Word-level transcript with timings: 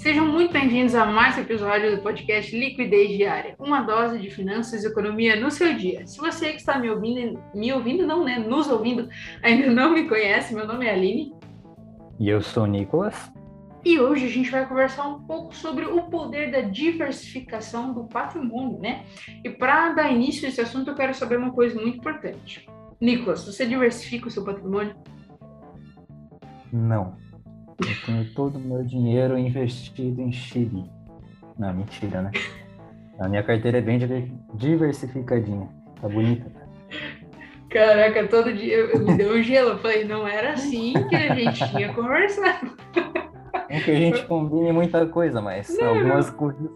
Sejam 0.00 0.26
muito 0.26 0.50
bem-vindos 0.50 0.94
a 0.94 1.04
mais 1.04 1.36
um 1.36 1.42
episódio 1.42 1.94
do 1.94 2.02
podcast 2.02 2.58
Liquidez 2.58 3.10
Diária, 3.10 3.54
uma 3.58 3.82
dose 3.82 4.18
de 4.18 4.30
finanças 4.30 4.82
e 4.82 4.86
economia 4.86 5.38
no 5.38 5.50
seu 5.50 5.76
dia. 5.76 6.06
Se 6.06 6.16
você 6.16 6.52
que 6.52 6.56
está 6.56 6.78
me 6.78 6.88
ouvindo, 6.88 7.38
me 7.54 7.70
ouvindo 7.70 8.06
não, 8.06 8.24
né, 8.24 8.38
nos 8.38 8.66
ouvindo, 8.66 9.10
ainda 9.42 9.70
não 9.70 9.92
me 9.92 10.08
conhece, 10.08 10.54
meu 10.54 10.66
nome 10.66 10.86
é 10.86 10.94
Aline. 10.94 11.34
E 12.18 12.30
eu 12.30 12.40
sou 12.40 12.62
o 12.62 12.66
Nicolas. 12.66 13.30
E 13.84 14.00
hoje 14.00 14.24
a 14.24 14.30
gente 14.30 14.50
vai 14.50 14.66
conversar 14.66 15.06
um 15.06 15.20
pouco 15.20 15.54
sobre 15.54 15.84
o 15.84 16.04
poder 16.04 16.50
da 16.50 16.62
diversificação 16.62 17.92
do 17.92 18.04
patrimônio, 18.04 18.78
né? 18.78 19.04
E 19.44 19.50
para 19.50 19.92
dar 19.92 20.10
início 20.10 20.46
a 20.46 20.48
esse 20.48 20.62
assunto, 20.62 20.92
eu 20.92 20.94
quero 20.94 21.12
saber 21.12 21.36
uma 21.36 21.52
coisa 21.52 21.78
muito 21.78 21.98
importante. 21.98 22.66
Nicolas, 22.98 23.44
você 23.44 23.66
diversifica 23.66 24.28
o 24.28 24.30
seu 24.30 24.46
patrimônio? 24.46 24.96
Não. 26.72 27.18
Eu 27.80 28.06
tenho 28.06 28.24
todo 28.34 28.56
o 28.56 28.60
meu 28.60 28.84
dinheiro 28.84 29.38
investido 29.38 30.20
em 30.20 30.32
Chile. 30.32 30.84
Não, 31.58 31.72
mentira, 31.74 32.22
né? 32.22 32.30
A 33.18 33.28
minha 33.28 33.42
carteira 33.42 33.78
é 33.78 33.80
bem 33.80 33.98
diversificadinha. 34.54 35.68
Tá 36.00 36.08
bonita. 36.08 36.50
Caraca, 37.70 38.26
todo 38.26 38.52
dia 38.52 38.74
eu, 38.74 38.98
me 39.00 39.16
deu 39.16 39.34
um 39.34 39.42
gelo. 39.42 39.70
Eu 39.70 39.78
falei, 39.78 40.04
não 40.04 40.26
era 40.26 40.52
assim 40.52 40.94
que 41.08 41.14
a 41.14 41.34
gente 41.34 41.68
tinha 41.70 41.92
conversado. 41.92 42.76
Não 43.70 43.80
que 43.80 43.90
a 43.90 43.94
gente 43.94 44.26
combine 44.26 44.72
muita 44.72 45.06
coisa, 45.06 45.40
mas 45.40 45.76
não, 45.78 45.88
algumas 45.88 46.30
coisas. 46.30 46.70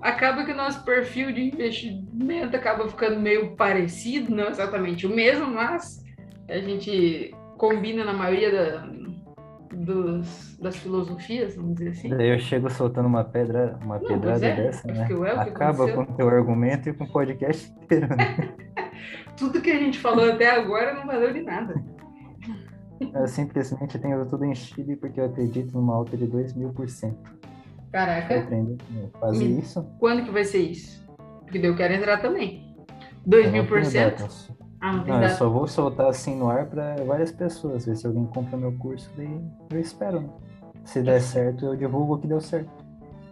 Acaba 0.00 0.44
que 0.44 0.52
o 0.52 0.56
nosso 0.56 0.84
perfil 0.84 1.32
de 1.32 1.42
investimento 1.42 2.56
acaba 2.56 2.88
ficando 2.88 3.20
meio 3.20 3.54
parecido, 3.54 4.34
não 4.34 4.48
exatamente 4.48 5.06
o 5.06 5.14
mesmo, 5.14 5.46
mas 5.46 6.02
a 6.48 6.58
gente 6.58 7.32
combina 7.56 8.04
na 8.04 8.12
maioria 8.12 8.50
da, 8.50 8.86
dos, 9.72 10.56
das 10.58 10.76
filosofias, 10.76 11.56
vamos 11.56 11.74
dizer 11.74 11.90
assim. 11.90 12.08
Daí 12.10 12.30
eu 12.30 12.38
chego 12.38 12.70
soltando 12.70 13.06
uma 13.06 13.24
pedra, 13.24 13.78
uma 13.82 13.98
não, 13.98 14.06
pedrada 14.06 14.46
é, 14.46 14.56
dessa, 14.56 14.88
né? 14.88 15.08
Acaba 15.38 15.90
com 15.92 16.02
o 16.02 16.06
teu 16.06 16.28
argumento 16.28 16.88
e 16.88 16.92
com 16.92 17.04
o 17.04 17.12
podcast 17.12 17.72
inteiro. 17.82 18.08
Né? 18.08 18.54
Tudo 19.36 19.60
que 19.60 19.70
a 19.70 19.78
gente 19.78 19.98
falou 19.98 20.30
até 20.30 20.50
agora 20.50 20.94
não 20.94 21.06
valeu 21.06 21.32
de 21.32 21.42
nada. 21.42 21.74
Eu 23.12 23.26
simplesmente 23.26 23.98
tenho 23.98 24.24
tudo 24.26 24.44
em 24.44 24.54
Chile 24.54 24.94
porque 24.94 25.18
eu 25.18 25.24
acredito 25.24 25.72
numa 25.72 25.92
alta 25.92 26.16
de 26.16 26.24
2 26.24 26.54
mil 26.54 26.72
por 26.72 26.88
cento. 26.88 27.32
Caraca. 27.90 28.46
Fazer 29.18 29.44
Me... 29.44 29.58
isso. 29.58 29.82
Quando 29.98 30.24
que 30.24 30.30
vai 30.30 30.44
ser 30.44 30.60
isso? 30.60 31.04
Porque 31.40 31.58
eu 31.58 31.74
quero 31.74 31.94
entrar 31.94 32.18
também. 32.18 32.76
2 33.26 33.50
mil 33.50 33.66
por 33.66 33.84
cento? 33.84 34.28
Ah, 34.82 34.92
não, 34.92 35.04
não 35.04 35.22
eu 35.22 35.28
só 35.30 35.48
vou 35.48 35.68
soltar 35.68 36.08
assim 36.08 36.36
no 36.36 36.50
ar 36.50 36.66
para 36.66 36.96
várias 37.04 37.30
pessoas, 37.30 37.86
ver 37.86 37.96
se 37.96 38.04
alguém 38.04 38.26
compra 38.26 38.56
meu 38.56 38.72
curso, 38.72 39.08
daí 39.16 39.40
eu 39.70 39.78
espero. 39.78 40.20
Né? 40.20 40.28
Se 40.84 41.00
der 41.00 41.20
certo, 41.20 41.66
eu 41.66 41.76
divulgo 41.76 42.14
o 42.16 42.18
que 42.18 42.26
deu 42.26 42.40
certo. 42.40 42.68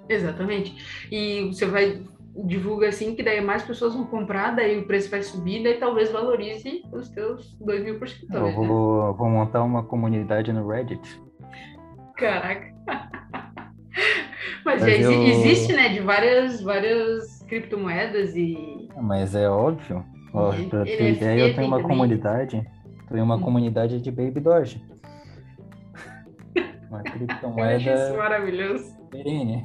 Exatamente. 0.09 1.09
E 1.11 1.49
você 1.49 1.67
vai 1.67 2.03
divulga 2.33 2.89
assim 2.89 3.17
que 3.17 3.23
daí 3.25 3.41
mais 3.41 3.65
pessoas 3.65 3.95
vão 3.95 4.05
comprar, 4.05 4.55
daí 4.55 4.79
o 4.79 4.87
preço 4.87 5.11
vai 5.11 5.21
subir, 5.23 5.65
daí 5.65 5.79
talvez 5.79 6.13
valorize 6.13 6.85
os 6.93 7.09
teus 7.09 7.57
2 7.61 7.85
mil 7.85 7.99
por 7.99 8.09
cento. 8.09 8.33
Eu 8.33 8.45
né? 8.45 8.53
vou, 8.53 9.09
né? 9.09 9.15
vou 9.19 9.29
montar 9.29 9.65
uma 9.65 9.83
comunidade 9.83 10.53
no 10.53 10.69
Reddit. 10.69 11.21
Caraca. 12.17 12.73
Mas, 14.65 14.83
Mas 14.83 14.83
já 14.83 14.91
eu... 14.91 15.23
existe, 15.23 15.73
né, 15.73 15.89
de 15.89 16.01
várias, 16.01 16.63
várias 16.63 17.43
criptomoedas 17.49 18.37
e... 18.37 18.89
Mas 18.97 19.35
é 19.35 19.49
óbvio. 19.49 20.05
Ó, 20.33 20.53
pra 20.69 20.85
ter 20.85 21.03
é 21.03 21.11
ideia, 21.11 21.49
eu 21.49 21.55
tenho 21.55 21.67
uma 21.67 21.79
também. 21.79 21.91
comunidade. 21.91 22.71
Tenho 23.09 23.25
uma 23.25 23.37
hum. 23.37 23.41
comunidade 23.41 24.01
de 24.01 24.11
Baby 24.11 24.41
Doge. 24.41 24.83
Uma 26.89 27.03
criptomoeda. 27.03 27.91
Eu 27.91 27.95
acho 27.95 28.05
isso 28.05 28.19
maravilhoso. 28.19 28.97
Perene. 29.11 29.65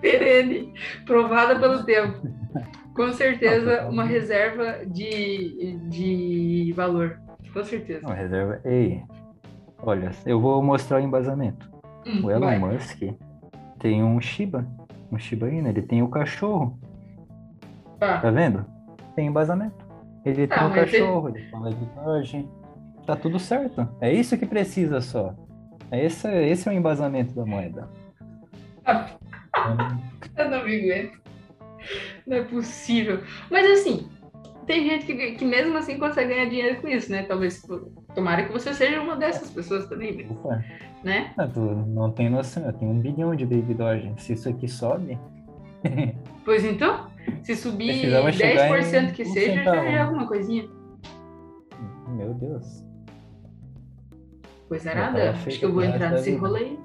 Perene. 0.00 0.72
Provada 1.04 1.58
pelo 1.58 1.84
tempo. 1.84 2.26
Com 2.94 3.12
certeza, 3.12 3.88
uma 3.88 4.04
reserva 4.04 4.84
de, 4.86 5.78
de 5.88 6.72
valor. 6.74 7.18
Com 7.52 7.64
certeza. 7.64 8.06
Uma 8.06 8.14
reserva. 8.14 8.60
Ei, 8.64 9.02
olha, 9.78 10.10
eu 10.24 10.40
vou 10.40 10.62
mostrar 10.62 10.98
o 10.98 11.04
embasamento. 11.04 11.70
Hum, 12.06 12.24
o 12.24 12.30
Elon 12.30 12.46
vai. 12.46 12.58
Musk 12.58 13.02
tem 13.82 14.02
um 14.02 14.20
Shiba. 14.20 14.64
Um 15.10 15.18
Shiba 15.18 15.50
Inu. 15.50 15.68
Ele 15.68 15.82
tem 15.82 16.02
o 16.02 16.08
cachorro. 16.08 16.78
Tá, 17.98 18.20
tá 18.20 18.30
vendo? 18.30 18.64
Tem 19.12 19.26
embasamento. 19.26 19.84
Ele 20.24 20.46
tem 20.46 20.64
um 20.64 20.72
cachorro, 20.72 21.28
ele... 21.28 21.48
fala 21.50 21.70
de 21.70 21.84
imagem. 21.84 22.48
Tá 23.06 23.16
tudo 23.16 23.38
certo. 23.38 23.88
É 24.00 24.12
isso 24.12 24.38
que 24.38 24.46
precisa 24.46 25.00
só. 25.00 25.34
É 25.90 26.04
esse, 26.04 26.28
esse 26.28 26.68
é 26.68 26.72
o 26.72 26.74
embasamento 26.74 27.34
da 27.34 27.44
moeda. 27.44 27.88
Eu 30.36 30.50
não 30.50 30.64
me 30.64 30.76
aguento. 30.78 31.20
Não 32.26 32.36
é 32.36 32.42
possível. 32.44 33.20
Mas 33.50 33.66
assim, 33.70 34.08
tem 34.66 34.88
gente 34.88 35.06
que, 35.06 35.32
que 35.32 35.44
mesmo 35.44 35.76
assim 35.76 35.98
consegue 35.98 36.32
ganhar 36.32 36.48
dinheiro 36.48 36.80
com 36.80 36.88
isso, 36.88 37.10
né? 37.10 37.24
Talvez, 37.24 37.62
tomara 38.14 38.44
que 38.44 38.52
você 38.52 38.72
seja 38.72 39.00
uma 39.00 39.16
dessas 39.16 39.50
pessoas 39.50 39.86
também, 39.88 40.26
Opa. 40.30 40.64
né? 41.02 41.32
Ah, 41.36 41.48
não 41.86 42.10
tem 42.10 42.30
noção, 42.30 42.64
eu 42.64 42.72
tenho 42.72 42.92
um 42.92 43.00
bilhão 43.00 43.34
de 43.34 43.44
Baby 43.44 43.74
Doge. 43.74 44.12
Se 44.18 44.34
isso 44.34 44.48
aqui 44.48 44.68
sobe... 44.68 45.18
pois 46.44 46.64
então, 46.64 47.08
se 47.42 47.56
subir 47.56 48.06
10% 48.06 49.10
em 49.10 49.12
que 49.12 49.24
seja, 49.24 49.64
já 49.64 49.84
é 49.84 49.98
alguma 49.98 50.26
coisinha. 50.26 50.68
Meu 52.08 52.34
Deus. 52.34 52.84
Coisa 54.68 54.94
nada. 54.94 55.30
Acho 55.30 55.58
que 55.58 55.64
eu 55.64 55.72
vou 55.72 55.82
entrar 55.82 56.10
nesse 56.10 56.34
rolê. 56.36 56.76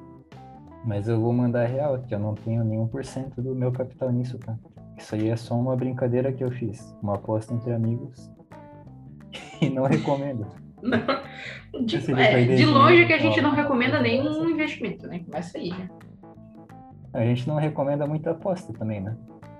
Mas 0.85 1.07
eu 1.07 1.19
vou 1.19 1.33
mandar 1.33 1.65
real, 1.65 1.99
que 1.99 2.13
eu 2.13 2.19
não 2.19 2.33
tenho 2.33 2.63
nenhum 2.63 2.87
por 2.87 3.03
cento 3.03 3.41
do 3.41 3.53
meu 3.53 3.71
capital 3.71 4.11
nisso, 4.11 4.37
tá? 4.39 4.57
Isso 4.97 5.15
aí 5.15 5.29
é 5.29 5.35
só 5.35 5.55
uma 5.55 5.75
brincadeira 5.75 6.31
que 6.31 6.43
eu 6.43 6.49
fiz. 6.49 6.95
Uma 7.01 7.15
aposta 7.15 7.53
entre 7.53 7.73
amigos. 7.73 8.31
e 9.61 9.69
não 9.69 9.83
recomendo. 9.83 10.47
Não. 10.81 11.85
De, 11.85 11.97
é, 12.13 12.55
de 12.55 12.65
longe 12.65 13.05
que 13.05 13.13
a 13.13 13.17
gente 13.17 13.41
não 13.41 13.51
recomenda 13.51 14.01
nenhum 14.01 14.49
investimento, 14.49 15.07
né? 15.07 15.19
Começa 15.19 15.57
aí, 15.57 15.69
né? 15.69 15.89
A 17.13 17.21
gente 17.21 17.47
não 17.47 17.55
recomenda 17.55 18.05
muita 18.05 18.31
aposta 18.31 18.73
também, 18.73 19.01
né? 19.01 19.15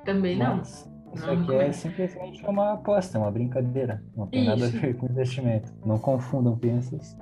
Também 0.07 0.37
não. 0.37 0.55
Mas 0.55 0.89
isso 1.13 1.27
não, 1.27 1.33
aqui 1.33 1.55
é 1.55 1.71
simplesmente 1.73 2.45
uma 2.45 2.75
aposta, 2.75 3.19
uma 3.19 3.29
brincadeira. 3.29 4.01
Não 4.15 4.25
tem 4.25 4.43
isso. 4.43 4.49
nada 4.49 4.65
a 4.65 4.69
ver 4.79 4.95
com 4.95 5.05
investimento. 5.05 5.73
Não 5.85 5.99
confundam 5.99 6.57
crianças. 6.57 7.17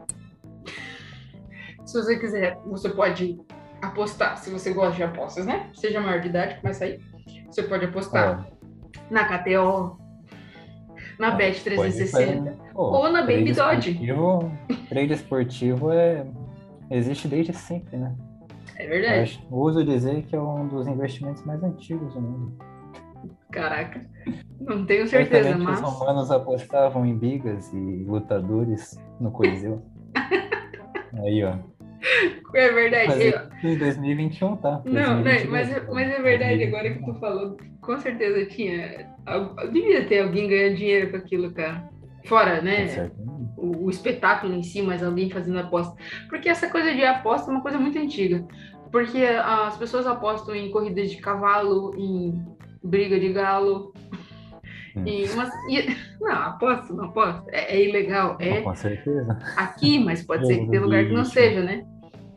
Se 1.83 1.99
você 1.99 2.19
quiser, 2.19 2.59
você 2.63 2.89
pode 2.89 3.41
apostar, 3.81 4.37
se 4.37 4.51
você 4.51 4.71
gosta 4.71 4.95
de 4.97 5.01
apostas, 5.03 5.47
né? 5.47 5.71
Seja 5.73 5.99
maior 5.99 6.21
de 6.21 6.27
idade, 6.27 6.61
começa 6.61 6.85
aí. 6.85 6.99
Você 7.47 7.63
pode 7.63 7.85
apostar 7.85 8.47
é. 8.47 9.13
na 9.13 9.25
KTO, 9.25 9.97
na 11.17 11.29
ah, 11.29 11.31
Bet 11.31 11.63
360 11.63 12.55
ou 12.75 13.11
na 13.11 13.21
Baby 13.21 13.51
Dodge. 13.51 13.99
Trade 14.89 15.13
esportivo 15.13 15.91
é... 15.91 16.23
existe 16.91 17.27
desde 17.27 17.51
sempre, 17.51 17.97
né? 17.97 18.15
É 18.75 18.85
verdade. 18.85 19.43
Eu 19.49 19.57
uso 19.57 19.83
dizer 19.83 20.21
que 20.23 20.35
é 20.35 20.39
um 20.39 20.67
dos 20.67 20.85
investimentos 20.85 21.43
mais 21.43 21.63
antigos 21.63 22.13
do 22.13 22.21
mundo. 22.21 22.74
Caraca, 23.51 24.05
não 24.59 24.85
tenho 24.85 25.07
certeza, 25.07 25.57
mas... 25.57 25.81
os 25.81 25.93
romanos 25.93 26.31
apostavam 26.31 27.05
em 27.05 27.17
bigas 27.17 27.71
e 27.73 28.03
lutadores 28.05 28.99
no 29.19 29.31
Coliseu. 29.31 29.83
Aí, 31.23 31.43
ó. 31.43 31.57
É 32.53 32.71
verdade. 32.71 33.07
Mas 33.07 33.63
eu... 33.63 33.71
em 33.71 33.77
2021, 33.77 34.55
tá? 34.57 34.81
Não, 34.85 35.15
não 35.15 35.23
mas, 35.23 35.71
é, 35.71 35.81
mas 35.91 36.09
é 36.09 36.21
verdade, 36.21 36.63
agora 36.63 36.93
que 36.93 37.03
tu 37.03 37.13
falou, 37.15 37.57
com 37.81 37.99
certeza 37.99 38.45
tinha. 38.45 39.09
Devia 39.71 40.05
ter 40.05 40.21
alguém 40.21 40.47
ganhando 40.47 40.75
dinheiro 40.75 41.11
com 41.11 41.17
aquilo, 41.17 41.51
cara. 41.53 41.89
Fora, 42.25 42.61
né? 42.61 43.11
O, 43.57 43.85
o, 43.85 43.89
espetáculo 43.89 44.53
em 44.53 44.63
si, 44.63 44.81
mas 44.81 45.03
alguém 45.03 45.29
fazendo 45.29 45.59
aposta. 45.59 45.95
Porque 46.27 46.49
essa 46.49 46.69
coisa 46.69 46.93
de 46.93 47.03
aposta 47.03 47.49
é 47.49 47.53
uma 47.53 47.61
coisa 47.61 47.77
muito 47.77 47.97
antiga. 47.99 48.45
Porque 48.91 49.23
as 49.23 49.77
pessoas 49.77 50.07
apostam 50.07 50.55
em 50.55 50.71
corridas 50.71 51.11
de 51.11 51.17
cavalo, 51.17 51.93
em 51.97 52.43
briga 52.85 53.19
de 53.19 53.33
galo. 53.33 53.93
Hum. 54.95 55.03
E 55.05 55.25
e, 55.69 55.97
não, 56.21 56.31
aposto, 56.31 56.93
não 56.93 57.05
aposto. 57.05 57.49
É, 57.49 57.75
é 57.75 57.83
ilegal. 57.83 58.37
É 58.39 58.61
com 58.61 58.75
certeza. 58.75 59.37
Aqui, 59.57 59.99
mas 59.99 60.23
pode 60.23 60.47
ser 60.47 60.59
que 60.59 60.69
tenha 60.69 60.81
lugar 60.81 61.05
que 61.05 61.13
não 61.13 61.25
seja, 61.25 61.61
né? 61.61 61.85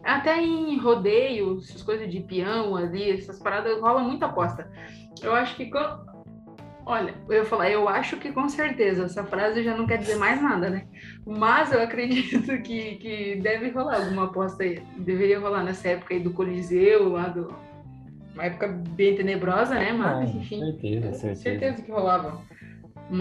Até 0.04 0.40
em 0.40 0.78
rodeio, 0.78 1.58
essas 1.58 1.82
coisas 1.82 2.10
de 2.10 2.20
peão 2.20 2.74
ali, 2.74 3.10
essas 3.10 3.38
paradas, 3.38 3.80
rola 3.80 4.02
muita 4.02 4.26
aposta. 4.26 4.70
Eu 5.22 5.34
acho 5.34 5.54
que 5.56 5.70
Olha, 6.88 7.14
eu 7.28 7.34
ia 7.34 7.44
falar, 7.44 7.70
eu 7.70 7.86
acho 7.86 8.16
que 8.16 8.32
com 8.32 8.48
certeza, 8.48 9.04
essa 9.04 9.22
frase 9.22 9.62
já 9.62 9.76
não 9.76 9.86
quer 9.86 9.98
dizer 9.98 10.16
mais 10.16 10.40
nada, 10.40 10.70
né? 10.70 10.86
Mas 11.26 11.70
eu 11.70 11.82
acredito 11.82 12.46
que, 12.62 12.96
que 12.96 13.36
deve 13.42 13.68
rolar 13.68 13.96
alguma 13.96 14.24
aposta 14.24 14.62
aí. 14.62 14.82
Deveria 14.96 15.38
rolar 15.38 15.62
nessa 15.62 15.88
época 15.88 16.14
aí 16.14 16.20
do 16.20 16.32
Coliseu, 16.32 17.10
lá 17.10 17.28
do. 17.28 17.54
Uma 18.38 18.44
época 18.44 18.69
bem 18.69 19.17
tenebrosa, 19.17 19.75
né? 19.75 19.93
Mas, 19.93 20.32
enfim. 20.32 20.61
Certeza, 20.61 21.12
certeza. 21.12 21.43
Certeza 21.43 21.82
que 21.82 21.90
rolava. 21.90 22.40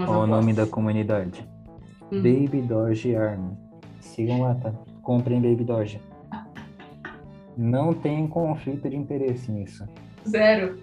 Qual 0.05 0.21
o 0.21 0.27
nome 0.27 0.53
da 0.53 0.67
comunidade? 0.67 1.43
Hum. 2.11 2.21
Baby 2.21 2.61
Doge 2.61 3.15
Army. 3.15 3.57
Sigam 3.99 4.41
lá, 4.41 4.53
tá? 4.53 4.71
Comprem 5.01 5.41
Baby 5.41 5.63
Doge. 5.63 5.99
Não 7.57 7.95
tem 7.95 8.27
conflito 8.27 8.87
de 8.87 8.95
interesse 8.95 9.51
nisso. 9.51 9.89
Zero. 10.29 10.77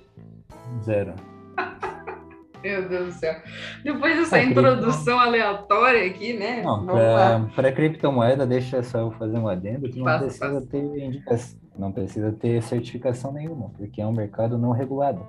Zero. 0.83 1.15
Meu 2.61 2.89
Deus 2.89 3.15
do 3.15 3.21
céu. 3.21 3.37
Depois 3.85 4.17
dessa 4.17 4.43
introdução 4.43 5.21
aleatória 5.21 6.07
aqui, 6.07 6.33
né? 6.33 6.61
Não, 6.63 7.49
para 7.51 7.71
criptomoeda, 7.71 8.45
deixa 8.45 8.83
só 8.83 8.99
eu 8.99 9.13
fazer 9.13 9.39
um 9.39 9.47
adendo, 9.47 9.89
que 9.89 9.99
não 9.99 10.07
passa, 10.07 10.25
precisa 10.25 10.55
passa. 10.55 10.67
ter 10.67 11.05
indicação, 11.05 11.61
não 11.77 11.93
precisa 11.93 12.33
ter 12.33 12.63
certificação 12.63 13.33
nenhuma, 13.33 13.71
porque 13.71 14.01
é 14.01 14.07
um 14.07 14.13
mercado 14.13 14.57
não 14.57 14.71
regulado. 14.71 15.27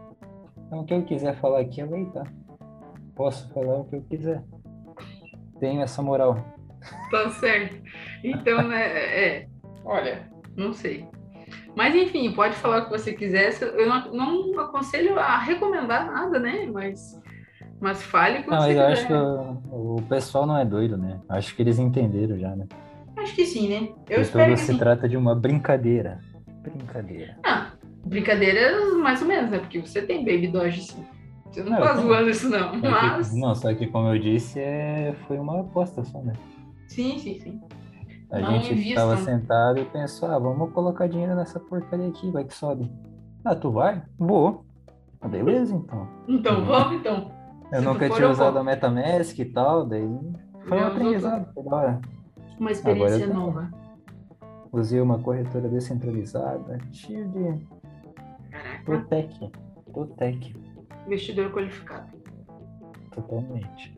Então, 0.68 0.82
o 0.82 0.86
que 0.86 0.94
eu 0.94 1.04
quiser 1.04 1.36
falar 1.36 1.62
aqui 1.62 1.82
é 1.82 1.86
lei, 1.86 2.06
tá? 2.06 2.24
Posso 3.16 3.50
falar 3.54 3.78
o 3.80 3.86
que 3.86 3.96
eu 3.96 4.02
quiser. 4.02 4.44
Tenho 5.60 5.82
essa 5.82 6.02
moral. 6.02 6.38
Tá 7.10 7.30
certo. 7.30 7.82
Então, 8.24 8.68
né, 8.68 8.86
é, 8.86 9.48
olha, 9.84 10.30
não 10.56 10.74
sei. 10.74 11.08
Mas 11.76 11.94
enfim, 11.96 12.32
pode 12.32 12.56
falar 12.56 12.80
o 12.80 12.86
que 12.86 12.92
você 12.92 13.14
quiser. 13.14 13.52
Eu 13.62 13.88
não, 13.88 14.14
não 14.14 14.60
aconselho 14.60 15.20
a 15.20 15.38
recomendar 15.38 16.06
nada, 16.06 16.40
né? 16.40 16.68
Mas, 16.72 17.20
mas 17.82 18.02
fale 18.02 18.44
que 18.44 18.50
não, 18.50 18.62
eu 18.62 18.68
quiser. 18.68 18.92
acho 18.92 19.08
que 19.08 19.14
o, 19.14 19.96
o, 19.98 20.02
pessoal 20.04 20.46
não 20.46 20.58
é 20.58 20.64
doido, 20.64 20.98
né? 20.98 21.20
Acho 21.28 21.56
que 21.56 21.62
eles 21.62 21.78
entenderam 21.78 22.38
já, 22.38 22.56
né? 22.56 22.66
Acho 23.18 23.36
que 23.36 23.46
sim, 23.46 23.70
né? 23.70 23.90
Eu 24.10 24.22
espero 24.22 24.54
que 24.54 24.60
se 24.60 24.74
sim. 24.74 24.78
trata 24.78 25.08
de 25.08 25.18
uma 25.18 25.36
brincadeira. 25.36 26.20
Brincadeira. 26.72 27.38
Ah, 27.44 27.72
brincadeira 28.06 28.96
mais 28.96 29.22
ou 29.22 29.28
menos, 29.28 29.52
né? 29.52 29.60
Porque 29.60 29.80
você 29.80 30.02
tem 30.02 30.20
Baby 30.20 30.48
Doge, 30.48 30.82
sim. 30.84 31.06
Você 31.52 31.64
não, 31.64 31.72
não 31.72 31.80
tá 31.80 31.96
zoando 31.96 32.30
isso, 32.30 32.50
não. 32.50 32.76
Mas... 32.76 33.30
Que, 33.30 33.40
não, 33.40 33.56
só 33.56 33.74
que 33.74 33.88
como 33.88 34.10
eu 34.10 34.20
disse, 34.20 34.60
é... 34.60 35.16
foi 35.28 35.38
uma 35.38 35.62
aposta 35.62 36.04
só, 36.04 36.22
né? 36.22 36.34
Sim, 36.88 37.18
sim, 37.18 37.40
sim. 37.40 37.62
A 38.32 38.40
não 38.40 38.60
gente 38.60 38.90
estava 38.90 39.18
sentado 39.18 39.80
e 39.80 39.86
pensou, 39.86 40.30
ah, 40.30 40.40
vamos 40.40 40.74
colocar 40.74 41.08
dinheiro 41.08 41.36
nessa 41.36 41.60
porcaria 41.60 42.08
aqui, 42.08 42.30
vai 42.32 42.44
que 42.44 42.54
sobe. 42.54 42.92
Ah, 43.44 43.56
tu 43.56 43.72
vai? 43.72 44.02
Vou. 44.18 44.66
Ah, 45.22 45.28
beleza, 45.28 45.76
então. 45.76 46.08
Então, 46.28 46.60
uhum. 46.60 46.66
vamos 46.66 47.00
então. 47.00 47.32
Eu 47.72 47.80
Se 47.80 47.86
nunca 47.86 48.10
tinha 48.10 48.30
usado 48.30 48.58
a 48.58 48.64
MetaMask 48.64 49.38
e 49.40 49.46
tal, 49.46 49.86
daí 49.86 50.20
foi 50.68 50.78
um 50.78 50.88
aprendizado, 50.88 51.54
foi 51.54 51.64
da 51.64 51.76
hora. 51.76 52.02
Uma 52.60 52.72
experiência 52.72 53.28
nova. 53.28 53.70
Usei 54.76 55.00
uma 55.00 55.18
corretora 55.20 55.70
descentralizada, 55.70 56.78
cheio 56.92 57.26
de... 57.30 57.66
Caraca. 58.52 58.84
Protec. 58.84 59.52
Protec. 59.94 60.56
Investidor 61.06 61.50
qualificado. 61.54 62.12
Totalmente. 63.10 63.98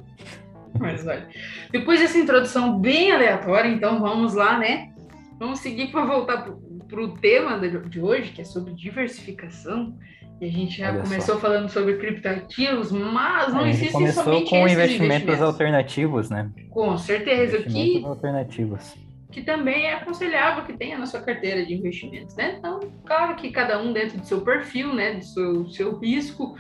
Mas 0.80 1.06
olha, 1.08 1.28
depois 1.72 2.00
dessa 2.00 2.20
introdução 2.20 2.80
bem 2.80 3.12
aleatória, 3.12 3.70
então 3.70 4.00
vamos 4.00 4.36
lá, 4.36 4.60
né? 4.60 4.94
Vamos 5.40 5.60
seguir 5.60 5.88
para 5.92 6.06
voltar 6.06 6.44
para 6.88 7.02
o 7.02 7.16
tema 7.16 7.60
de 7.60 8.00
hoje, 8.00 8.32
que 8.32 8.42
é 8.42 8.46
sobre 8.46 8.72
diversificação. 8.74 9.98
E 10.40 10.46
a 10.46 10.52
gente 10.52 10.78
já 10.78 10.92
olha 10.92 11.02
começou 11.02 11.36
só. 11.36 11.42
falando 11.42 11.70
sobre 11.70 11.98
criptoativos, 11.98 12.92
mas 12.92 13.52
não 13.52 13.66
existe 13.66 13.94
começou 13.94 14.24
somente 14.26 14.50
com 14.52 14.68
investimentos, 14.68 15.06
investimentos, 15.06 15.42
alternativos, 15.42 16.30
né? 16.30 16.52
Com 16.70 16.96
certeza. 17.00 17.58
Investimentos 17.58 18.02
que, 18.02 18.06
alternativos. 18.06 19.07
Que 19.38 19.44
também 19.44 19.86
é 19.86 19.94
aconselhável 19.94 20.66
que 20.66 20.74
tenha 20.74 20.98
na 20.98 21.06
sua 21.06 21.22
carteira 21.22 21.64
de 21.64 21.72
investimentos, 21.72 22.36
né? 22.36 22.56
Então, 22.58 22.80
claro 23.06 23.36
que 23.36 23.52
cada 23.52 23.80
um 23.80 23.94
dentro 23.94 24.18
do 24.18 24.26
seu 24.26 24.42
perfil, 24.42 24.96
né? 24.96 25.14
Do 25.14 25.24
seu, 25.24 25.70
seu 25.70 26.00
risco 26.00 26.58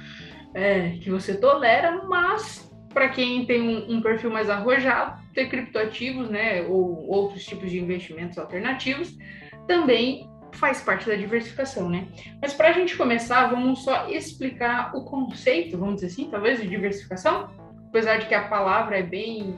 é, 0.53 0.91
que 1.01 1.09
você 1.09 1.35
tolera, 1.35 2.03
mas 2.07 2.71
para 2.93 3.09
quem 3.09 3.47
tem 3.47 3.67
um, 3.67 3.95
um, 3.95 3.99
perfil 3.99 4.29
mais 4.29 4.47
arrojado, 4.47 5.19
ter 5.33 5.49
criptoativos, 5.49 6.29
né, 6.29 6.61
ou 6.67 7.03
outros 7.07 7.43
tipos 7.43 7.71
de 7.71 7.79
investimentos 7.79 8.37
alternativos, 8.37 9.17
também 9.67 10.29
faz 10.51 10.79
parte 10.79 11.07
da 11.07 11.15
diversificação, 11.15 11.89
né? 11.89 12.07
Mas 12.39 12.53
para 12.53 12.67
a 12.69 12.73
gente 12.73 12.95
começar, 12.95 13.47
vamos 13.47 13.83
só 13.83 14.07
explicar 14.07 14.95
o 14.95 15.03
conceito, 15.03 15.79
vamos 15.79 15.95
dizer 15.95 16.07
assim, 16.07 16.29
talvez 16.29 16.61
de 16.61 16.67
diversificação, 16.67 17.49
apesar 17.87 18.17
de 18.17 18.27
que 18.27 18.35
a 18.35 18.47
palavra 18.47 18.99
é 18.99 19.03
bem 19.03 19.57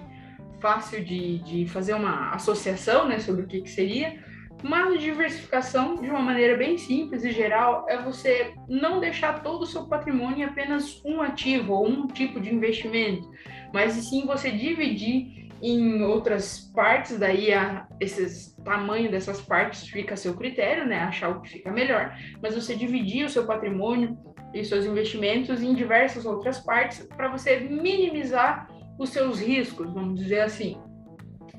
fácil 0.59 1.03
de, 1.03 1.39
de 1.39 1.67
fazer 1.67 1.93
uma 1.93 2.31
associação, 2.31 3.07
né, 3.07 3.19
sobre 3.19 3.43
o 3.43 3.47
que, 3.47 3.61
que 3.61 3.69
seria. 3.69 4.23
Mas 4.61 5.01
diversificação, 5.01 5.95
de 5.95 6.09
uma 6.09 6.21
maneira 6.21 6.57
bem 6.57 6.77
simples 6.77 7.23
e 7.23 7.31
geral, 7.31 7.85
é 7.87 8.01
você 8.01 8.53
não 8.67 8.99
deixar 8.99 9.41
todo 9.41 9.63
o 9.63 9.65
seu 9.65 9.87
patrimônio 9.87 10.39
em 10.39 10.43
apenas 10.43 11.01
um 11.05 11.21
ativo 11.21 11.73
ou 11.73 11.87
um 11.87 12.07
tipo 12.07 12.41
de 12.41 12.53
investimento, 12.53 13.29
mas 13.73 13.93
sim 13.93 14.25
você 14.25 14.51
dividir 14.51 15.49
em 15.61 16.01
outras 16.03 16.71
partes, 16.73 17.17
daí 17.17 17.53
a, 17.53 17.87
esses 17.99 18.55
tamanho 18.63 19.11
dessas 19.11 19.41
partes 19.41 19.87
fica 19.87 20.13
a 20.13 20.17
seu 20.17 20.33
critério, 20.33 20.85
né? 20.85 20.99
Achar 20.99 21.29
o 21.29 21.41
que 21.41 21.49
fica 21.49 21.71
melhor. 21.71 22.15
Mas 22.41 22.55
você 22.55 22.75
dividir 22.75 23.25
o 23.25 23.29
seu 23.29 23.45
patrimônio 23.45 24.17
e 24.53 24.63
seus 24.63 24.85
investimentos 24.85 25.61
em 25.61 25.73
diversas 25.73 26.25
outras 26.25 26.59
partes 26.59 27.07
para 27.15 27.27
você 27.27 27.59
minimizar 27.59 28.67
os 28.99 29.09
seus 29.09 29.39
riscos, 29.39 29.91
vamos 29.91 30.19
dizer 30.19 30.41
assim 30.41 30.79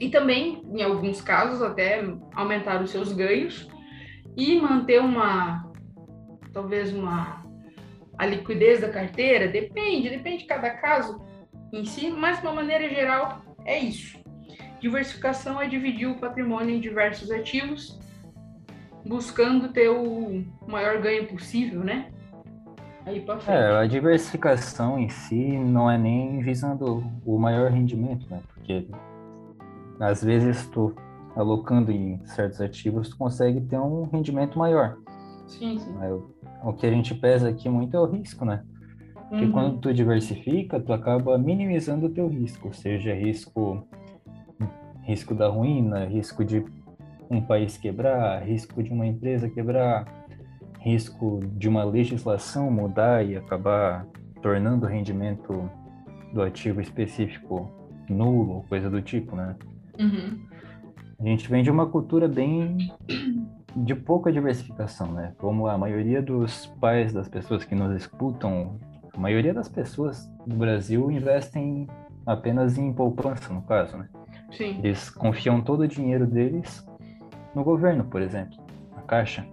e 0.00 0.08
também, 0.08 0.62
em 0.72 0.82
alguns 0.82 1.20
casos, 1.20 1.60
até 1.60 2.02
aumentar 2.34 2.82
os 2.82 2.90
seus 2.90 3.12
ganhos 3.12 3.68
e 4.34 4.58
manter 4.58 4.98
uma, 4.98 5.70
talvez 6.54 6.90
uma, 6.90 7.44
a 8.16 8.24
liquidez 8.24 8.80
da 8.80 8.88
carteira, 8.88 9.46
depende, 9.46 10.08
depende 10.08 10.38
de 10.38 10.46
cada 10.46 10.70
caso 10.70 11.22
em 11.70 11.84
si, 11.84 12.10
mas 12.10 12.40
de 12.40 12.46
uma 12.46 12.54
maneira 12.54 12.88
geral 12.88 13.42
é 13.66 13.78
isso. 13.78 14.18
Diversificação 14.80 15.60
é 15.60 15.68
dividir 15.68 16.06
o 16.06 16.18
patrimônio 16.18 16.74
em 16.74 16.80
diversos 16.80 17.30
ativos, 17.30 18.00
buscando 19.04 19.68
ter 19.68 19.90
o 19.90 20.42
maior 20.66 20.98
ganho 21.02 21.26
possível, 21.26 21.84
né? 21.84 22.10
Aí 23.10 23.20
pra 23.20 23.38
frente. 23.38 23.56
É, 23.56 23.76
a 23.76 23.86
diversificação 23.86 24.98
em 24.98 25.08
si 25.08 25.58
não 25.58 25.90
é 25.90 25.98
nem 25.98 26.40
visando 26.40 27.02
o 27.26 27.38
maior 27.38 27.70
rendimento, 27.70 28.26
né? 28.30 28.40
Porque 28.54 28.86
às 29.98 30.22
vezes 30.22 30.66
tu 30.68 30.94
alocando 31.34 31.90
em 31.90 32.20
certos 32.24 32.60
ativos, 32.60 33.08
tu 33.08 33.16
consegue 33.16 33.60
ter 33.60 33.78
um 33.78 34.04
rendimento 34.04 34.58
maior. 34.58 34.96
Sim, 35.46 35.78
sim. 35.78 35.94
O 36.62 36.72
que 36.72 36.86
a 36.86 36.90
gente 36.90 37.14
pesa 37.14 37.48
aqui 37.48 37.68
muito 37.68 37.96
é 37.96 38.00
o 38.00 38.06
risco, 38.06 38.44
né? 38.44 38.62
Porque 39.28 39.44
uhum. 39.44 39.52
quando 39.52 39.78
tu 39.78 39.92
diversifica, 39.92 40.80
tu 40.80 40.92
acaba 40.92 41.36
minimizando 41.38 42.06
o 42.06 42.10
teu 42.10 42.28
risco, 42.28 42.72
seja 42.74 43.14
risco 43.14 43.86
risco 45.02 45.34
da 45.34 45.48
ruína, 45.48 46.04
risco 46.04 46.44
de 46.44 46.64
um 47.28 47.40
país 47.40 47.76
quebrar, 47.76 48.42
risco 48.42 48.80
de 48.82 48.92
uma 48.92 49.06
empresa 49.06 49.48
quebrar, 49.48 50.04
risco 50.80 51.40
de 51.56 51.68
uma 51.68 51.84
legislação 51.84 52.70
mudar 52.70 53.24
e 53.24 53.36
acabar 53.36 54.06
tornando 54.42 54.86
o 54.86 54.88
rendimento 54.88 55.70
do 56.32 56.42
ativo 56.42 56.80
específico 56.80 57.70
nulo, 58.08 58.64
coisa 58.68 58.88
do 58.88 59.00
tipo, 59.00 59.36
né? 59.36 59.54
Uhum. 59.98 60.40
A 61.20 61.24
gente 61.24 61.48
vem 61.50 61.62
de 61.62 61.70
uma 61.70 61.86
cultura 61.86 62.26
bem 62.26 62.90
de 63.76 63.94
pouca 63.94 64.32
diversificação, 64.32 65.12
né? 65.12 65.34
Como 65.38 65.66
a 65.66 65.76
maioria 65.76 66.22
dos 66.22 66.66
pais 66.80 67.12
das 67.12 67.28
pessoas 67.28 67.62
que 67.64 67.74
nos 67.74 67.94
escutam, 67.94 68.78
a 69.14 69.18
maioria 69.18 69.52
das 69.52 69.68
pessoas 69.68 70.30
do 70.46 70.56
Brasil 70.56 71.10
investem 71.10 71.86
apenas 72.24 72.78
em 72.78 72.92
poupança, 72.92 73.52
no 73.52 73.62
caso, 73.62 73.98
né? 73.98 74.08
Sim. 74.50 74.80
Eles 74.82 75.10
confiam 75.10 75.60
todo 75.60 75.80
o 75.80 75.88
dinheiro 75.88 76.26
deles 76.26 76.86
no 77.54 77.62
governo, 77.62 78.04
por 78.04 78.22
exemplo, 78.22 78.56
na 78.96 79.02
Caixa. 79.02 79.46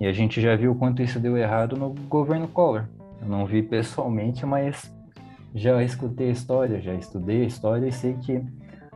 E 0.00 0.06
a 0.06 0.12
gente 0.12 0.40
já 0.40 0.54
viu 0.54 0.74
quanto 0.74 1.02
isso 1.02 1.18
deu 1.18 1.36
errado 1.36 1.76
no 1.76 1.90
governo 1.90 2.48
Collor. 2.48 2.84
Eu 3.20 3.28
não 3.28 3.46
vi 3.46 3.62
pessoalmente, 3.62 4.44
mas 4.44 4.92
já 5.54 5.82
escutei 5.82 6.28
a 6.28 6.32
história, 6.32 6.80
já 6.80 6.94
estudei 6.94 7.42
a 7.42 7.46
história 7.46 7.86
e 7.86 7.92
sei 7.92 8.14
que 8.14 8.42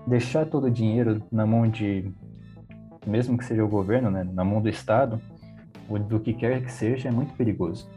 deixar 0.07 0.47
todo 0.47 0.67
o 0.67 0.71
dinheiro 0.71 1.23
na 1.33 1.47
mão 1.47 1.69
de, 1.69 2.13
mesmo 3.07 3.39
que 3.39 3.45
seja 3.45 3.65
o 3.65 3.69
governo, 3.69 4.11
né, 4.11 4.29
na 4.31 4.45
mão 4.45 4.61
do 4.61 4.69
Estado, 4.69 5.21
ou 5.89 5.99
do 5.99 6.21
que 6.21 6.35
quer 6.35 6.63
que 6.63 6.71
seja, 6.71 7.09
é 7.09 7.13
muito 7.13 7.33
perigoso. 7.35 7.89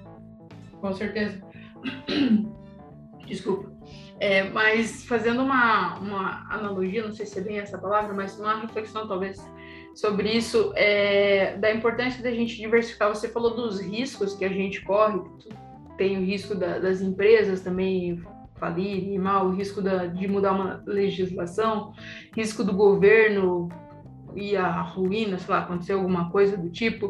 Com 0.79 0.93
certeza. 0.93 1.41
Desculpa. 3.27 3.71
É, 4.19 4.49
mas 4.49 5.03
fazendo 5.05 5.43
uma, 5.43 5.99
uma 5.99 6.47
analogia, 6.49 7.03
não 7.03 7.11
sei 7.11 7.25
se 7.25 7.39
é 7.39 7.41
bem 7.41 7.59
essa 7.59 7.77
palavra, 7.77 8.13
mas 8.13 8.39
uma 8.39 8.61
reflexão 8.61 9.07
talvez 9.07 9.43
sobre 9.95 10.29
isso, 10.29 10.73
é, 10.75 11.55
da 11.57 11.71
importância 11.71 12.23
da 12.23 12.31
gente 12.31 12.57
diversificar. 12.57 13.09
Você 13.09 13.29
falou 13.29 13.55
dos 13.55 13.79
riscos 13.79 14.35
que 14.35 14.45
a 14.45 14.49
gente 14.49 14.81
corre, 14.81 15.19
tem 15.97 16.17
o 16.17 16.25
risco 16.25 16.55
da, 16.55 16.79
das 16.79 17.01
empresas 17.01 17.61
também 17.61 18.21
falir, 18.55 19.19
mal, 19.19 19.47
o 19.47 19.51
risco 19.51 19.81
da, 19.81 20.05
de 20.05 20.27
mudar 20.27 20.53
uma 20.53 20.83
legislação, 20.85 21.93
risco 22.35 22.63
do 22.63 22.73
governo 22.73 23.69
e 24.35 24.55
a 24.55 24.81
ruína, 24.81 25.37
sei 25.37 25.53
lá, 25.53 25.61
acontecer 25.61 25.93
alguma 25.93 26.31
coisa 26.31 26.57
do 26.57 26.69
tipo. 26.69 27.09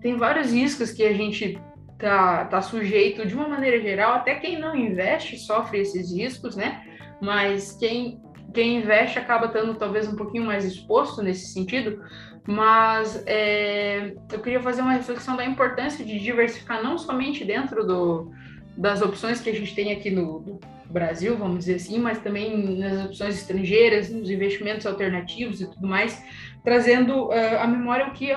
Tem 0.00 0.16
vários 0.16 0.52
riscos 0.52 0.90
que 0.90 1.02
a 1.02 1.12
gente 1.12 1.58
tá, 1.98 2.44
tá 2.46 2.62
sujeito 2.62 3.26
de 3.26 3.34
uma 3.34 3.48
maneira 3.48 3.80
geral, 3.80 4.14
até 4.14 4.36
quem 4.36 4.58
não 4.58 4.74
investe 4.74 5.38
sofre 5.38 5.80
esses 5.80 6.12
riscos, 6.12 6.56
né? 6.56 6.82
Mas 7.20 7.72
quem 7.72 8.20
quem 8.52 8.78
investe 8.78 9.18
acaba 9.18 9.46
estando 9.46 9.74
talvez 9.74 10.08
um 10.08 10.16
pouquinho 10.16 10.44
mais 10.44 10.64
exposto 10.64 11.22
nesse 11.22 11.52
sentido, 11.52 12.02
Mas 12.46 13.22
é, 13.26 14.14
eu 14.32 14.40
queria 14.40 14.60
fazer 14.60 14.82
uma 14.82 14.92
reflexão 14.92 15.36
da 15.36 15.44
importância 15.44 16.04
de 16.04 16.18
diversificar 16.18 16.82
não 16.82 16.98
somente 16.98 17.44
dentro 17.44 17.86
do, 17.86 18.32
das 18.76 19.00
opções 19.00 19.40
que 19.40 19.50
a 19.50 19.54
gente 19.54 19.74
tem 19.74 19.92
aqui 19.92 20.10
no, 20.10 20.60
Brasil, 20.92 21.36
vamos 21.36 21.60
dizer 21.60 21.76
assim, 21.76 21.98
mas 21.98 22.18
também 22.18 22.78
nas 22.78 23.06
opções 23.06 23.36
estrangeiras, 23.36 24.10
nos 24.10 24.30
investimentos 24.30 24.86
alternativos 24.86 25.60
e 25.60 25.66
tudo 25.70 25.88
mais, 25.88 26.22
trazendo 26.62 27.28
uh, 27.28 27.58
à 27.60 27.66
memória 27.66 28.08
o 28.08 28.12
que 28.12 28.36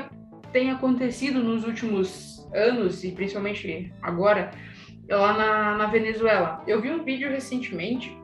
tem 0.54 0.72
acontecido 0.72 1.44
nos 1.44 1.66
últimos 1.66 2.48
anos 2.54 3.04
e 3.04 3.12
principalmente 3.12 3.94
agora 4.02 4.52
lá 5.10 5.34
na, 5.34 5.78
na 5.78 5.88
Venezuela. 5.88 6.64
Eu 6.66 6.82
vi 6.82 6.90
um 6.90 7.04
vídeo 7.04 7.30
recentemente 7.30 8.18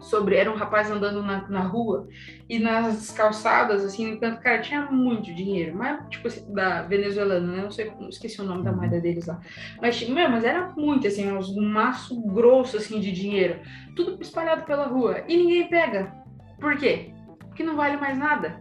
sobre 0.00 0.36
era 0.36 0.50
um 0.50 0.56
rapaz 0.56 0.90
andando 0.90 1.22
na, 1.22 1.46
na 1.48 1.60
rua 1.60 2.08
e 2.48 2.58
nas 2.58 3.10
calçadas 3.10 3.84
assim 3.84 4.12
no 4.12 4.20
canto 4.20 4.40
cara 4.40 4.60
tinha 4.60 4.82
muito 4.90 5.32
dinheiro 5.34 5.76
mas 5.76 6.00
tipo 6.08 6.26
assim, 6.28 6.52
da 6.52 6.82
venezuelana 6.82 7.52
né 7.52 7.62
não 7.62 7.70
sei 7.70 7.92
esqueci 8.08 8.40
o 8.40 8.44
nome 8.44 8.64
da 8.64 8.72
moeda 8.72 9.00
deles 9.00 9.26
lá. 9.26 9.40
Mas 9.80 10.08
meu, 10.08 10.28
mas 10.28 10.44
era 10.44 10.70
muito 10.76 11.06
assim 11.06 11.30
um 11.30 11.68
maço 11.68 12.20
grosso 12.22 12.76
assim 12.76 12.98
de 13.00 13.12
dinheiro 13.12 13.60
tudo 13.94 14.20
espalhado 14.22 14.64
pela 14.64 14.86
rua 14.86 15.22
e 15.28 15.36
ninguém 15.36 15.68
pega. 15.68 16.12
Por 16.58 16.76
quê? 16.76 17.12
Porque 17.48 17.62
não 17.62 17.76
vale 17.76 17.96
mais 17.96 18.16
nada 18.18 18.60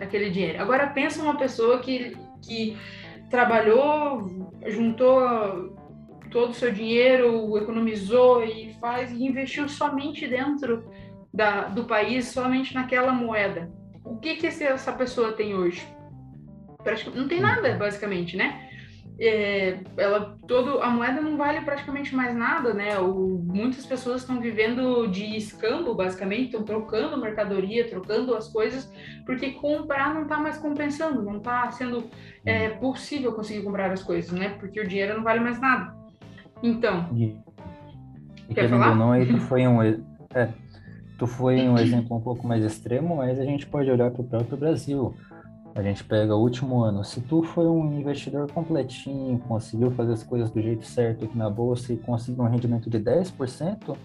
aquele 0.00 0.30
dinheiro. 0.30 0.60
Agora 0.60 0.88
pensa 0.88 1.22
uma 1.22 1.36
pessoa 1.36 1.78
que 1.80 2.16
que 2.42 2.76
trabalhou 3.30 4.30
juntou 4.66 5.74
todo 6.34 6.50
o 6.50 6.54
seu 6.54 6.72
dinheiro, 6.72 7.56
economizou 7.56 8.44
e 8.44 8.74
faz 8.80 9.12
e 9.12 9.24
investiu 9.24 9.68
somente 9.68 10.26
dentro 10.26 10.84
da, 11.32 11.68
do 11.68 11.84
país, 11.84 12.26
somente 12.26 12.74
naquela 12.74 13.12
moeda. 13.12 13.70
O 14.04 14.16
que 14.18 14.34
que 14.34 14.46
essa 14.48 14.92
pessoa 14.92 15.32
tem 15.32 15.54
hoje? 15.54 15.86
Não 17.14 17.28
tem 17.28 17.40
nada, 17.40 17.76
basicamente, 17.76 18.36
né? 18.36 18.68
É, 19.16 19.78
ela 19.96 20.36
todo 20.48 20.82
a 20.82 20.90
moeda 20.90 21.20
não 21.20 21.36
vale 21.36 21.60
praticamente 21.60 22.12
mais 22.16 22.34
nada, 22.34 22.74
né? 22.74 22.98
O, 22.98 23.40
muitas 23.44 23.86
pessoas 23.86 24.22
estão 24.22 24.40
vivendo 24.40 25.06
de 25.06 25.36
escambo, 25.36 25.94
basicamente, 25.94 26.46
estão 26.46 26.64
trocando 26.64 27.16
mercadoria, 27.16 27.88
trocando 27.88 28.34
as 28.34 28.48
coisas, 28.48 28.92
porque 29.24 29.52
comprar 29.52 30.12
não 30.12 30.24
está 30.24 30.36
mais 30.36 30.58
compensando, 30.58 31.22
não 31.22 31.36
está 31.36 31.70
sendo 31.70 32.10
é, 32.44 32.70
possível 32.70 33.32
conseguir 33.32 33.62
comprar 33.62 33.92
as 33.92 34.02
coisas, 34.02 34.32
né? 34.32 34.56
Porque 34.58 34.80
o 34.80 34.86
dinheiro 34.86 35.16
não 35.16 35.22
vale 35.22 35.38
mais 35.38 35.60
nada. 35.60 36.03
Então. 36.64 37.06
E, 37.12 37.36
e 38.48 38.54
quer 38.54 38.70
falar? 38.70 38.94
não, 38.94 39.12
aí 39.12 39.26
tu 39.26 39.38
foi 39.38 39.66
um. 39.68 39.82
É, 39.82 40.48
tu 41.18 41.26
foi 41.26 41.68
um 41.68 41.76
exemplo 41.76 42.16
um 42.16 42.20
pouco 42.20 42.46
mais 42.46 42.64
extremo, 42.64 43.16
mas 43.16 43.38
a 43.38 43.44
gente 43.44 43.66
pode 43.66 43.90
olhar 43.90 44.10
para 44.10 44.22
o 44.22 44.24
próprio 44.24 44.56
Brasil. 44.56 45.14
A 45.74 45.82
gente 45.82 46.02
pega 46.04 46.34
o 46.34 46.40
último 46.40 46.82
ano. 46.82 47.04
Se 47.04 47.20
tu 47.20 47.42
foi 47.42 47.66
um 47.66 47.92
investidor 48.00 48.50
completinho, 48.50 49.38
conseguiu 49.40 49.90
fazer 49.90 50.12
as 50.14 50.22
coisas 50.22 50.50
do 50.50 50.62
jeito 50.62 50.86
certo 50.86 51.26
aqui 51.26 51.36
na 51.36 51.50
bolsa 51.50 51.92
e 51.92 51.96
conseguiu 51.98 52.44
um 52.44 52.48
rendimento 52.48 52.88
de 52.88 52.98
10%, 52.98 53.96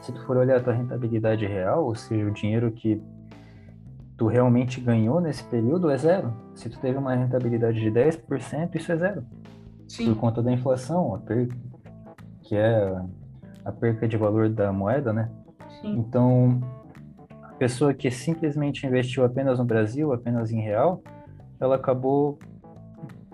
se 0.00 0.12
tu 0.12 0.24
for 0.24 0.36
olhar 0.38 0.58
a 0.58 0.60
tua 0.60 0.72
rentabilidade 0.72 1.44
real, 1.44 1.84
ou 1.84 1.94
seja, 1.94 2.24
o 2.24 2.30
dinheiro 2.30 2.70
que 2.70 3.02
tu 4.16 4.28
realmente 4.28 4.80
ganhou 4.80 5.20
nesse 5.20 5.44
período 5.44 5.90
é 5.90 5.98
zero. 5.98 6.32
Se 6.54 6.70
tu 6.70 6.78
teve 6.78 6.96
uma 6.96 7.14
rentabilidade 7.14 7.80
de 7.80 7.90
10%, 7.90 8.76
isso 8.76 8.92
é 8.92 8.96
zero. 8.96 9.24
Sim. 9.88 10.14
Por 10.14 10.20
conta 10.20 10.40
da 10.40 10.52
inflação, 10.52 11.20
que 12.52 12.56
é 12.58 13.02
a 13.64 13.72
perca 13.72 14.06
de 14.06 14.14
valor 14.18 14.50
da 14.50 14.70
moeda, 14.70 15.10
né? 15.10 15.30
Sim. 15.80 15.96
Então, 15.96 16.60
a 17.44 17.54
pessoa 17.54 17.94
que 17.94 18.10
simplesmente 18.10 18.86
investiu 18.86 19.24
apenas 19.24 19.58
no 19.58 19.64
Brasil, 19.64 20.12
apenas 20.12 20.50
em 20.52 20.60
real, 20.60 21.02
ela 21.58 21.76
acabou 21.76 22.38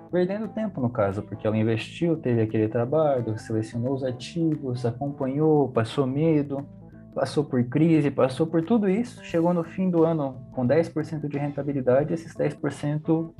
perdendo 0.08 0.46
tempo 0.46 0.80
no 0.80 0.88
caso, 0.88 1.20
porque 1.20 1.48
ela 1.48 1.56
investiu, 1.56 2.16
teve 2.16 2.42
aquele 2.42 2.68
trabalho, 2.68 3.36
selecionou 3.36 3.92
os 3.92 4.04
ativos, 4.04 4.86
acompanhou, 4.86 5.68
passou 5.68 6.06
medo, 6.06 6.64
passou 7.12 7.42
por 7.42 7.64
crise, 7.64 8.12
passou 8.12 8.46
por 8.46 8.62
tudo 8.62 8.88
isso, 8.88 9.24
chegou 9.24 9.52
no 9.52 9.64
fim 9.64 9.90
do 9.90 10.04
ano 10.04 10.46
com 10.52 10.64
10% 10.64 11.26
de 11.26 11.38
rentabilidade, 11.38 12.14
esses 12.14 12.36
10% 12.36 13.32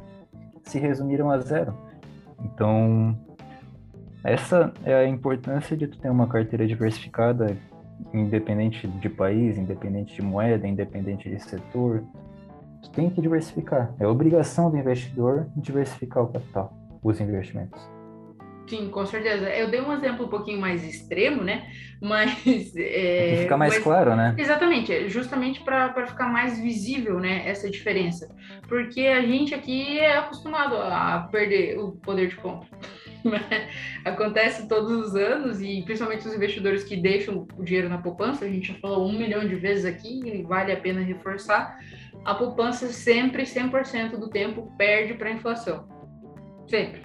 se 0.64 0.76
resumiram 0.80 1.30
a 1.30 1.38
zero. 1.38 1.72
Então, 2.42 3.16
essa 4.24 4.72
é 4.84 4.94
a 4.94 5.08
importância 5.08 5.76
de 5.76 5.86
tu 5.86 5.98
ter 5.98 6.10
uma 6.10 6.26
carteira 6.26 6.66
diversificada, 6.66 7.56
independente 8.12 8.86
de 8.86 9.08
país, 9.08 9.56
independente 9.56 10.14
de 10.14 10.22
moeda, 10.22 10.66
independente 10.66 11.28
de 11.28 11.40
setor. 11.40 12.04
Tu 12.82 12.90
tem 12.90 13.10
que 13.10 13.20
diversificar. 13.20 13.92
É 13.98 14.06
obrigação 14.06 14.70
do 14.70 14.76
investidor 14.76 15.48
diversificar 15.56 16.22
o 16.22 16.28
capital, 16.28 16.72
os 17.02 17.20
investimentos. 17.20 17.98
Sim, 18.68 18.90
com 18.90 19.06
certeza. 19.06 19.48
Eu 19.48 19.70
dei 19.70 19.80
um 19.80 19.92
exemplo 19.92 20.26
um 20.26 20.28
pouquinho 20.28 20.60
mais 20.60 20.84
extremo, 20.84 21.42
né? 21.42 21.66
Mas. 22.00 22.72
É, 22.76 23.38
fica 23.42 23.56
mais 23.56 23.74
mas, 23.74 23.82
claro, 23.82 24.14
né? 24.14 24.34
Exatamente, 24.38 24.92
é 24.92 25.08
justamente 25.08 25.60
para 25.62 26.06
ficar 26.06 26.28
mais 26.28 26.60
visível, 26.60 27.18
né? 27.18 27.48
Essa 27.48 27.68
diferença. 27.68 28.28
Porque 28.68 29.00
a 29.00 29.22
gente 29.22 29.52
aqui 29.54 29.98
é 29.98 30.18
acostumado 30.18 30.76
a 30.76 31.28
perder 31.32 31.78
o 31.78 31.92
poder 31.92 32.28
de 32.28 32.36
compra. 32.36 32.68
Acontece 34.04 34.68
todos 34.68 34.90
os 34.90 35.14
anos 35.14 35.60
e 35.60 35.82
principalmente 35.82 36.26
os 36.26 36.34
investidores 36.34 36.84
que 36.84 36.96
deixam 36.96 37.46
o 37.56 37.64
dinheiro 37.64 37.88
na 37.88 37.98
poupança, 37.98 38.44
a 38.44 38.48
gente 38.48 38.72
já 38.72 38.78
falou 38.78 39.08
um 39.08 39.18
milhão 39.18 39.46
de 39.46 39.54
vezes 39.54 39.84
aqui 39.84 40.20
e 40.24 40.42
vale 40.42 40.72
a 40.72 40.76
pena 40.76 41.00
reforçar, 41.00 41.78
a 42.24 42.34
poupança 42.34 42.88
sempre, 42.88 43.44
100% 43.44 44.16
do 44.16 44.28
tempo, 44.28 44.72
perde 44.76 45.14
para 45.14 45.28
a 45.28 45.32
inflação. 45.32 45.88
Sempre. 46.66 47.02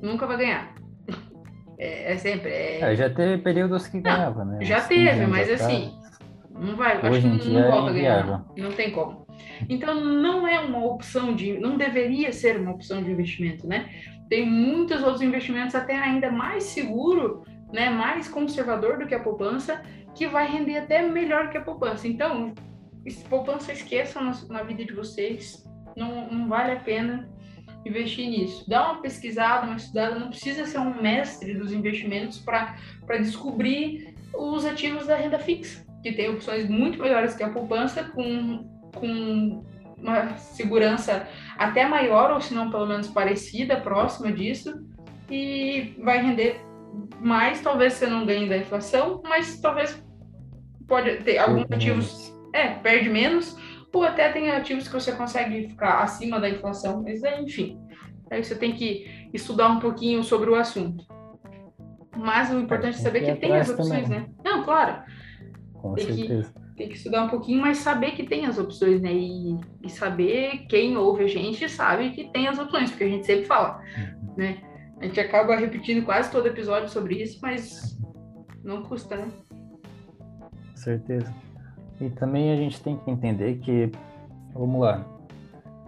Nunca 0.00 0.26
vai 0.26 0.36
ganhar. 0.36 0.74
É, 1.76 2.12
é 2.12 2.16
sempre. 2.16 2.50
É... 2.50 2.92
É, 2.92 2.94
já 2.94 3.10
teve 3.10 3.42
períodos 3.42 3.88
que 3.88 4.00
ganhava, 4.00 4.44
né? 4.44 4.64
Já 4.64 4.80
teve, 4.80 5.26
mas 5.26 5.50
assim, 5.50 5.92
não 6.48 6.76
vai, 6.76 6.98
Hoje 6.98 7.26
acho 7.26 7.40
que 7.40 7.48
não, 7.48 7.62
não 7.62 7.70
volta 7.70 7.90
a 7.90 7.92
ganhar. 7.92 8.44
Não 8.56 8.70
tem 8.70 8.92
como. 8.92 9.26
Então 9.68 10.04
não 10.04 10.46
é 10.46 10.60
uma 10.60 10.84
opção 10.84 11.34
de, 11.34 11.58
não 11.58 11.76
deveria 11.76 12.32
ser 12.32 12.58
uma 12.60 12.72
opção 12.72 13.02
de 13.02 13.10
investimento, 13.10 13.66
né? 13.66 13.90
Tem 14.28 14.48
muitos 14.48 15.02
outros 15.02 15.22
investimentos 15.22 15.74
até 15.74 15.96
ainda 15.96 16.30
mais 16.30 16.64
seguro, 16.64 17.44
né, 17.72 17.90
mais 17.90 18.28
conservador 18.28 18.98
do 18.98 19.06
que 19.06 19.14
a 19.14 19.20
poupança, 19.20 19.82
que 20.14 20.26
vai 20.28 20.46
render 20.46 20.78
até 20.78 21.02
melhor 21.02 21.50
que 21.50 21.58
a 21.58 21.62
poupança. 21.62 22.06
Então, 22.06 22.54
poupança 23.28 23.72
esqueçam 23.72 24.22
na, 24.24 24.32
na 24.48 24.62
vida 24.62 24.84
de 24.84 24.92
vocês, 24.92 25.64
não, 25.96 26.30
não 26.30 26.48
vale 26.48 26.72
a 26.72 26.80
pena 26.80 27.28
investir 27.84 28.28
nisso. 28.28 28.64
Dá 28.68 28.92
uma 28.92 29.02
pesquisada, 29.02 29.66
uma 29.66 29.76
estudada, 29.76 30.18
não 30.18 30.28
precisa 30.28 30.64
ser 30.64 30.78
um 30.78 31.02
mestre 31.02 31.54
dos 31.54 31.72
investimentos 31.72 32.38
para 32.38 33.18
descobrir 33.18 34.14
os 34.32 34.64
ativos 34.64 35.06
da 35.06 35.16
renda 35.16 35.38
fixa, 35.38 35.84
que 36.02 36.12
tem 36.12 36.30
opções 36.30 36.68
muito 36.68 36.98
melhores 36.98 37.34
que 37.34 37.42
a 37.42 37.50
poupança, 37.50 38.04
com, 38.04 38.66
com 38.94 39.64
uma 40.04 40.36
segurança 40.36 41.26
até 41.56 41.88
maior, 41.88 42.30
ou 42.30 42.40
se 42.40 42.54
não 42.54 42.70
pelo 42.70 42.86
menos 42.86 43.08
parecida, 43.08 43.80
próxima 43.80 44.30
disso, 44.30 44.84
e 45.30 45.96
vai 46.02 46.22
render 46.22 46.60
mais, 47.20 47.60
talvez 47.60 47.94
você 47.94 48.06
não 48.06 48.26
ganhe 48.26 48.48
da 48.48 48.58
inflação, 48.58 49.22
mas 49.24 49.60
talvez 49.60 50.00
pode 50.86 51.16
ter 51.18 51.38
alguns 51.38 51.70
ativos, 51.72 52.32
é, 52.52 52.68
perde 52.68 53.08
menos, 53.08 53.56
ou 53.92 54.04
até 54.04 54.28
tem 54.30 54.50
ativos 54.50 54.86
que 54.86 54.94
você 54.94 55.12
consegue 55.12 55.68
ficar 55.68 56.02
acima 56.02 56.38
da 56.38 56.48
inflação, 56.48 57.02
mas 57.02 57.22
é, 57.22 57.40
enfim, 57.40 57.80
aí 58.30 58.44
você 58.44 58.54
tem 58.54 58.72
que 58.72 59.28
estudar 59.32 59.68
um 59.68 59.80
pouquinho 59.80 60.22
sobre 60.22 60.50
o 60.50 60.54
assunto. 60.54 61.04
Mas 62.16 62.50
o 62.50 62.60
importante 62.60 62.96
é 62.96 63.00
saber 63.00 63.24
que 63.24 63.40
tem 63.40 63.56
as 63.56 63.68
opções, 63.68 64.04
também. 64.04 64.20
né? 64.20 64.28
Não, 64.44 64.62
claro. 64.62 65.02
Com 65.72 65.94
tem 65.94 66.06
certeza. 66.06 66.52
Que 66.52 66.63
tem 66.76 66.88
que 66.88 66.96
estudar 66.96 67.24
um 67.24 67.28
pouquinho, 67.28 67.60
mas 67.60 67.78
saber 67.78 68.12
que 68.12 68.24
tem 68.24 68.46
as 68.46 68.58
opções, 68.58 69.00
né? 69.00 69.12
E, 69.12 69.56
e, 69.82 69.88
saber 69.88 70.66
quem 70.68 70.96
ouve 70.96 71.24
a 71.24 71.28
gente 71.28 71.68
sabe 71.68 72.10
que 72.10 72.24
tem 72.30 72.48
as 72.48 72.58
opções, 72.58 72.90
porque 72.90 73.04
a 73.04 73.08
gente 73.08 73.26
sempre 73.26 73.44
fala, 73.44 73.80
uhum. 73.96 74.34
né? 74.36 74.58
A 75.00 75.06
gente 75.06 75.20
acaba 75.20 75.56
repetindo 75.56 76.04
quase 76.04 76.30
todo 76.30 76.46
episódio 76.46 76.88
sobre 76.88 77.22
isso, 77.22 77.38
mas 77.42 77.98
não 78.62 78.82
custa, 78.82 79.16
né? 79.16 79.28
Certeza. 80.74 81.32
E 82.00 82.10
também 82.10 82.52
a 82.52 82.56
gente 82.56 82.80
tem 82.80 82.96
que 82.96 83.10
entender 83.10 83.58
que, 83.58 83.90
vamos 84.52 84.80
lá, 84.80 85.04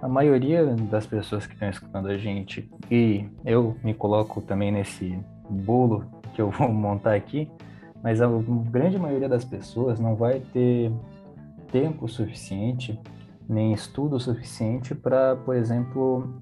a 0.01 0.09
maioria 0.09 0.65
das 0.65 1.07
pessoas 1.07 1.47
que 1.47 1.55
estão 1.55 1.69
escutando 1.69 2.09
a 2.09 2.17
gente, 2.17 2.71
e 2.91 3.25
eu 3.45 3.77
me 3.83 3.95
coloco 3.95 4.41
também 4.41 4.71
nesse 4.71 5.19
bolo 5.49 6.05
que 6.35 6.43
eu 6.43 6.51
vou 6.51 6.69
montar 6.69 7.15
aqui, 7.15 7.51
mas 8.03 8.21
a 8.21 8.29
grande 8.71 8.99
maioria 8.99 9.29
das 9.29 9.45
pessoas 9.45 9.99
não 9.99 10.15
vai 10.15 10.41
ter 10.53 10.93
tempo 11.71 12.09
suficiente, 12.09 12.99
nem 13.49 13.73
estudo 13.73 14.19
suficiente 14.19 14.95
para, 14.95 15.37
por 15.37 15.55
exemplo, 15.57 16.41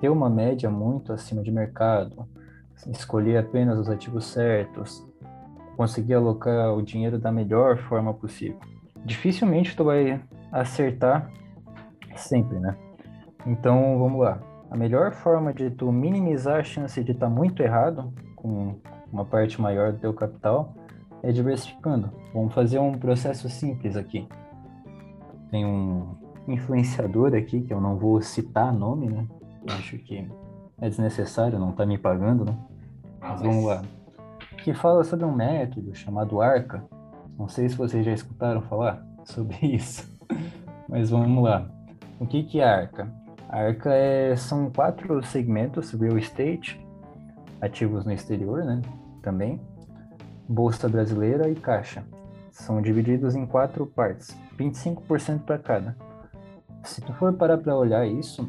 ter 0.00 0.08
uma 0.08 0.28
média 0.28 0.70
muito 0.70 1.12
acima 1.12 1.42
de 1.42 1.50
mercado, 1.50 2.26
escolher 2.88 3.38
apenas 3.38 3.78
os 3.78 3.88
ativos 3.88 4.26
certos, 4.26 5.06
conseguir 5.76 6.14
alocar 6.14 6.74
o 6.74 6.82
dinheiro 6.82 7.18
da 7.18 7.30
melhor 7.30 7.78
forma 7.78 8.12
possível. 8.12 8.58
Dificilmente 9.04 9.76
tu 9.76 9.84
vai 9.84 10.20
acertar 10.50 11.30
sempre, 12.16 12.58
né? 12.58 12.76
Então, 13.46 13.98
vamos 13.98 14.20
lá. 14.20 14.40
A 14.70 14.76
melhor 14.76 15.12
forma 15.12 15.52
de 15.52 15.70
tu 15.70 15.92
minimizar 15.92 16.60
a 16.60 16.64
chance 16.64 17.02
de 17.02 17.12
estar 17.12 17.26
tá 17.26 17.32
muito 17.32 17.62
errado 17.62 18.12
com 18.34 18.76
uma 19.16 19.24
parte 19.24 19.60
maior 19.60 19.92
do 19.92 19.98
teu 19.98 20.12
capital 20.12 20.74
é 21.22 21.32
diversificando. 21.32 22.12
Vamos 22.34 22.52
fazer 22.52 22.78
um 22.78 22.92
processo 22.92 23.48
simples 23.48 23.96
aqui. 23.96 24.28
Tem 25.50 25.64
um 25.64 26.14
influenciador 26.46 27.34
aqui, 27.34 27.62
que 27.62 27.72
eu 27.72 27.80
não 27.80 27.96
vou 27.96 28.20
citar 28.20 28.72
nome, 28.72 29.08
né? 29.08 29.26
Acho 29.70 29.96
que 29.98 30.30
é 30.78 30.88
desnecessário, 30.88 31.58
não 31.58 31.70
está 31.70 31.86
me 31.86 31.96
pagando, 31.96 32.44
né? 32.44 32.56
Ah, 33.20 33.30
mas 33.30 33.40
vamos 33.40 33.64
lá. 33.64 33.82
Que 34.62 34.74
fala 34.74 35.02
sobre 35.02 35.24
um 35.24 35.32
método 35.32 35.94
chamado 35.94 36.42
ARCA. 36.42 36.84
Não 37.38 37.48
sei 37.48 37.68
se 37.68 37.76
vocês 37.76 38.04
já 38.04 38.12
escutaram 38.12 38.60
falar 38.62 39.02
sobre 39.24 39.56
isso, 39.62 40.14
mas 40.88 41.08
vamos 41.08 41.42
lá. 41.42 41.66
O 42.20 42.26
que, 42.26 42.42
que 42.42 42.60
é 42.60 42.64
ARCA? 42.64 43.10
ARCA 43.48 43.94
é, 43.94 44.36
são 44.36 44.70
quatro 44.70 45.22
segmentos: 45.24 45.90
real 45.92 46.18
estate, 46.18 46.78
ativos 47.62 48.04
no 48.04 48.12
exterior, 48.12 48.62
né? 48.62 48.82
Também, 49.26 49.60
bolsa 50.48 50.88
brasileira 50.88 51.50
e 51.50 51.56
caixa. 51.56 52.04
São 52.52 52.80
divididos 52.80 53.34
em 53.34 53.44
quatro 53.44 53.84
partes, 53.84 54.38
25% 54.56 55.40
para 55.40 55.58
cada. 55.58 55.96
Se 56.84 57.00
tu 57.00 57.12
for 57.14 57.32
parar 57.32 57.58
para 57.58 57.74
olhar 57.74 58.06
isso, 58.06 58.48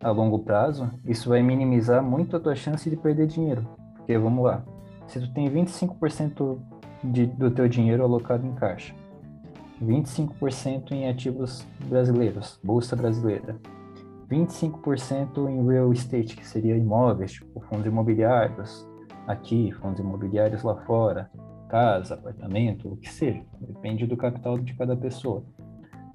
a 0.00 0.10
longo 0.10 0.38
prazo, 0.38 0.90
isso 1.04 1.28
vai 1.28 1.42
minimizar 1.42 2.02
muito 2.02 2.34
a 2.34 2.40
tua 2.40 2.56
chance 2.56 2.88
de 2.88 2.96
perder 2.96 3.26
dinheiro. 3.26 3.68
Porque 3.96 4.16
vamos 4.16 4.42
lá, 4.42 4.64
se 5.06 5.20
tu 5.20 5.30
tem 5.34 5.50
25% 5.50 6.58
de, 7.04 7.26
do 7.26 7.50
teu 7.50 7.68
dinheiro 7.68 8.02
alocado 8.02 8.46
em 8.46 8.54
caixa, 8.54 8.94
25% 9.84 10.92
em 10.92 11.06
ativos 11.06 11.66
brasileiros, 11.84 12.58
bolsa 12.64 12.96
brasileira, 12.96 13.60
25% 14.28 15.48
em 15.48 15.66
real 15.66 15.92
estate, 15.92 16.36
que 16.36 16.46
seria 16.46 16.76
imóveis, 16.76 17.32
tipo 17.32 17.60
fundos 17.60 17.86
imobiliários, 17.86 18.86
aqui, 19.26 19.72
fundos 19.72 20.00
imobiliários 20.00 20.62
lá 20.62 20.76
fora, 20.84 21.30
casa, 21.68 22.14
apartamento, 22.14 22.92
o 22.92 22.96
que 22.96 23.08
seja, 23.08 23.42
depende 23.60 24.06
do 24.06 24.16
capital 24.16 24.58
de 24.58 24.74
cada 24.74 24.96
pessoa. 24.96 25.44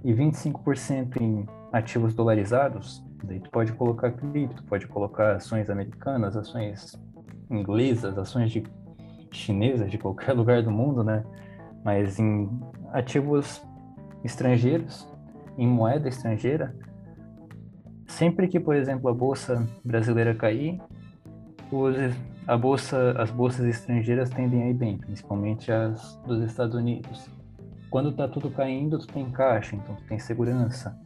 E 0.04 0.14
25% 0.14 1.22
em 1.22 1.46
ativos 1.72 2.14
dolarizados, 2.14 3.04
daí 3.24 3.40
tu 3.40 3.50
pode 3.50 3.72
colocar 3.74 4.12
cripto, 4.12 4.64
pode 4.64 4.88
colocar 4.88 5.36
ações 5.36 5.70
americanas, 5.70 6.36
ações 6.36 7.00
inglesas, 7.50 8.18
ações 8.18 8.52
de 8.52 8.64
chinesas 9.32 9.90
de 9.90 9.98
qualquer 9.98 10.34
lugar 10.36 10.64
do 10.64 10.72
mundo, 10.72 11.04
né? 11.04 11.24
Mas 11.84 12.20
em 12.20 12.50
ativos 12.92 13.62
estrangeiros, 14.24 15.08
em 15.58 15.68
moeda 15.68 16.08
estrangeira, 16.08 16.76
sempre 18.12 18.48
que, 18.48 18.60
por 18.60 18.76
exemplo, 18.76 19.10
a 19.10 19.14
bolsa 19.14 19.68
brasileira 19.84 20.36
cair, 20.36 20.80
os, 21.72 21.96
a 22.46 22.58
bolsa, 22.58 23.16
as 23.18 23.32
bolsas 23.32 23.66
estrangeiras 23.66 24.30
tendem 24.30 24.64
a 24.64 24.70
ir 24.70 24.74
bem, 24.74 24.98
principalmente 24.98 25.72
as 25.72 26.16
dos 26.26 26.44
Estados 26.44 26.76
Unidos. 26.76 27.30
Quando 27.90 28.10
está 28.10 28.28
tudo 28.28 28.52
caindo, 28.52 29.00
tu 29.00 29.08
tem 29.08 29.30
caixa, 29.32 29.76
então 29.76 29.96
tu 29.96 30.04
tem 30.04 30.20
segurança. 30.20 30.98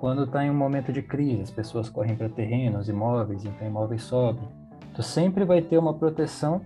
Quando 0.00 0.24
está 0.24 0.44
em 0.44 0.50
um 0.50 0.54
momento 0.54 0.92
de 0.92 1.02
crise, 1.02 1.42
as 1.42 1.50
pessoas 1.50 1.88
correm 1.88 2.16
para 2.16 2.28
terrenos, 2.28 2.88
imóveis, 2.88 3.44
então 3.44 3.66
imóveis 3.66 4.02
sobem. 4.02 4.46
Tu 4.94 5.02
sempre 5.02 5.44
vai 5.44 5.62
ter 5.62 5.78
uma 5.78 5.94
proteção 5.94 6.60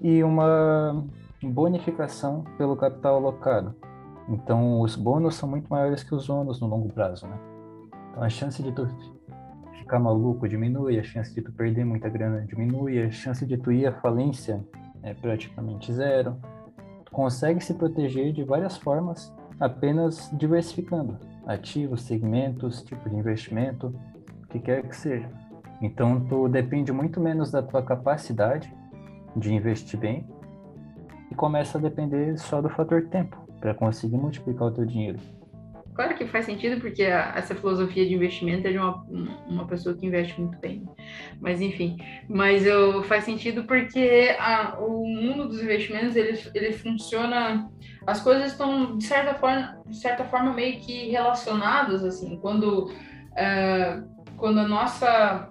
e 0.00 0.22
uma 0.22 1.04
bonificação 1.42 2.44
pelo 2.56 2.76
capital 2.76 3.16
alocado. 3.16 3.74
Então, 4.28 4.80
os 4.80 4.94
bônus 4.94 5.34
são 5.34 5.48
muito 5.48 5.68
maiores 5.68 6.04
que 6.04 6.14
os 6.14 6.28
ônus 6.30 6.60
no 6.60 6.68
longo 6.68 6.88
prazo, 6.88 7.26
né? 7.26 7.51
Então, 8.12 8.22
a 8.22 8.28
chance 8.28 8.62
de 8.62 8.70
tu 8.72 8.86
ficar 9.78 9.98
maluco 9.98 10.46
diminui, 10.46 10.98
a 10.98 11.02
chance 11.02 11.34
de 11.34 11.40
tu 11.40 11.50
perder 11.50 11.82
muita 11.82 12.10
grana 12.10 12.42
diminui, 12.42 13.02
a 13.02 13.10
chance 13.10 13.44
de 13.46 13.56
tu 13.56 13.72
ir 13.72 13.86
à 13.86 13.92
falência 14.00 14.62
é 15.02 15.14
praticamente 15.14 15.90
zero. 15.94 16.36
Tu 17.06 17.10
consegue 17.10 17.64
se 17.64 17.72
proteger 17.72 18.34
de 18.34 18.44
várias 18.44 18.76
formas 18.76 19.34
apenas 19.58 20.30
diversificando 20.34 21.18
ativos, 21.46 22.02
segmentos, 22.02 22.82
tipo 22.82 23.08
de 23.08 23.16
investimento, 23.16 23.94
o 24.44 24.46
que 24.48 24.60
quer 24.60 24.86
que 24.86 24.94
seja. 24.94 25.30
Então, 25.80 26.20
tu 26.26 26.50
depende 26.50 26.92
muito 26.92 27.18
menos 27.18 27.50
da 27.50 27.62
tua 27.62 27.82
capacidade 27.82 28.72
de 29.34 29.54
investir 29.54 29.98
bem 29.98 30.28
e 31.30 31.34
começa 31.34 31.78
a 31.78 31.80
depender 31.80 32.38
só 32.38 32.60
do 32.60 32.68
fator 32.68 33.08
tempo 33.08 33.40
para 33.58 33.72
conseguir 33.72 34.18
multiplicar 34.18 34.68
o 34.68 34.70
teu 34.70 34.84
dinheiro. 34.84 35.18
Claro 35.94 36.14
que 36.14 36.26
faz 36.26 36.46
sentido, 36.46 36.80
porque 36.80 37.04
a, 37.04 37.34
essa 37.36 37.54
filosofia 37.54 38.06
de 38.06 38.14
investimento 38.14 38.66
é 38.66 38.72
de 38.72 38.78
uma, 38.78 39.04
uma 39.46 39.66
pessoa 39.66 39.94
que 39.94 40.06
investe 40.06 40.40
muito 40.40 40.58
bem. 40.58 40.88
Mas, 41.40 41.60
enfim. 41.60 41.98
Mas 42.28 42.64
eu, 42.64 43.02
faz 43.04 43.24
sentido 43.24 43.64
porque 43.64 44.34
a, 44.38 44.78
o 44.78 45.06
mundo 45.06 45.48
dos 45.48 45.62
investimentos, 45.62 46.16
ele, 46.16 46.38
ele 46.54 46.72
funciona... 46.72 47.70
As 48.06 48.20
coisas 48.20 48.52
estão, 48.52 48.96
de 48.96 49.04
certa 49.04 49.34
forma, 49.34 49.82
de 49.86 49.96
certa 49.96 50.24
forma 50.24 50.52
meio 50.52 50.80
que 50.80 51.10
relacionadas, 51.10 52.02
assim. 52.04 52.38
Quando, 52.40 52.86
uh, 52.86 54.26
quando 54.36 54.60
a 54.60 54.68
nossa... 54.68 55.48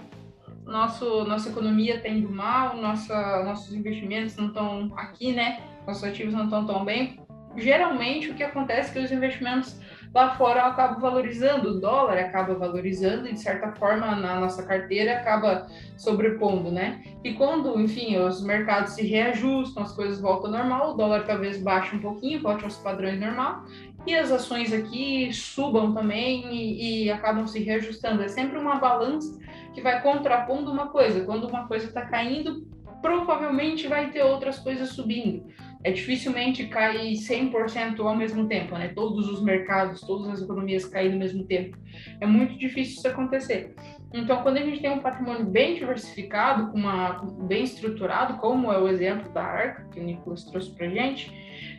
Nosso, 0.63 1.25
nossa 1.25 1.49
economia 1.49 1.95
está 1.95 2.07
indo 2.07 2.29
mal, 2.29 2.77
nossa, 2.77 3.43
nossos 3.43 3.73
investimentos 3.73 4.37
não 4.37 4.47
estão 4.47 4.93
aqui, 4.95 5.33
né? 5.33 5.59
Nossos 5.85 6.03
ativos 6.03 6.33
não 6.33 6.45
estão 6.45 6.65
tão 6.65 6.85
bem. 6.85 7.19
Geralmente, 7.57 8.29
o 8.29 8.35
que 8.35 8.43
acontece 8.43 8.91
é 8.91 8.93
que 8.93 8.99
os 8.99 9.11
investimentos 9.11 9.80
lá 10.13 10.35
fora 10.35 10.63
acaba 10.63 10.99
valorizando, 10.99 11.69
o 11.69 11.79
dólar 11.79 12.17
acaba 12.17 12.53
valorizando 12.53 13.27
e, 13.27 13.33
de 13.33 13.39
certa 13.39 13.71
forma, 13.73 14.15
na 14.15 14.39
nossa 14.39 14.63
carteira 14.63 15.13
acaba 15.13 15.67
sobrepondo, 15.97 16.69
né? 16.71 17.01
E 17.23 17.33
quando, 17.33 17.79
enfim, 17.79 18.17
os 18.17 18.43
mercados 18.43 18.93
se 18.93 19.03
reajustam, 19.03 19.83
as 19.83 19.93
coisas 19.93 20.19
voltam 20.19 20.51
ao 20.51 20.57
normal, 20.57 20.91
o 20.91 20.93
dólar 20.95 21.25
talvez 21.25 21.61
baixe 21.61 21.95
um 21.95 21.99
pouquinho, 21.99 22.41
volte 22.41 22.65
aos 22.65 22.77
padrões 22.77 23.19
normal, 23.19 23.63
e 24.05 24.15
as 24.15 24.31
ações 24.31 24.73
aqui 24.73 25.31
subam 25.31 25.93
também 25.93 26.53
e, 26.53 27.05
e 27.05 27.11
acabam 27.11 27.47
se 27.47 27.59
reajustando. 27.59 28.23
É 28.23 28.27
sempre 28.27 28.57
uma 28.57 28.75
balança 28.75 29.39
que 29.73 29.81
vai 29.81 30.01
contrapondo 30.01 30.71
uma 30.71 30.87
coisa. 30.87 31.23
Quando 31.23 31.47
uma 31.47 31.67
coisa 31.67 31.85
está 31.85 32.05
caindo, 32.05 32.67
provavelmente 33.01 33.87
vai 33.87 34.09
ter 34.09 34.23
outras 34.23 34.59
coisas 34.59 34.89
subindo 34.89 35.45
é 35.83 35.91
dificilmente 35.91 36.67
cair 36.67 37.13
100% 37.13 37.99
ao 37.99 38.15
mesmo 38.15 38.47
tempo, 38.47 38.77
né? 38.77 38.89
Todos 38.89 39.27
os 39.27 39.41
mercados, 39.43 40.01
todas 40.01 40.29
as 40.29 40.41
economias 40.41 40.85
caírem 40.85 41.13
ao 41.13 41.19
mesmo 41.19 41.43
tempo. 41.43 41.77
É 42.19 42.25
muito 42.25 42.57
difícil 42.57 42.97
isso 42.97 43.07
acontecer. 43.07 43.73
Então, 44.13 44.43
quando 44.43 44.57
a 44.57 44.61
gente 44.61 44.81
tem 44.81 44.91
um 44.91 44.99
patrimônio 44.99 45.45
bem 45.45 45.75
diversificado, 45.75 46.71
com 46.71 46.77
uma, 46.77 47.23
bem 47.47 47.63
estruturado, 47.63 48.37
como 48.37 48.71
é 48.71 48.77
o 48.77 48.87
exemplo 48.87 49.31
da 49.31 49.43
Arca, 49.43 49.87
que 49.91 49.99
o 49.99 50.03
Nicolas 50.03 50.43
trouxe 50.43 50.75
para 50.75 50.87
gente, 50.89 51.31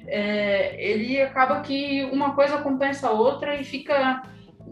é, 0.07 0.83
ele 0.83 1.21
acaba 1.21 1.61
que 1.61 2.03
uma 2.05 2.35
coisa 2.35 2.59
compensa 2.59 3.09
a 3.09 3.13
outra 3.13 3.61
e 3.61 3.65
fica 3.65 4.23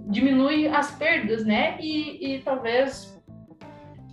diminui 0.06 0.66
as 0.66 0.90
perdas, 0.92 1.44
né? 1.44 1.78
E, 1.80 2.34
e 2.34 2.38
talvez 2.40 3.16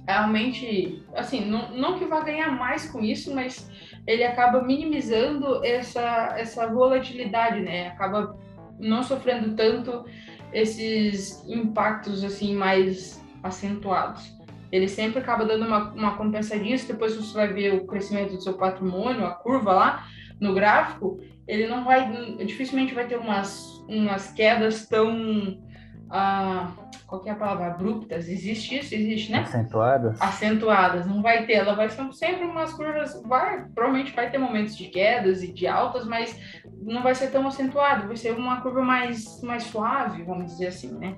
realmente, 0.07 1.03
assim, 1.15 1.45
não, 1.45 1.71
não 1.71 1.99
que 1.99 2.05
vá 2.05 2.21
ganhar 2.21 2.51
mais 2.51 2.89
com 2.89 3.01
isso, 3.01 3.33
mas 3.33 3.69
ele 4.07 4.23
acaba 4.23 4.63
minimizando 4.63 5.63
essa, 5.65 6.33
essa 6.37 6.65
volatilidade, 6.65 7.59
né? 7.59 7.89
Acaba 7.89 8.37
não 8.79 9.03
sofrendo 9.03 9.53
tanto 9.55 10.05
esses 10.53 11.45
impactos 11.47 12.23
assim 12.23 12.55
mais 12.55 13.21
acentuados. 13.43 14.33
Ele 14.71 14.87
sempre 14.87 15.19
acaba 15.19 15.45
dando 15.45 15.65
uma, 15.65 15.91
uma 15.91 16.15
compensadinha, 16.15 16.77
depois 16.77 17.15
você 17.15 17.33
vai 17.33 17.51
ver 17.51 17.73
o 17.73 17.85
crescimento 17.85 18.33
do 18.33 18.41
seu 18.41 18.53
patrimônio, 18.53 19.25
a 19.25 19.31
curva 19.31 19.73
lá 19.73 20.07
no 20.39 20.53
gráfico, 20.53 21.19
ele 21.47 21.67
não 21.67 21.83
vai, 21.83 22.35
dificilmente 22.45 22.93
vai 22.93 23.07
ter 23.07 23.17
umas, 23.17 23.83
umas 23.87 24.31
quedas 24.31 24.87
tão 24.87 25.57
ah, 26.09 26.71
qual 27.07 27.25
é 27.25 27.29
a 27.29 27.35
palavra? 27.35 27.67
Abruptas. 27.67 28.27
Existe 28.27 28.77
isso? 28.77 28.93
Existe, 28.93 29.31
né? 29.31 29.39
Acentuadas. 29.39 30.21
Acentuadas. 30.21 31.07
Não 31.07 31.21
vai 31.21 31.45
ter. 31.45 31.53
Ela 31.53 31.73
vai 31.73 31.89
ser 31.89 32.11
sempre 32.11 32.43
umas 32.43 32.73
curvas. 32.73 33.21
Vai, 33.25 33.65
provavelmente 33.73 34.13
vai 34.13 34.29
ter 34.29 34.37
momentos 34.37 34.75
de 34.75 34.89
quedas 34.89 35.41
e 35.41 35.53
de 35.53 35.65
altas, 35.65 36.05
mas 36.05 36.37
não 36.81 37.01
vai 37.01 37.15
ser 37.15 37.31
tão 37.31 37.47
acentuado. 37.47 38.07
Vai 38.07 38.17
ser 38.17 38.33
uma 38.33 38.59
curva 38.59 38.81
mais, 38.81 39.41
mais 39.41 39.63
suave, 39.63 40.21
vamos 40.23 40.47
dizer 40.47 40.67
assim, 40.67 40.93
né? 40.97 41.15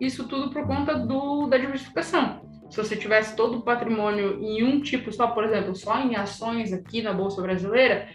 Isso 0.00 0.28
tudo 0.28 0.52
por 0.52 0.66
conta 0.68 0.96
do, 0.96 1.48
da 1.48 1.58
diversificação. 1.58 2.42
Se 2.70 2.76
você 2.76 2.96
tivesse 2.96 3.34
todo 3.34 3.58
o 3.58 3.62
patrimônio 3.62 4.40
em 4.40 4.62
um 4.62 4.80
tipo 4.80 5.12
só, 5.12 5.28
por 5.28 5.44
exemplo, 5.44 5.74
só 5.74 6.00
em 6.00 6.14
ações 6.14 6.72
aqui 6.72 7.02
na 7.02 7.12
Bolsa 7.12 7.42
Brasileira, 7.42 8.08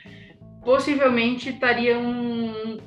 possivelmente 0.63 1.49
estaria 1.49 1.97
um, 1.97 2.77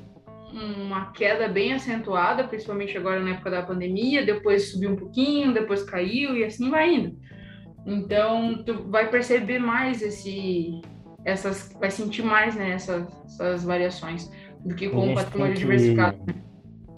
uma 0.53 1.11
queda 1.11 1.47
bem 1.47 1.73
acentuada, 1.73 2.43
principalmente 2.43 2.97
agora 2.97 3.19
na 3.19 3.31
época 3.31 3.49
da 3.49 3.63
pandemia, 3.63 4.25
depois 4.25 4.71
subiu 4.71 4.91
um 4.91 4.95
pouquinho, 4.95 5.53
depois 5.53 5.83
caiu 5.83 6.35
e 6.37 6.43
assim 6.43 6.69
vai 6.69 6.93
indo. 6.93 7.17
Então, 7.85 8.63
tu 8.63 8.89
vai 8.89 9.09
perceber 9.09 9.59
mais 9.59 10.01
esse 10.01 10.81
essas 11.25 11.73
vai 11.79 11.89
sentir 11.89 12.21
mais 12.21 12.55
né, 12.55 12.71
essas, 12.71 13.07
essas 13.25 13.63
variações 13.63 14.29
do 14.63 14.75
que 14.75 14.89
com 14.89 15.11
o 15.11 15.13
patrimônio 15.13 15.53
que, 15.53 15.59
diversificado. 15.59 16.17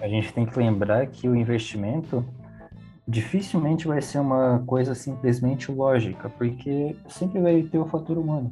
A 0.02 0.08
gente 0.08 0.34
tem 0.34 0.46
que 0.46 0.58
lembrar 0.58 1.06
que 1.08 1.28
o 1.28 1.36
investimento 1.36 2.26
dificilmente 3.08 3.88
vai 3.88 4.02
ser 4.02 4.20
uma 4.20 4.64
coisa 4.66 4.96
simplesmente 4.96 5.72
lógica, 5.72 6.30
porque 6.30 6.96
sempre 7.08 7.40
vai 7.40 7.62
ter 7.64 7.78
o 7.78 7.86
fator 7.86 8.18
humano. 8.18 8.52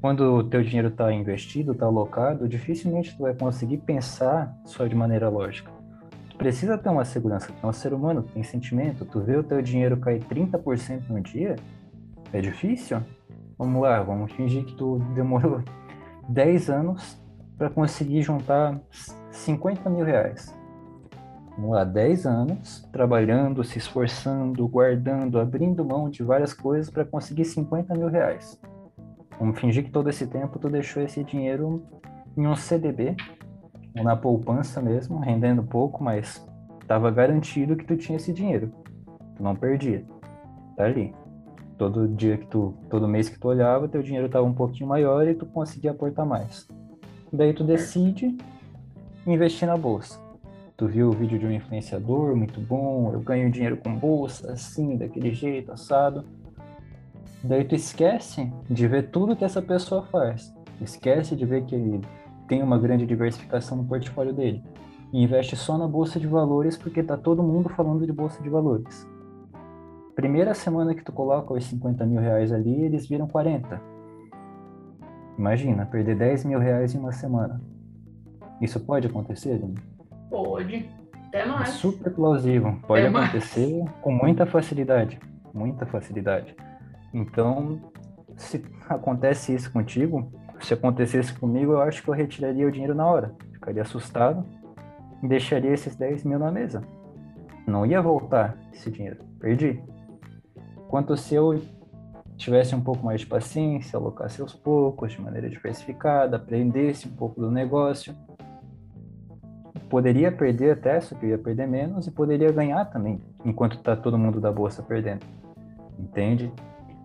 Quando 0.00 0.34
o 0.36 0.44
teu 0.44 0.62
dinheiro 0.62 0.88
está 0.88 1.12
investido, 1.12 1.72
está 1.72 1.86
alocado, 1.86 2.48
dificilmente 2.48 3.14
tu 3.16 3.22
vai 3.22 3.34
conseguir 3.34 3.78
pensar 3.78 4.56
só 4.64 4.86
de 4.86 4.94
maneira 4.94 5.28
lógica. 5.28 5.70
Tu 6.30 6.36
precisa 6.38 6.78
ter 6.78 6.88
uma 6.88 7.04
segurança, 7.04 7.52
tu 7.52 7.66
é 7.66 7.68
um 7.68 7.72
ser 7.72 7.92
humano, 7.92 8.22
tem 8.22 8.42
sentimento, 8.42 9.04
tu 9.04 9.20
vê 9.20 9.36
o 9.36 9.42
teu 9.42 9.60
dinheiro 9.60 9.98
cair 9.98 10.24
30% 10.24 11.02
no 11.10 11.20
dia, 11.20 11.56
é 12.32 12.40
difícil? 12.40 13.02
Vamos 13.58 13.82
lá, 13.82 14.02
vamos 14.02 14.32
fingir 14.32 14.64
que 14.64 14.74
tu 14.74 15.00
demorou 15.14 15.62
10 16.28 16.70
anos 16.70 17.20
para 17.58 17.68
conseguir 17.68 18.22
juntar 18.22 18.80
50 19.30 19.90
mil 19.90 20.04
reais 20.04 20.58
vamos 21.60 21.76
lá, 21.76 21.84
10 21.84 22.26
anos 22.26 22.88
trabalhando, 22.90 23.62
se 23.62 23.78
esforçando, 23.78 24.66
guardando, 24.66 25.38
abrindo 25.38 25.84
mão 25.84 26.08
de 26.08 26.22
várias 26.22 26.54
coisas 26.54 26.90
para 26.90 27.04
conseguir 27.04 27.44
50 27.44 27.94
mil 27.94 28.08
reais. 28.08 28.58
Vamos 29.40 29.58
fingir 29.58 29.82
que 29.82 29.90
todo 29.90 30.10
esse 30.10 30.26
tempo 30.26 30.58
tu 30.58 30.68
deixou 30.68 31.02
esse 31.02 31.24
dinheiro 31.24 31.82
em 32.36 32.46
um 32.46 32.54
CDB, 32.54 33.16
ou 33.96 34.04
na 34.04 34.14
poupança 34.14 34.82
mesmo, 34.82 35.18
rendendo 35.18 35.62
pouco, 35.62 36.04
mas 36.04 36.46
estava 36.82 37.10
garantido 37.10 37.74
que 37.74 37.84
tu 37.84 37.96
tinha 37.96 38.16
esse 38.16 38.34
dinheiro. 38.34 38.70
Tu 39.36 39.42
não 39.42 39.56
perdia. 39.56 40.04
Tá 40.76 40.84
ali. 40.84 41.14
Todo 41.78 42.06
dia 42.06 42.36
que 42.36 42.46
tu, 42.46 42.74
todo 42.90 43.08
mês 43.08 43.30
que 43.30 43.38
tu 43.40 43.48
olhava, 43.48 43.88
teu 43.88 44.02
dinheiro 44.02 44.26
estava 44.26 44.46
um 44.46 44.52
pouquinho 44.52 44.90
maior 44.90 45.26
e 45.26 45.34
tu 45.34 45.46
conseguia 45.46 45.92
aportar 45.92 46.26
mais. 46.26 46.68
Daí 47.32 47.54
tu 47.54 47.64
decide 47.64 48.36
investir 49.26 49.66
na 49.66 49.76
bolsa 49.76 50.20
tu 50.80 50.86
viu 50.86 51.10
o 51.10 51.12
vídeo 51.12 51.38
de 51.38 51.44
um 51.44 51.50
influenciador 51.50 52.34
muito 52.34 52.58
bom, 52.58 53.12
eu 53.12 53.20
ganho 53.20 53.50
dinheiro 53.50 53.76
com 53.76 53.94
bolsa, 53.94 54.50
assim, 54.50 54.96
daquele 54.96 55.30
jeito, 55.34 55.70
assado. 55.70 56.24
Daí 57.42 57.64
tu 57.64 57.74
esquece 57.74 58.52
de 58.68 58.86
ver 58.86 59.10
tudo 59.10 59.34
que 59.34 59.44
essa 59.44 59.62
pessoa 59.62 60.02
faz. 60.06 60.54
Esquece 60.80 61.34
de 61.34 61.44
ver 61.44 61.64
que 61.64 61.74
ele 61.74 62.00
tem 62.46 62.62
uma 62.62 62.78
grande 62.78 63.06
diversificação 63.06 63.78
no 63.78 63.84
portfólio 63.84 64.32
dele. 64.32 64.62
E 65.12 65.22
investe 65.22 65.56
só 65.56 65.76
na 65.78 65.88
bolsa 65.88 66.20
de 66.20 66.26
valores 66.26 66.76
porque 66.76 67.02
tá 67.02 67.16
todo 67.16 67.42
mundo 67.42 67.68
falando 67.68 68.06
de 68.06 68.12
bolsa 68.12 68.42
de 68.42 68.48
valores. 68.48 69.06
Primeira 70.14 70.54
semana 70.54 70.94
que 70.94 71.02
tu 71.02 71.12
coloca 71.12 71.54
os 71.54 71.64
50 71.64 72.04
mil 72.04 72.20
reais 72.20 72.52
ali, 72.52 72.82
eles 72.82 73.08
viram 73.08 73.26
40. 73.26 73.80
Imagina, 75.38 75.86
perder 75.86 76.16
10 76.16 76.44
mil 76.44 76.58
reais 76.58 76.94
em 76.94 76.98
uma 76.98 77.12
semana. 77.12 77.60
Isso 78.60 78.78
pode 78.78 79.06
acontecer, 79.06 79.58
Dani? 79.58 79.76
Pode. 80.28 80.90
Até 81.28 81.46
mais. 81.46 81.70
É 81.70 81.72
super 81.72 82.12
plausível. 82.12 82.76
Pode 82.86 83.06
Até 83.06 83.16
acontecer 83.18 83.82
mais. 83.82 83.96
com 84.02 84.12
muita 84.12 84.44
facilidade. 84.44 85.18
Muita 85.54 85.86
facilidade. 85.86 86.54
Então, 87.12 87.80
se 88.36 88.64
acontece 88.88 89.54
isso 89.54 89.72
contigo, 89.72 90.32
se 90.60 90.74
acontecesse 90.74 91.32
comigo, 91.32 91.72
eu 91.72 91.80
acho 91.80 92.02
que 92.02 92.08
eu 92.08 92.14
retiraria 92.14 92.66
o 92.66 92.70
dinheiro 92.70 92.94
na 92.94 93.06
hora. 93.06 93.34
Ficaria 93.52 93.82
assustado 93.82 94.44
e 95.22 95.28
deixaria 95.28 95.72
esses 95.72 95.96
10 95.96 96.24
mil 96.24 96.38
na 96.38 96.50
mesa. 96.50 96.82
Não 97.66 97.86
ia 97.86 98.00
voltar 98.00 98.56
esse 98.72 98.90
dinheiro. 98.90 99.18
Perdi. 99.38 99.82
Quanto 100.88 101.16
se 101.16 101.34
eu 101.34 101.60
tivesse 102.36 102.74
um 102.74 102.80
pouco 102.80 103.04
mais 103.04 103.20
de 103.20 103.26
paciência, 103.26 103.98
alocasse 103.98 104.40
aos 104.40 104.54
poucos, 104.54 105.12
de 105.12 105.20
maneira 105.20 105.48
diversificada, 105.48 106.36
aprendesse 106.36 107.06
um 107.06 107.12
pouco 107.12 107.40
do 107.40 107.50
negócio, 107.50 108.14
poderia 109.88 110.32
perder 110.32 110.72
até, 110.72 111.00
só 111.00 111.14
que 111.14 111.26
ia 111.26 111.38
perder 111.38 111.66
menos, 111.66 112.06
e 112.06 112.10
poderia 112.10 112.50
ganhar 112.50 112.86
também, 112.86 113.20
enquanto 113.44 113.76
está 113.76 113.94
todo 113.94 114.16
mundo 114.16 114.40
da 114.40 114.50
bolsa 114.50 114.82
perdendo. 114.82 115.26
Entende? 115.98 116.50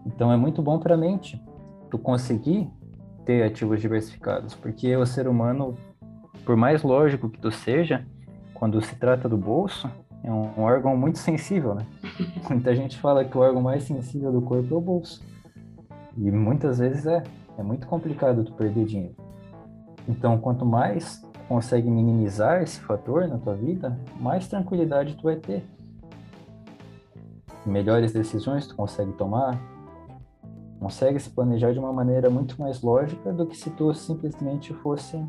Então 0.06 0.32
é 0.32 0.38
muito 0.38 0.62
bom 0.62 0.80
para 0.80 0.96
a 0.96 0.98
mente 0.98 1.42
tu 1.90 1.98
conseguir 1.98 2.70
ter 3.26 3.44
ativos 3.44 3.82
diversificados, 3.82 4.54
porque 4.54 4.96
o 4.96 5.06
ser 5.06 5.28
humano, 5.28 5.76
por 6.46 6.56
mais 6.56 6.84
lógico 6.84 7.30
que 7.30 7.40
tu 7.40 7.52
seja, 7.52 8.06
quando 8.54 8.80
se 8.82 8.96
trata 8.96 9.28
do 9.28 9.38
bolso, 9.38 9.90
é 10.24 10.32
um 10.32 10.62
órgão 10.62 10.96
muito 10.96 11.20
sensível, 11.20 11.76
né? 11.76 11.86
Muita 12.50 12.76
gente 12.76 12.98
fala 12.98 13.26
que 13.26 13.38
o 13.38 13.42
órgão 13.42 13.62
mais 13.62 13.84
sensível 13.84 14.32
do 14.32 14.42
corpo 14.42 14.74
é 14.74 14.78
o 14.78 14.82
bolso. 14.82 15.24
E 16.18 16.32
muitas 16.32 16.80
vezes 16.80 17.06
é. 17.06 17.24
É 17.58 17.64
muito 17.64 17.88
complicado 17.88 18.44
tu 18.44 18.52
perder 18.52 18.86
dinheiro. 18.86 19.16
Então, 20.10 20.38
quanto 20.38 20.66
mais 20.66 21.26
consegue 21.48 21.90
minimizar 21.90 22.62
esse 22.62 22.80
fator 22.82 23.28
na 23.28 23.38
tua 23.38 23.56
vida, 23.56 23.98
mais 24.20 24.48
tranquilidade 24.48 25.16
tu 25.16 25.24
vai 25.24 25.38
ter. 25.38 25.64
Melhores 27.66 28.12
decisões 28.12 28.68
tu 28.68 28.76
consegue 28.76 29.14
tomar, 29.14 29.58
consegue 30.86 31.20
se 31.20 31.32
planejar 31.32 31.74
de 31.74 31.80
uma 31.80 31.92
maneira 31.92 32.30
muito 32.30 32.62
mais 32.62 32.80
lógica 32.84 33.34
do 33.34 33.48
que 33.48 33.58
se 33.58 33.72
tu 33.72 33.92
simplesmente 33.96 34.72
fosse 34.76 35.20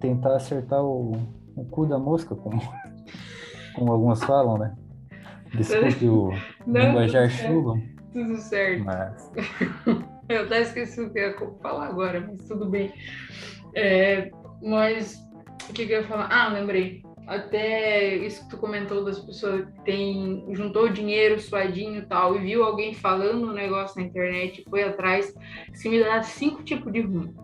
tentar 0.00 0.36
acertar 0.36 0.82
o, 0.82 1.12
o 1.54 1.66
cu 1.66 1.84
da 1.84 1.98
mosca, 1.98 2.34
como, 2.34 2.58
como 3.76 3.92
alguns 3.92 4.24
falam, 4.24 4.56
né? 4.56 4.74
Desculpe 5.52 6.08
o 6.08 6.30
linguajar 6.66 7.28
chulo. 7.28 7.78
Tudo 8.10 8.38
certo. 8.38 8.84
Mas... 8.86 9.32
Eu 10.30 10.44
até 10.44 10.62
esqueci 10.62 11.00
o 11.02 11.12
que 11.12 11.20
eu 11.20 11.28
ia 11.28 11.50
falar 11.62 11.86
agora, 11.86 12.20
mas 12.20 12.48
tudo 12.48 12.68
bem. 12.68 12.92
É, 13.76 14.28
mas 14.60 15.22
o 15.70 15.72
que, 15.72 15.86
que 15.86 15.92
eu 15.92 16.00
ia 16.00 16.08
falar? 16.08 16.28
Ah, 16.32 16.48
lembrei. 16.48 17.05
Até 17.26 18.14
isso 18.14 18.44
que 18.44 18.50
tu 18.50 18.56
comentou 18.56 19.04
das 19.04 19.18
pessoas 19.18 19.64
que 19.66 19.80
tem, 19.84 20.46
juntou 20.52 20.88
dinheiro 20.88 21.40
suadinho 21.40 21.98
e 21.98 22.06
tal, 22.06 22.36
e 22.36 22.38
viu 22.38 22.62
alguém 22.62 22.94
falando 22.94 23.48
um 23.48 23.52
negócio 23.52 24.00
na 24.00 24.06
internet, 24.06 24.64
foi 24.70 24.84
atrás, 24.84 25.34
se 25.74 25.88
me 25.88 25.98
dá 25.98 26.22
cinco 26.22 26.62
tipos 26.62 26.92
de 26.92 27.00
ruim. 27.00 27.34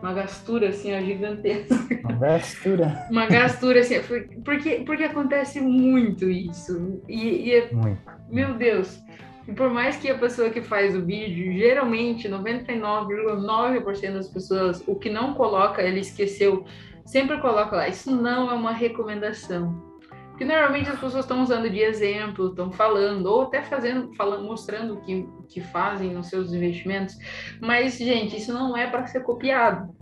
Uma 0.00 0.12
gastura 0.12 0.68
assim, 0.68 0.96
ó, 0.96 1.00
gigantesca. 1.00 1.74
Uma 2.04 2.12
gastura. 2.12 3.06
Uma 3.10 3.26
gastura 3.26 3.80
assim, 3.80 3.96
porque, 4.44 4.82
porque 4.86 5.02
acontece 5.02 5.60
muito 5.60 6.30
isso. 6.30 7.02
E, 7.08 7.48
e 7.48 7.54
é, 7.54 7.72
muito. 7.72 8.00
meu 8.30 8.54
Deus, 8.54 9.02
e 9.48 9.52
por 9.52 9.70
mais 9.70 9.96
que 9.96 10.10
a 10.10 10.18
pessoa 10.18 10.50
que 10.50 10.60
faz 10.60 10.94
o 10.94 11.02
vídeo, 11.02 11.52
geralmente 11.54 12.28
99,9% 12.28 14.12
das 14.12 14.28
pessoas, 14.28 14.84
o 14.86 14.94
que 14.94 15.08
não 15.08 15.32
coloca, 15.32 15.82
ele 15.82 16.00
esqueceu 16.00 16.66
sempre 17.08 17.40
coloca 17.40 17.74
lá, 17.74 17.88
isso 17.88 18.14
não 18.14 18.50
é 18.50 18.54
uma 18.54 18.72
recomendação. 18.72 19.88
Porque 20.28 20.44
normalmente 20.44 20.88
as 20.88 21.00
pessoas 21.00 21.24
estão 21.24 21.42
usando 21.42 21.68
de 21.68 21.80
exemplo, 21.80 22.50
estão 22.50 22.70
falando, 22.70 23.26
ou 23.26 23.42
até 23.42 23.62
fazendo, 23.62 24.14
falando, 24.14 24.44
mostrando 24.44 24.94
o 24.94 25.00
que, 25.00 25.26
que 25.48 25.60
fazem 25.60 26.12
nos 26.12 26.28
seus 26.28 26.52
investimentos. 26.52 27.16
Mas, 27.60 27.98
gente, 27.98 28.36
isso 28.36 28.52
não 28.52 28.76
é 28.76 28.86
para 28.88 29.06
ser 29.06 29.24
copiado. 29.24 29.92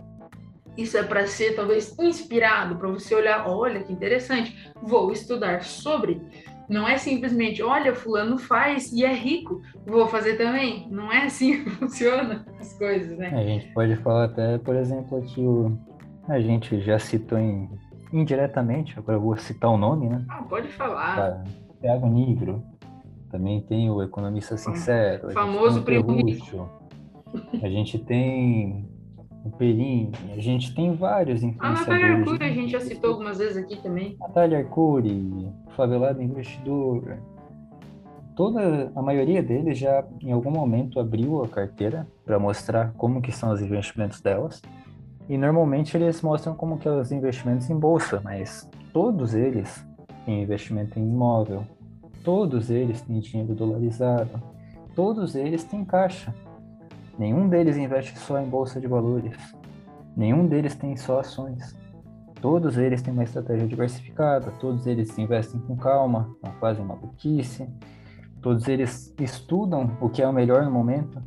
Isso 0.77 0.95
é 0.95 1.01
para 1.01 1.25
ser 1.25 1.55
talvez 1.55 1.97
inspirado, 1.97 2.75
para 2.75 2.89
você 2.89 3.15
olhar, 3.15 3.49
olha 3.49 3.81
que 3.81 3.91
interessante, 3.91 4.71
vou 4.83 5.11
estudar 5.11 5.63
sobre. 5.63 6.21
Não 6.69 6.87
é 6.87 6.97
simplesmente, 6.97 7.63
olha, 7.63 7.95
fulano 7.95 8.37
faz 8.37 8.91
e 8.91 9.03
é 9.03 9.13
rico, 9.13 9.61
vou 9.87 10.07
fazer 10.07 10.35
também. 10.35 10.87
Não 10.91 11.11
é 11.11 11.23
assim 11.25 11.63
que 11.63 11.69
funciona 11.79 12.45
as 12.59 12.77
coisas, 12.77 13.17
né? 13.17 13.29
A 13.33 13.43
gente 13.43 13.73
pode 13.73 13.95
falar 13.97 14.25
até, 14.25 14.57
por 14.59 14.75
exemplo, 14.75 15.17
aqui 15.17 15.41
o 15.41 15.75
a 16.27 16.39
gente 16.39 16.79
já 16.81 16.99
citou 16.99 17.37
em, 17.37 17.69
indiretamente, 18.11 18.97
agora 18.97 19.17
eu 19.17 19.21
vou 19.21 19.37
citar 19.37 19.71
o 19.71 19.77
nome, 19.77 20.09
né? 20.09 20.23
Ah, 20.29 20.43
pode 20.43 20.67
falar. 20.69 21.15
Tá. 21.15 21.43
Thiago 21.81 22.07
Nigro. 22.07 22.63
Também 23.29 23.61
tem 23.61 23.89
o 23.89 24.01
Economista 24.01 24.55
Sincero. 24.55 25.27
O 25.27 25.31
famoso 25.31 25.83
primo 25.83 26.15
A 27.61 27.69
gente 27.69 27.99
tem 27.99 28.87
o 29.43 29.49
Perini, 29.51 30.11
a 30.33 30.39
gente 30.39 30.73
tem 30.73 30.95
vários 30.95 31.43
influenciadores. 31.43 31.87
A 31.87 31.91
Natália 31.91 32.17
Arcuri 32.17 32.45
a 32.45 32.53
gente 32.53 32.71
já 32.71 32.79
citou 32.79 33.11
algumas 33.11 33.37
vezes 33.37 33.57
aqui 33.57 33.81
também. 33.81 34.15
Natália 34.19 34.59
Arcuri, 34.59 35.49
Favelado 35.75 36.21
Investidor. 36.21 37.17
Toda 38.35 38.91
a 38.95 39.01
maioria 39.01 39.41
deles 39.41 39.77
já 39.77 40.05
em 40.21 40.31
algum 40.31 40.51
momento 40.51 40.99
abriu 40.99 41.43
a 41.43 41.47
carteira 41.47 42.07
para 42.23 42.37
mostrar 42.37 42.93
como 42.93 43.21
que 43.21 43.31
são 43.31 43.51
os 43.51 43.61
investimentos 43.61 44.21
delas. 44.21 44.61
E 45.29 45.37
normalmente 45.37 45.97
eles 45.97 46.21
mostram 46.21 46.55
como 46.55 46.77
que 46.77 46.87
os 46.87 47.11
investimentos 47.11 47.69
em 47.69 47.77
bolsa, 47.77 48.21
mas 48.23 48.69
todos 48.93 49.33
eles 49.33 49.85
têm 50.25 50.43
investimento 50.43 50.97
em 50.97 51.03
imóvel, 51.03 51.63
todos 52.23 52.69
eles 52.69 53.01
têm 53.01 53.19
dinheiro 53.19 53.53
dolarizado, 53.53 54.41
todos 54.95 55.35
eles 55.35 55.63
têm 55.63 55.83
caixa. 55.83 56.33
Nenhum 57.19 57.49
deles 57.49 57.77
investe 57.77 58.17
só 58.19 58.39
em 58.39 58.47
bolsa 58.47 58.79
de 58.79 58.87
valores. 58.87 59.35
Nenhum 60.15 60.47
deles 60.47 60.75
tem 60.75 60.95
só 60.95 61.19
ações. 61.19 61.75
Todos 62.41 62.77
eles 62.77 63.01
têm 63.01 63.13
uma 63.13 63.23
estratégia 63.23 63.67
diversificada, 63.67 64.51
todos 64.59 64.85
eles 64.85 65.17
investem 65.17 65.59
com 65.61 65.75
calma, 65.75 66.29
não 66.43 66.51
fazem 66.53 66.85
maluquice, 66.85 67.67
todos 68.41 68.67
eles 68.67 69.13
estudam 69.19 69.97
o 69.99 70.09
que 70.09 70.21
é 70.21 70.27
o 70.27 70.33
melhor 70.33 70.63
no 70.63 70.71
momento, 70.71 71.21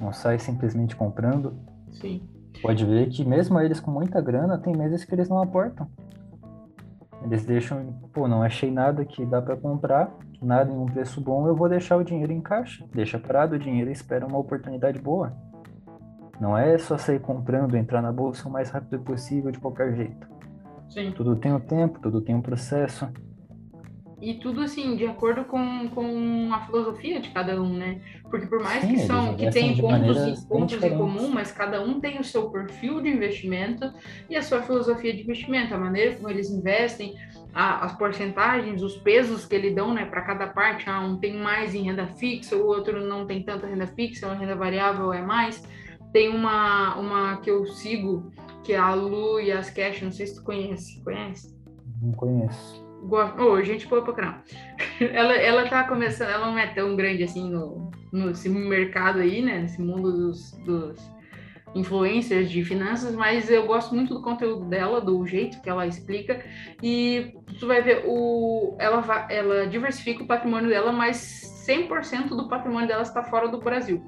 não 0.00 0.12
sai 0.12 0.38
simplesmente 0.38 0.96
comprando. 0.96 1.54
Sim. 1.92 2.28
Pode 2.60 2.84
ver 2.84 3.08
que 3.08 3.24
mesmo 3.24 3.58
eles 3.60 3.80
com 3.80 3.90
muita 3.90 4.20
grana, 4.20 4.58
tem 4.58 4.76
meses 4.76 5.04
que 5.04 5.14
eles 5.14 5.28
não 5.28 5.42
aportam. 5.42 5.88
Eles 7.24 7.44
deixam, 7.44 7.92
pô, 8.12 8.26
não 8.26 8.42
achei 8.42 8.70
nada 8.70 9.04
que 9.04 9.24
dá 9.24 9.40
para 9.40 9.56
comprar, 9.56 10.12
nada 10.40 10.72
em 10.72 10.76
um 10.76 10.86
preço 10.86 11.20
bom, 11.20 11.46
eu 11.46 11.54
vou 11.54 11.68
deixar 11.68 11.96
o 11.96 12.04
dinheiro 12.04 12.32
em 12.32 12.40
caixa. 12.40 12.84
Deixa 12.92 13.18
parado 13.18 13.54
o 13.54 13.58
dinheiro 13.58 13.90
e 13.90 13.92
espera 13.92 14.26
uma 14.26 14.38
oportunidade 14.38 15.00
boa. 15.00 15.32
Não 16.40 16.58
é 16.58 16.76
só 16.78 16.98
sair 16.98 17.20
comprando, 17.20 17.76
entrar 17.76 18.02
na 18.02 18.12
bolsa 18.12 18.48
o 18.48 18.52
mais 18.52 18.70
rápido 18.70 19.00
possível 19.00 19.52
de 19.52 19.60
qualquer 19.60 19.94
jeito. 19.94 20.26
Sim. 20.88 21.12
Tudo 21.12 21.36
tem 21.36 21.52
um 21.52 21.60
tempo, 21.60 22.00
tudo 22.00 22.20
tem 22.20 22.34
um 22.34 22.42
processo. 22.42 23.08
E 24.22 24.34
tudo 24.34 24.60
assim, 24.60 24.94
de 24.94 25.04
acordo 25.04 25.44
com, 25.44 25.88
com 25.88 26.54
a 26.54 26.60
filosofia 26.60 27.18
de 27.18 27.30
cada 27.30 27.60
um, 27.60 27.76
né? 27.76 28.00
Porque 28.30 28.46
por 28.46 28.62
mais 28.62 28.84
Sim, 28.84 28.94
que 28.94 28.98
são 29.00 29.34
que 29.34 29.50
tem 29.50 29.76
pontos, 29.76 30.44
pontos 30.44 30.80
em 30.80 30.96
comum, 30.96 31.28
mas 31.28 31.50
cada 31.50 31.82
um 31.82 31.98
tem 31.98 32.20
o 32.20 32.24
seu 32.24 32.48
perfil 32.48 33.00
de 33.00 33.08
investimento 33.08 33.92
e 34.30 34.36
a 34.36 34.42
sua 34.42 34.62
filosofia 34.62 35.12
de 35.12 35.22
investimento, 35.22 35.74
a 35.74 35.78
maneira 35.78 36.14
como 36.14 36.30
eles 36.30 36.48
investem, 36.50 37.16
a, 37.52 37.84
as 37.84 37.98
porcentagens, 37.98 38.80
os 38.80 38.96
pesos 38.96 39.44
que 39.44 39.56
eles 39.56 39.74
dão, 39.74 39.92
né, 39.92 40.04
para 40.04 40.22
cada 40.22 40.46
parte. 40.46 40.88
Ah, 40.88 41.00
um 41.00 41.16
tem 41.18 41.36
mais 41.36 41.74
em 41.74 41.82
renda 41.82 42.06
fixa, 42.06 42.54
o 42.56 42.64
outro 42.64 43.04
não 43.04 43.26
tem 43.26 43.42
tanta 43.42 43.66
renda 43.66 43.88
fixa, 43.88 44.28
uma 44.28 44.36
renda 44.36 44.54
variável 44.54 45.12
é 45.12 45.20
mais. 45.20 45.60
Tem 46.12 46.28
uma, 46.28 46.94
uma 46.94 47.36
que 47.38 47.50
eu 47.50 47.66
sigo, 47.66 48.30
que 48.62 48.72
é 48.72 48.78
a 48.78 48.94
Lu 48.94 49.40
e 49.40 49.50
as 49.50 49.68
Cash, 49.68 50.00
não 50.02 50.12
sei 50.12 50.28
se 50.28 50.36
tu 50.36 50.44
conhece. 50.44 51.02
Conhece? 51.02 51.52
Não 52.00 52.12
conheço. 52.12 52.81
Oh, 53.10 53.62
gente 53.62 53.86
boa 53.86 54.02
pra 54.02 54.12
caramba. 54.12 54.44
ela, 55.00 55.34
ela 55.34 55.68
tá 55.68 55.84
começando, 55.84 56.30
ela 56.30 56.46
não 56.46 56.58
é 56.58 56.68
tão 56.68 56.94
grande 56.94 57.24
assim 57.24 57.50
no, 57.50 57.90
nesse 58.12 58.48
mercado 58.48 59.18
aí, 59.20 59.42
né? 59.42 59.60
Nesse 59.60 59.80
mundo 59.80 60.12
dos, 60.12 60.52
dos 60.64 61.12
influencers 61.74 62.50
de 62.50 62.64
finanças, 62.64 63.14
mas 63.14 63.50
eu 63.50 63.66
gosto 63.66 63.94
muito 63.94 64.14
do 64.14 64.22
conteúdo 64.22 64.66
dela, 64.66 65.00
do 65.00 65.26
jeito 65.26 65.60
que 65.60 65.68
ela 65.68 65.86
explica. 65.86 66.44
E 66.82 67.34
tu 67.58 67.66
vai 67.66 67.82
ver, 67.82 68.04
o, 68.06 68.76
ela, 68.78 69.26
ela 69.30 69.66
diversifica 69.66 70.22
o 70.22 70.26
patrimônio 70.26 70.68
dela, 70.68 70.92
mas 70.92 71.64
100% 71.66 72.28
do 72.28 72.48
patrimônio 72.48 72.88
dela 72.88 73.02
está 73.02 73.22
fora 73.22 73.48
do 73.48 73.58
Brasil. 73.58 74.02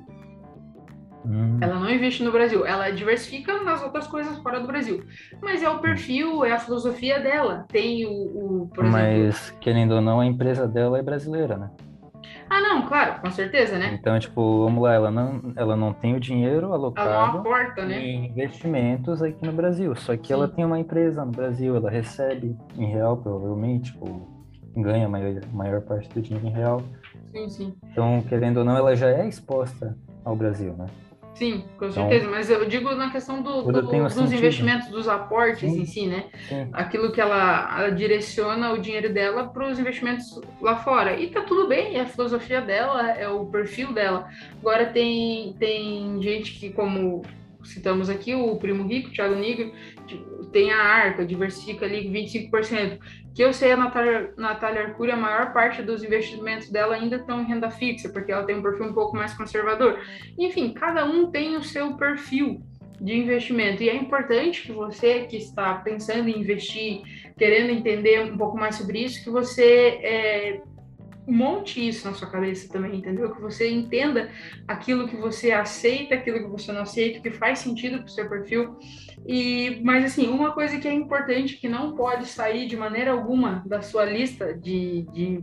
Hum. 1.24 1.58
Ela 1.60 1.78
não 1.78 1.90
investe 1.90 2.22
no 2.22 2.30
Brasil, 2.30 2.66
ela 2.66 2.90
diversifica 2.90 3.62
nas 3.62 3.82
outras 3.82 4.06
coisas 4.06 4.38
fora 4.38 4.60
do 4.60 4.66
Brasil. 4.66 5.04
Mas 5.42 5.62
é 5.62 5.68
o 5.68 5.78
perfil, 5.78 6.44
é 6.44 6.52
a 6.52 6.58
filosofia 6.58 7.18
dela. 7.18 7.64
Tem 7.68 8.04
o, 8.06 8.10
o 8.10 8.70
por 8.74 8.84
Mas, 8.84 9.18
exemplo... 9.18 9.60
querendo 9.60 9.92
ou 9.92 10.00
não, 10.00 10.20
a 10.20 10.26
empresa 10.26 10.68
dela 10.68 10.98
é 10.98 11.02
brasileira, 11.02 11.56
né? 11.56 11.70
Ah, 12.48 12.60
não, 12.60 12.86
claro, 12.86 13.20
com 13.20 13.30
certeza, 13.30 13.78
né? 13.78 13.96
Então, 13.98 14.18
tipo, 14.18 14.64
vamos 14.64 14.82
lá, 14.82 14.92
ela 14.92 15.10
não, 15.10 15.52
ela 15.56 15.74
não 15.74 15.92
tem 15.92 16.14
o 16.14 16.20
dinheiro 16.20 16.72
alocado 16.72 17.38
aporta, 17.38 17.84
né? 17.84 17.98
em 17.98 18.26
investimentos 18.26 19.22
aqui 19.22 19.44
no 19.44 19.52
Brasil. 19.52 19.94
Só 19.96 20.16
que 20.16 20.28
sim. 20.28 20.34
ela 20.34 20.46
tem 20.46 20.64
uma 20.64 20.78
empresa 20.78 21.24
no 21.24 21.32
Brasil, 21.32 21.74
ela 21.74 21.90
recebe 21.90 22.56
em 22.76 22.86
real, 22.86 23.16
provavelmente, 23.16 23.92
tipo, 23.92 24.28
ganha 24.76 25.06
a 25.06 25.08
maior, 25.08 25.40
maior 25.52 25.80
parte 25.80 26.08
do 26.10 26.20
dinheiro 26.20 26.46
em 26.46 26.52
real. 26.52 26.82
Sim, 27.32 27.48
sim. 27.48 27.74
Então, 27.90 28.22
querendo 28.28 28.58
ou 28.58 28.64
não, 28.64 28.76
ela 28.76 28.94
já 28.94 29.08
é 29.08 29.26
exposta 29.26 29.96
ao 30.24 30.36
Brasil, 30.36 30.74
né? 30.74 30.86
Sim, 31.34 31.64
com 31.78 31.86
então, 31.86 31.92
certeza. 31.92 32.26
Então, 32.26 32.30
Mas 32.30 32.48
eu 32.48 32.64
digo 32.66 32.94
na 32.94 33.10
questão 33.10 33.42
do, 33.42 33.62
do 33.62 33.82
dos 33.82 34.12
sentido. 34.12 34.34
investimentos, 34.34 34.88
dos 34.88 35.08
aportes 35.08 35.70
sim, 35.70 35.82
em 35.82 35.84
si, 35.84 36.06
né? 36.06 36.26
Sim. 36.48 36.68
Aquilo 36.72 37.10
que 37.12 37.20
ela, 37.20 37.76
ela, 37.76 37.90
direciona 37.90 38.72
o 38.72 38.78
dinheiro 38.78 39.12
dela 39.12 39.48
para 39.48 39.68
os 39.68 39.78
investimentos 39.78 40.40
lá 40.60 40.76
fora. 40.76 41.18
E 41.18 41.28
tá 41.28 41.42
tudo 41.42 41.66
bem, 41.66 41.96
é 41.96 42.02
a 42.02 42.06
filosofia 42.06 42.60
dela, 42.60 43.10
é 43.10 43.28
o 43.28 43.46
perfil 43.46 43.92
dela. 43.92 44.28
Agora 44.60 44.86
tem, 44.86 45.54
tem 45.58 46.22
gente 46.22 46.52
que, 46.52 46.70
como 46.70 47.22
citamos 47.64 48.08
aqui, 48.10 48.34
o 48.34 48.56
Primo 48.56 48.86
Rico, 48.86 49.10
Thiago 49.10 49.34
Nigro, 49.34 49.72
tem 50.52 50.72
a 50.72 50.78
Arca, 50.78 51.24
diversifica 51.24 51.84
ali 51.84 52.08
25%. 52.08 52.98
Que 53.34 53.42
eu 53.42 53.52
sei, 53.52 53.72
a 53.72 53.76
Natália, 53.76 54.32
Natália 54.36 54.82
Arcuri, 54.82 55.10
a 55.10 55.16
maior 55.16 55.52
parte 55.52 55.82
dos 55.82 56.04
investimentos 56.04 56.70
dela 56.70 56.94
ainda 56.94 57.16
estão 57.16 57.42
em 57.42 57.46
renda 57.46 57.70
fixa, 57.70 58.08
porque 58.08 58.30
ela 58.30 58.44
tem 58.44 58.56
um 58.56 58.62
perfil 58.62 58.86
um 58.86 58.92
pouco 58.92 59.16
mais 59.16 59.34
conservador. 59.34 59.98
Enfim, 60.38 60.72
cada 60.72 61.04
um 61.04 61.30
tem 61.30 61.56
o 61.56 61.62
seu 61.62 61.96
perfil 61.96 62.62
de 63.00 63.16
investimento. 63.16 63.82
E 63.82 63.88
é 63.88 63.96
importante 63.96 64.62
que 64.62 64.72
você 64.72 65.24
que 65.24 65.36
está 65.36 65.74
pensando 65.74 66.28
em 66.28 66.38
investir, 66.38 67.02
querendo 67.36 67.70
entender 67.70 68.20
um 68.20 68.38
pouco 68.38 68.56
mais 68.56 68.76
sobre 68.76 69.00
isso, 69.00 69.22
que 69.24 69.30
você 69.30 69.98
é, 70.02 70.60
monte 71.26 71.86
isso 71.86 72.06
na 72.06 72.14
sua 72.14 72.30
cabeça 72.30 72.70
também, 72.72 72.96
entendeu? 72.96 73.34
Que 73.34 73.40
você 73.40 73.70
entenda 73.70 74.30
aquilo 74.68 75.08
que 75.08 75.16
você 75.16 75.52
aceita, 75.52 76.14
aquilo 76.14 76.38
que 76.38 76.50
você 76.50 76.72
não 76.72 76.82
aceita, 76.82 77.20
que 77.20 77.30
faz 77.30 77.60
sentido 77.60 77.98
para 77.98 78.06
o 78.06 78.10
seu 78.10 78.28
perfil. 78.28 78.78
E, 79.26 79.80
mas 79.82 80.04
assim, 80.04 80.28
uma 80.28 80.52
coisa 80.52 80.78
que 80.78 80.86
é 80.86 80.92
importante, 80.92 81.56
que 81.56 81.68
não 81.68 81.94
pode 81.94 82.26
sair 82.26 82.66
de 82.66 82.76
maneira 82.76 83.12
alguma 83.12 83.62
da 83.66 83.80
sua 83.80 84.04
lista 84.04 84.54
de, 84.54 85.02
de 85.12 85.40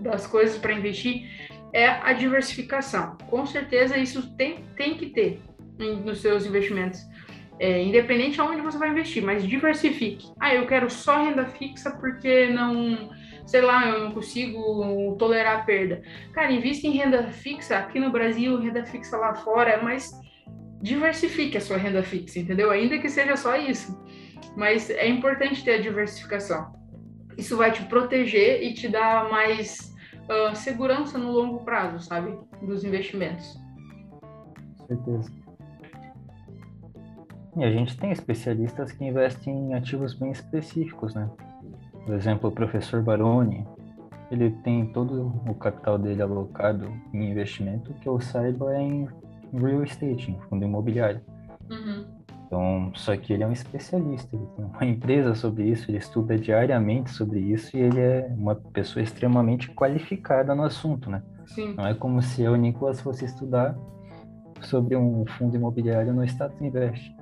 das 0.00 0.26
coisas 0.26 0.56
para 0.56 0.72
investir, 0.72 1.28
é 1.72 1.86
a 1.86 2.12
diversificação. 2.12 3.16
Com 3.28 3.46
certeza 3.46 3.96
isso 3.96 4.34
tem, 4.36 4.64
tem 4.76 4.96
que 4.96 5.06
ter 5.06 5.40
nos 5.78 6.20
seus 6.20 6.46
investimentos. 6.46 7.00
É, 7.58 7.82
independente 7.82 8.40
aonde 8.40 8.60
você 8.60 8.78
vai 8.78 8.90
investir, 8.90 9.22
mas 9.22 9.46
diversifique. 9.46 10.30
Ah, 10.40 10.54
eu 10.54 10.66
quero 10.66 10.90
só 10.90 11.22
renda 11.22 11.46
fixa 11.46 11.90
porque 11.92 12.48
não 12.48 13.10
sei 13.46 13.60
lá, 13.60 13.88
eu 13.88 14.04
não 14.04 14.12
consigo 14.12 15.16
tolerar 15.18 15.60
a 15.60 15.62
perda. 15.62 16.02
Cara, 16.32 16.52
invista 16.52 16.86
em 16.86 16.92
renda 16.92 17.28
fixa 17.28 17.78
aqui 17.78 17.98
no 17.98 18.10
Brasil, 18.10 18.58
renda 18.58 18.84
fixa 18.84 19.16
lá 19.16 19.34
fora, 19.34 19.80
mas 19.82 20.10
diversifique 20.80 21.56
a 21.56 21.60
sua 21.60 21.76
renda 21.76 22.02
fixa, 22.02 22.38
entendeu? 22.38 22.70
Ainda 22.70 22.98
que 22.98 23.08
seja 23.08 23.36
só 23.36 23.56
isso. 23.56 24.00
Mas 24.56 24.90
é 24.90 25.08
importante 25.08 25.64
ter 25.64 25.74
a 25.74 25.80
diversificação. 25.80 26.72
Isso 27.38 27.56
vai 27.56 27.72
te 27.72 27.82
proteger 27.84 28.62
e 28.62 28.74
te 28.74 28.88
dar 28.88 29.30
mais 29.30 29.94
uh, 30.24 30.54
segurança 30.54 31.16
no 31.16 31.30
longo 31.30 31.64
prazo, 31.64 32.00
sabe? 32.00 32.36
Dos 32.60 32.84
investimentos. 32.84 33.58
Com 34.78 34.86
certeza. 34.86 35.32
E 37.56 37.64
a 37.64 37.70
gente 37.70 37.96
tem 37.96 38.10
especialistas 38.10 38.92
que 38.92 39.04
investem 39.04 39.54
em 39.54 39.74
ativos 39.74 40.14
bem 40.14 40.30
específicos, 40.30 41.14
né? 41.14 41.28
Por 42.04 42.14
exemplo, 42.14 42.48
o 42.48 42.52
professor 42.52 43.02
Baroni, 43.02 43.66
ele 44.30 44.50
tem 44.62 44.86
todo 44.86 45.32
o 45.48 45.54
capital 45.54 45.98
dele 45.98 46.22
alocado 46.22 46.92
em 47.12 47.30
investimento, 47.30 47.92
que 47.94 48.08
eu 48.08 48.20
saiba 48.20 48.74
é 48.74 48.82
em 48.82 49.08
real 49.52 49.84
estate, 49.84 50.30
em 50.30 50.40
fundo 50.48 50.64
imobiliário. 50.64 51.20
Uhum. 51.70 52.04
Então, 52.46 52.92
só 52.94 53.16
que 53.16 53.32
ele 53.32 53.42
é 53.42 53.46
um 53.46 53.52
especialista, 53.52 54.36
ele 54.36 54.46
tem 54.56 54.64
uma 54.64 54.84
empresa 54.84 55.34
sobre 55.34 55.64
isso, 55.64 55.90
ele 55.90 55.98
estuda 55.98 56.36
diariamente 56.36 57.10
sobre 57.10 57.40
isso 57.40 57.76
e 57.76 57.80
ele 57.80 58.00
é 58.00 58.30
uma 58.36 58.54
pessoa 58.54 59.02
extremamente 59.02 59.70
qualificada 59.70 60.54
no 60.54 60.62
assunto, 60.62 61.10
né? 61.10 61.22
Sim. 61.46 61.74
Não 61.74 61.86
é 61.86 61.94
como 61.94 62.20
se 62.20 62.42
eu, 62.42 62.54
Nicolas, 62.56 63.00
fosse 63.00 63.24
estudar 63.24 63.76
sobre 64.60 64.96
um 64.96 65.24
fundo 65.26 65.56
imobiliário 65.56 66.12
no 66.12 66.24
Status 66.24 66.60
Invest. 66.60 67.14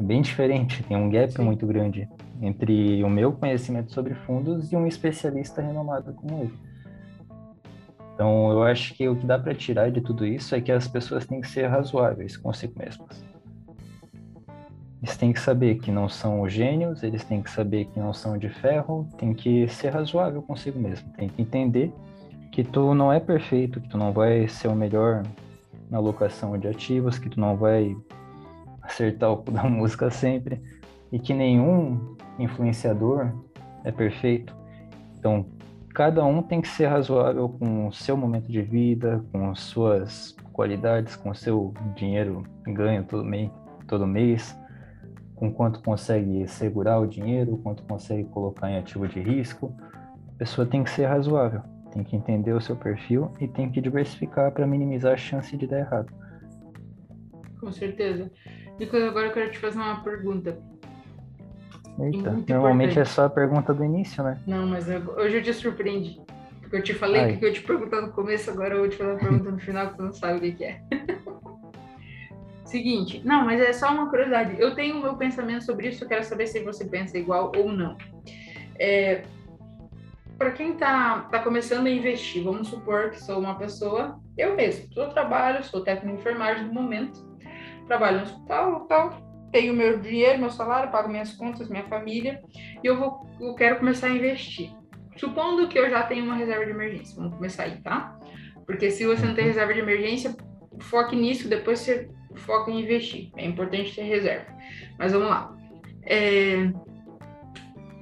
Bem 0.00 0.22
diferente, 0.22 0.82
tem 0.84 0.96
um 0.96 1.10
gap 1.10 1.30
Sim. 1.30 1.42
muito 1.42 1.66
grande 1.66 2.08
entre 2.40 3.04
o 3.04 3.10
meu 3.10 3.32
conhecimento 3.32 3.92
sobre 3.92 4.14
fundos 4.14 4.72
e 4.72 4.76
um 4.76 4.86
especialista 4.86 5.60
renomado 5.60 6.14
como 6.14 6.40
ele. 6.40 6.54
Então, 8.14 8.50
eu 8.50 8.62
acho 8.62 8.94
que 8.94 9.06
o 9.06 9.14
que 9.14 9.26
dá 9.26 9.38
para 9.38 9.54
tirar 9.54 9.90
de 9.90 10.00
tudo 10.00 10.24
isso 10.24 10.54
é 10.54 10.60
que 10.60 10.72
as 10.72 10.88
pessoas 10.88 11.26
têm 11.26 11.42
que 11.42 11.48
ser 11.48 11.66
razoáveis 11.66 12.36
consigo 12.36 12.78
mesmas. 12.78 13.22
Eles 15.02 15.16
têm 15.18 15.34
que 15.34 15.40
saber 15.40 15.76
que 15.76 15.90
não 15.90 16.08
são 16.08 16.48
gênios, 16.48 17.02
eles 17.02 17.22
têm 17.24 17.42
que 17.42 17.50
saber 17.50 17.84
que 17.86 18.00
não 18.00 18.14
são 18.14 18.38
de 18.38 18.48
ferro, 18.48 19.06
tem 19.18 19.34
que 19.34 19.68
ser 19.68 19.90
razoável 19.90 20.40
consigo 20.42 20.78
mesmo, 20.78 21.10
tem 21.12 21.28
que 21.28 21.42
entender 21.42 21.92
que 22.50 22.64
tu 22.64 22.94
não 22.94 23.12
é 23.12 23.20
perfeito, 23.20 23.80
que 23.80 23.88
tu 23.88 23.98
não 23.98 24.12
vai 24.12 24.48
ser 24.48 24.68
o 24.68 24.74
melhor 24.74 25.22
na 25.90 25.98
alocação 25.98 26.56
de 26.58 26.68
ativos, 26.68 27.18
que 27.18 27.28
tu 27.28 27.38
não 27.38 27.56
vai 27.56 27.94
acertar 28.90 29.32
o 29.32 29.42
da 29.42 29.64
música 29.68 30.10
sempre 30.10 30.60
e 31.10 31.18
que 31.18 31.32
nenhum 31.32 32.16
influenciador 32.38 33.32
é 33.84 33.90
perfeito. 33.90 34.54
Então, 35.18 35.46
cada 35.94 36.24
um 36.24 36.42
tem 36.42 36.60
que 36.60 36.68
ser 36.68 36.86
razoável 36.86 37.48
com 37.48 37.88
o 37.88 37.92
seu 37.92 38.16
momento 38.16 38.50
de 38.50 38.62
vida, 38.62 39.24
com 39.32 39.54
suas 39.54 40.36
qualidades, 40.52 41.16
com 41.16 41.30
o 41.30 41.34
seu 41.34 41.74
dinheiro 41.96 42.42
ganho 42.66 43.04
todo 43.04 43.24
mês, 43.24 43.50
todo 43.86 44.06
mês, 44.06 44.58
com 45.34 45.52
quanto 45.52 45.82
consegue 45.82 46.46
segurar 46.46 47.00
o 47.00 47.06
dinheiro, 47.06 47.58
quanto 47.58 47.82
consegue 47.84 48.24
colocar 48.24 48.70
em 48.70 48.78
ativo 48.78 49.08
de 49.08 49.20
risco. 49.20 49.74
A 50.34 50.38
pessoa 50.38 50.66
tem 50.66 50.84
que 50.84 50.90
ser 50.90 51.06
razoável, 51.06 51.62
tem 51.92 52.04
que 52.04 52.14
entender 52.14 52.52
o 52.52 52.60
seu 52.60 52.76
perfil 52.76 53.32
e 53.40 53.48
tem 53.48 53.70
que 53.70 53.80
diversificar 53.80 54.52
para 54.52 54.66
minimizar 54.66 55.14
a 55.14 55.16
chance 55.16 55.56
de 55.56 55.66
dar 55.66 55.80
errado. 55.80 56.12
Com 57.58 57.70
certeza. 57.72 58.30
Nicolas, 58.80 59.08
agora 59.08 59.26
eu 59.26 59.32
quero 59.32 59.50
te 59.50 59.58
fazer 59.58 59.78
uma 59.78 60.02
pergunta. 60.02 60.58
Eita, 62.00 62.30
normalmente 62.48 62.92
importante. 62.92 62.98
é 62.98 63.04
só 63.04 63.26
a 63.26 63.30
pergunta 63.30 63.74
do 63.74 63.84
início, 63.84 64.24
né? 64.24 64.40
Não, 64.46 64.66
mas 64.66 64.88
eu, 64.88 65.02
hoje 65.18 65.36
eu 65.36 65.42
te 65.42 65.52
surpreendi. 65.52 66.18
Porque 66.62 66.76
eu 66.76 66.82
te 66.82 66.94
falei 66.94 67.20
Ai. 67.20 67.36
que 67.36 67.44
eu 67.44 67.52
te 67.52 67.60
perguntar 67.60 68.00
no 68.00 68.10
começo, 68.10 68.50
agora 68.50 68.74
eu 68.74 68.80
vou 68.80 68.88
te 68.88 68.96
fazer 68.96 69.12
a 69.12 69.16
pergunta 69.16 69.50
no 69.50 69.58
final 69.58 69.90
que 69.90 69.96
tu 69.98 70.02
não 70.02 70.12
sabe 70.12 70.38
o 70.38 70.40
que, 70.40 70.52
que 70.52 70.64
é. 70.64 70.80
Seguinte, 72.64 73.20
não, 73.22 73.44
mas 73.44 73.60
é 73.60 73.70
só 73.74 73.92
uma 73.92 74.08
curiosidade. 74.08 74.58
Eu 74.58 74.74
tenho 74.74 74.96
o 74.96 75.02
meu 75.02 75.14
pensamento 75.14 75.62
sobre 75.62 75.88
isso, 75.88 76.02
eu 76.02 76.08
quero 76.08 76.24
saber 76.24 76.46
se 76.46 76.60
você 76.60 76.86
pensa 76.86 77.18
igual 77.18 77.52
ou 77.54 77.70
não. 77.70 77.98
É, 78.78 79.24
para 80.38 80.52
quem 80.52 80.72
está 80.72 81.28
tá 81.30 81.40
começando 81.40 81.86
a 81.86 81.90
investir, 81.90 82.42
vamos 82.42 82.68
supor 82.68 83.10
que 83.10 83.20
sou 83.20 83.40
uma 83.40 83.56
pessoa, 83.56 84.18
eu 84.38 84.56
mesmo, 84.56 84.88
eu 84.96 85.10
trabalho, 85.10 85.62
sou 85.64 85.82
técnico 85.82 86.16
de 86.16 86.20
enfermagem 86.22 86.64
no 86.64 86.72
momento, 86.72 87.29
trabalho 87.90 88.18
no 88.18 88.22
hospital, 88.22 88.80
tal, 88.86 89.10
tenho 89.50 89.74
meu 89.74 89.98
dinheiro, 89.98 90.38
meu 90.38 90.50
salário, 90.50 90.92
pago 90.92 91.08
minhas 91.08 91.32
contas, 91.32 91.68
minha 91.68 91.82
família, 91.88 92.40
e 92.54 92.86
eu, 92.86 92.96
vou, 92.96 93.26
eu 93.40 93.52
quero 93.56 93.80
começar 93.80 94.06
a 94.06 94.10
investir. 94.10 94.70
Supondo 95.16 95.66
que 95.66 95.76
eu 95.76 95.90
já 95.90 96.04
tenho 96.04 96.24
uma 96.24 96.36
reserva 96.36 96.64
de 96.64 96.70
emergência, 96.70 97.16
vamos 97.16 97.34
começar 97.34 97.64
aí, 97.64 97.82
tá? 97.82 98.16
Porque 98.64 98.92
se 98.92 99.04
você 99.04 99.26
não 99.26 99.34
tem 99.34 99.42
uhum. 99.42 99.50
reserva 99.50 99.74
de 99.74 99.80
emergência, 99.80 100.36
foque 100.82 101.16
nisso, 101.16 101.48
depois 101.48 101.80
você 101.80 102.08
foca 102.36 102.70
em 102.70 102.80
investir. 102.80 103.32
É 103.36 103.44
importante 103.44 103.92
ter 103.92 104.02
reserva. 104.02 104.46
Mas 104.96 105.12
vamos 105.12 105.28
lá. 105.28 105.52
É... 106.04 106.70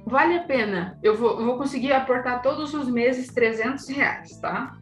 Vale 0.05 0.35
a 0.35 0.43
pena. 0.43 0.99
Eu 1.01 1.17
vou, 1.17 1.39
eu 1.39 1.45
vou 1.47 1.57
conseguir 1.57 1.91
aportar 1.93 2.43
todos 2.43 2.75
os 2.75 2.87
meses 2.87 3.33
300 3.33 3.89
reais, 3.89 4.39
tá? 4.39 4.77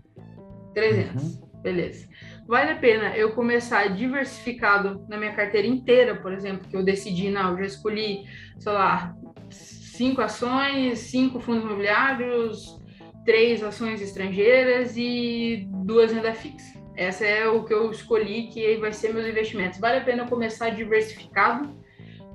300, 0.74 1.24
uhum. 1.24 1.48
beleza 1.62 2.10
vale 2.48 2.72
a 2.72 2.76
pena 2.76 3.16
eu 3.16 3.34
começar 3.34 3.88
diversificado 3.90 5.06
na 5.10 5.18
minha 5.18 5.34
carteira 5.34 5.68
inteira, 5.68 6.16
por 6.16 6.32
exemplo, 6.32 6.68
que 6.68 6.76
eu 6.76 6.84
decidi, 6.84 7.30
não, 7.30 7.52
eu 7.52 7.58
já 7.58 7.66
escolhi, 7.66 8.26
sei 8.58 8.72
lá, 8.72 9.14
cinco 9.50 10.22
ações, 10.22 11.00
cinco 11.00 11.40
fundos 11.40 11.64
imobiliários, 11.64 12.80
três 13.26 13.62
ações 13.62 14.02
estrangeiras 14.02 14.96
e 14.96 15.68
duas 15.84 16.14
renda 16.14 16.34
fixa. 16.34 16.78
Essa 16.96 17.26
é 17.26 17.48
o 17.48 17.64
que 17.64 17.74
eu 17.74 17.92
escolhi 17.92 18.48
que 18.48 18.78
vai 18.78 18.92
ser 18.92 19.14
meus 19.14 19.28
investimentos. 19.28 19.80
Vale 19.80 19.98
a 19.98 20.04
pena 20.04 20.24
eu 20.24 20.28
começar 20.28 20.70
diversificado? 20.70 21.76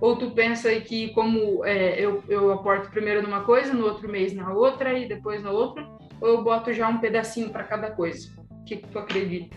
Ou 0.00 0.16
tu 0.16 0.32
pensa 0.32 0.68
que 0.80 1.08
como 1.14 1.64
é, 1.64 1.98
eu, 1.98 2.22
eu 2.28 2.52
aporto 2.52 2.90
primeiro 2.90 3.22
numa 3.22 3.42
coisa, 3.42 3.72
no 3.72 3.84
outro 3.84 4.08
mês 4.08 4.32
na 4.34 4.52
outra 4.52 4.96
e 4.98 5.08
depois 5.08 5.42
na 5.42 5.50
outra? 5.50 5.84
Ou 6.20 6.28
eu 6.28 6.44
boto 6.44 6.72
já 6.72 6.88
um 6.88 6.98
pedacinho 6.98 7.50
para 7.50 7.64
cada 7.64 7.90
coisa? 7.90 8.28
O 8.50 8.64
que, 8.64 8.76
que 8.76 8.88
tu 8.88 8.98
acredita? 8.98 9.56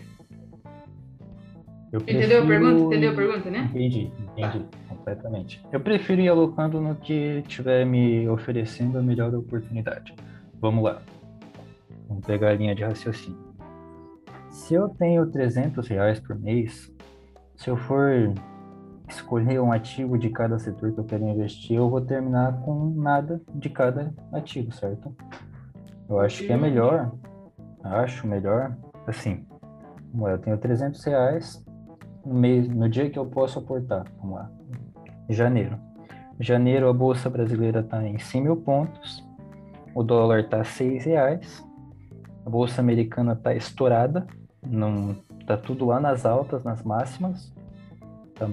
Eu 1.92 2.00
Entendeu 2.00 2.42
a 2.42 2.46
pergunta? 2.46 2.84
Entendeu 2.84 3.10
a 3.12 3.14
pergunta, 3.14 3.50
né? 3.50 3.70
Entendi, 3.70 4.12
entendi 4.18 4.60
tá. 4.60 4.78
completamente. 4.88 5.64
Eu 5.72 5.80
prefiro 5.80 6.20
ir 6.20 6.28
alocando 6.28 6.80
no 6.80 6.96
que 6.96 7.42
estiver 7.46 7.86
me 7.86 8.28
oferecendo 8.28 8.98
a 8.98 9.02
melhor 9.02 9.34
oportunidade. 9.34 10.14
Vamos 10.60 10.84
lá. 10.84 11.00
Vamos 12.08 12.26
pegar 12.26 12.50
a 12.50 12.54
linha 12.54 12.74
de 12.74 12.82
raciocínio. 12.82 13.38
Se 14.50 14.74
eu 14.74 14.88
tenho 14.88 15.26
300 15.26 15.86
reais 15.86 16.18
por 16.18 16.36
mês, 16.38 16.92
se 17.56 17.70
eu 17.70 17.76
for 17.76 18.32
escolher 19.08 19.60
um 19.60 19.70
ativo 19.70 20.18
de 20.18 20.30
cada 20.30 20.58
setor 20.58 20.92
que 20.92 20.98
eu 20.98 21.04
quero 21.04 21.28
investir, 21.28 21.76
eu 21.76 21.88
vou 21.88 22.00
terminar 22.00 22.60
com 22.62 22.90
nada 22.96 23.40
de 23.54 23.68
cada 23.68 24.12
ativo, 24.32 24.72
certo? 24.72 25.14
Eu 26.08 26.20
acho 26.20 26.44
que 26.44 26.52
é 26.52 26.56
melhor, 26.56 27.12
acho 27.82 28.26
melhor, 28.26 28.76
assim, 29.06 29.46
eu 30.14 30.38
tenho 30.38 30.58
300 30.58 31.04
reais, 31.04 31.64
mês, 32.34 32.68
no 32.68 32.88
dia 32.88 33.08
que 33.08 33.18
eu 33.18 33.26
posso 33.26 33.58
aportar. 33.58 34.04
Vamos 34.20 34.36
lá. 34.36 34.50
Janeiro. 35.28 35.78
Janeiro 36.38 36.88
a 36.88 36.92
Bolsa 36.92 37.30
Brasileira 37.30 37.80
está 37.80 38.06
em 38.06 38.18
100 38.18 38.42
mil 38.42 38.56
pontos. 38.56 39.24
O 39.94 40.02
dólar 40.02 40.40
está 40.40 40.62
6 40.62 41.04
reais. 41.04 41.64
A 42.44 42.50
Bolsa 42.50 42.80
Americana 42.80 43.32
está 43.32 43.54
estourada. 43.54 44.26
Não, 44.64 45.16
tá 45.46 45.56
tudo 45.56 45.86
lá 45.86 45.98
nas 45.98 46.26
altas, 46.26 46.62
nas 46.64 46.82
máximas. 46.82 47.52
Tá, 48.34 48.48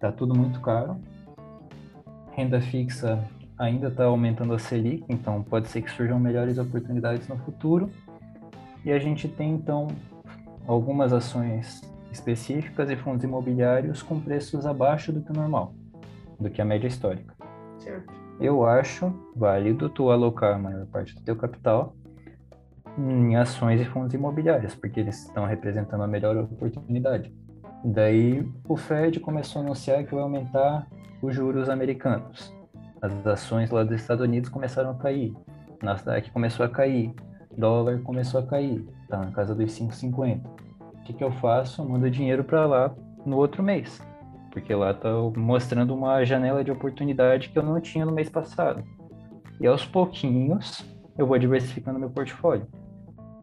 tá 0.00 0.10
tudo 0.10 0.34
muito 0.34 0.60
caro. 0.60 0.96
Renda 2.32 2.60
fixa 2.60 3.22
ainda 3.58 3.88
está 3.88 4.04
aumentando 4.04 4.54
a 4.54 4.58
Selic, 4.58 5.04
então 5.08 5.42
pode 5.42 5.68
ser 5.68 5.82
que 5.82 5.90
surjam 5.90 6.20
melhores 6.20 6.58
oportunidades 6.58 7.26
no 7.28 7.36
futuro. 7.38 7.90
E 8.84 8.92
a 8.92 8.98
gente 8.98 9.28
tem 9.28 9.54
então 9.54 9.88
algumas 10.66 11.12
ações 11.12 11.82
específicas 12.10 12.90
e 12.90 12.96
fundos 12.96 13.24
imobiliários 13.24 14.02
com 14.02 14.20
preços 14.20 14.66
abaixo 14.66 15.12
do 15.12 15.20
que 15.22 15.30
o 15.30 15.34
normal, 15.34 15.74
do 16.38 16.50
que 16.50 16.60
a 16.60 16.64
média 16.64 16.88
histórica. 16.88 17.34
Certo. 17.78 18.12
Eu 18.40 18.64
acho 18.64 19.12
válido 19.34 19.88
tu 19.88 20.10
alocar 20.10 20.54
a 20.54 20.58
maior 20.58 20.86
parte 20.86 21.14
do 21.14 21.22
teu 21.22 21.36
capital 21.36 21.94
em 22.96 23.36
ações 23.36 23.80
e 23.80 23.84
fundos 23.84 24.14
imobiliários, 24.14 24.74
porque 24.74 25.00
eles 25.00 25.24
estão 25.24 25.44
representando 25.44 26.02
a 26.02 26.06
melhor 26.06 26.36
oportunidade. 26.36 27.32
Daí 27.84 28.48
o 28.68 28.76
Fed 28.76 29.20
começou 29.20 29.60
a 29.60 29.64
anunciar 29.64 30.04
que 30.04 30.14
vai 30.14 30.22
aumentar 30.22 30.86
os 31.22 31.34
juros 31.34 31.68
americanos. 31.68 32.52
As 33.00 33.26
ações 33.26 33.70
lá 33.70 33.84
dos 33.84 34.00
Estados 34.00 34.24
Unidos 34.24 34.50
começaram 34.50 34.90
a 34.90 34.94
cair. 34.94 35.32
Nasdaq 35.82 36.30
começou 36.32 36.66
a 36.66 36.68
cair. 36.68 37.14
Dólar 37.56 38.00
começou 38.02 38.40
a 38.40 38.46
cair. 38.46 38.84
Tá 39.08 39.18
na 39.18 39.30
casa 39.30 39.54
dos 39.54 39.72
5,50 39.72 40.67
que, 41.08 41.14
que 41.14 41.24
eu 41.24 41.32
faço? 41.32 41.80
Eu 41.80 41.88
mando 41.88 42.10
dinheiro 42.10 42.44
para 42.44 42.66
lá 42.66 42.94
no 43.24 43.36
outro 43.36 43.62
mês, 43.62 44.00
porque 44.50 44.74
lá 44.74 44.90
está 44.90 45.10
mostrando 45.36 45.94
uma 45.94 46.22
janela 46.24 46.62
de 46.62 46.70
oportunidade 46.70 47.48
que 47.48 47.58
eu 47.58 47.62
não 47.62 47.80
tinha 47.80 48.04
no 48.04 48.12
mês 48.12 48.28
passado. 48.28 48.84
E 49.60 49.66
aos 49.66 49.84
pouquinhos 49.84 50.84
eu 51.16 51.26
vou 51.26 51.38
diversificando 51.38 51.98
meu 51.98 52.10
portfólio. 52.10 52.66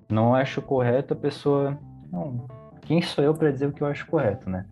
Não 0.10 0.36
acho 0.36 0.62
correto 0.62 1.14
a 1.14 1.18
pessoa. 1.18 1.78
Não, 2.12 2.48
quem 2.82 3.02
sou 3.02 3.24
eu 3.24 3.34
para 3.34 3.52
dizer 3.52 3.68
o 3.68 3.74
que 3.74 3.82
eu 3.82 3.88
acho 3.88 4.06
correto, 4.06 4.50
né? 4.50 4.66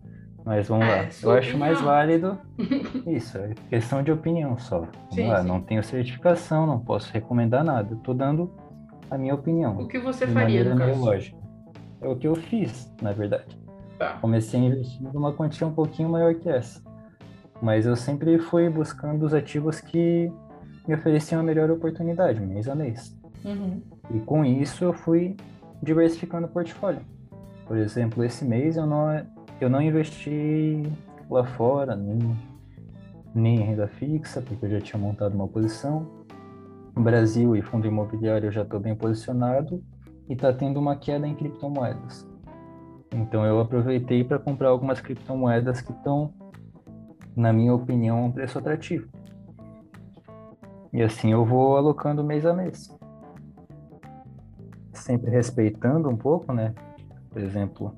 Mas 0.44 0.68
vamos 0.68 0.86
é, 0.86 0.90
lá. 0.90 0.96
Eu 0.98 1.04
opinião. 1.04 1.36
acho 1.36 1.58
mais 1.58 1.80
válido. 1.80 2.38
Isso, 3.06 3.36
é 3.38 3.54
questão 3.68 4.02
de 4.02 4.12
opinião 4.12 4.56
só. 4.58 4.80
Vamos 4.80 5.14
sim, 5.14 5.26
lá, 5.26 5.42
sim. 5.42 5.48
não 5.48 5.60
tenho 5.60 5.82
certificação, 5.82 6.66
não 6.66 6.78
posso 6.78 7.12
recomendar 7.12 7.64
nada. 7.64 7.94
Estou 7.94 8.14
dando 8.14 8.52
a 9.10 9.18
minha 9.18 9.34
opinião. 9.34 9.78
O 9.78 9.88
que 9.88 9.98
você 9.98 10.26
faria, 10.26 10.62
no 10.64 10.78
caso? 10.78 11.00
Lógica. 11.00 11.43
É 12.04 12.08
o 12.08 12.14
que 12.14 12.28
eu 12.28 12.36
fiz, 12.36 12.92
na 13.00 13.12
verdade. 13.12 13.58
Tá. 13.98 14.18
Comecei 14.20 14.60
a 14.60 14.62
investir 14.62 15.02
numa 15.10 15.32
quantia 15.32 15.66
um 15.66 15.72
pouquinho 15.72 16.10
maior 16.10 16.34
que 16.34 16.50
essa. 16.50 16.82
Mas 17.62 17.86
eu 17.86 17.96
sempre 17.96 18.38
fui 18.38 18.68
buscando 18.68 19.24
os 19.24 19.32
ativos 19.32 19.80
que 19.80 20.30
me 20.86 20.94
ofereciam 20.94 21.40
a 21.40 21.42
melhor 21.42 21.70
oportunidade, 21.70 22.40
mês 22.40 22.68
a 22.68 22.74
mês. 22.74 23.16
Uhum. 23.42 23.80
E 24.10 24.20
com 24.20 24.44
isso 24.44 24.84
eu 24.84 24.92
fui 24.92 25.34
diversificando 25.82 26.46
o 26.46 26.50
portfólio. 26.50 27.00
Por 27.66 27.78
exemplo, 27.78 28.22
esse 28.22 28.44
mês 28.44 28.76
eu 28.76 28.84
não, 28.84 29.26
eu 29.58 29.70
não 29.70 29.80
investi 29.80 30.82
lá 31.30 31.42
fora, 31.42 31.96
nem, 31.96 32.36
nem 33.34 33.60
em 33.60 33.64
renda 33.64 33.88
fixa, 33.88 34.42
porque 34.42 34.66
eu 34.66 34.70
já 34.72 34.80
tinha 34.82 35.00
montado 35.00 35.34
uma 35.34 35.48
posição. 35.48 36.06
Brasil 36.94 37.56
e 37.56 37.62
fundo 37.62 37.86
imobiliário 37.86 38.48
eu 38.48 38.52
já 38.52 38.60
estou 38.60 38.78
bem 38.78 38.94
posicionado 38.94 39.82
e 40.28 40.32
está 40.32 40.52
tendo 40.52 40.78
uma 40.78 40.96
queda 40.96 41.26
em 41.26 41.34
criptomoedas. 41.34 42.26
Então 43.12 43.44
eu 43.44 43.60
aproveitei 43.60 44.24
para 44.24 44.38
comprar 44.38 44.68
algumas 44.68 45.00
criptomoedas 45.00 45.80
que 45.80 45.92
estão, 45.92 46.32
na 47.36 47.52
minha 47.52 47.72
opinião, 47.72 48.18
a 48.18 48.22
um 48.22 48.32
preço 48.32 48.58
atrativo. 48.58 49.08
E 50.92 51.02
assim 51.02 51.32
eu 51.32 51.44
vou 51.44 51.76
alocando 51.76 52.24
mês 52.24 52.44
a 52.46 52.52
mês. 52.52 52.88
Sempre 54.92 55.30
respeitando 55.30 56.08
um 56.08 56.16
pouco, 56.16 56.52
né? 56.52 56.74
Por 57.30 57.42
exemplo, 57.42 57.94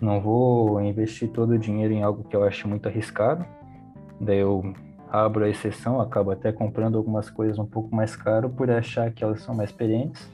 não 0.00 0.20
vou 0.20 0.80
investir 0.80 1.30
todo 1.30 1.50
o 1.50 1.58
dinheiro 1.58 1.92
em 1.92 2.02
algo 2.02 2.24
que 2.24 2.36
eu 2.36 2.44
acho 2.44 2.68
muito 2.68 2.88
arriscado. 2.88 3.44
Daí 4.20 4.38
eu 4.38 4.62
abro 5.10 5.44
a 5.44 5.48
exceção, 5.48 6.00
acabo 6.00 6.30
até 6.30 6.52
comprando 6.52 6.96
algumas 6.96 7.28
coisas 7.28 7.58
um 7.58 7.66
pouco 7.66 7.94
mais 7.94 8.16
caro 8.16 8.48
por 8.48 8.70
achar 8.70 9.10
que 9.10 9.22
elas 9.22 9.42
são 9.42 9.54
mais 9.54 9.72
perentes 9.72 10.26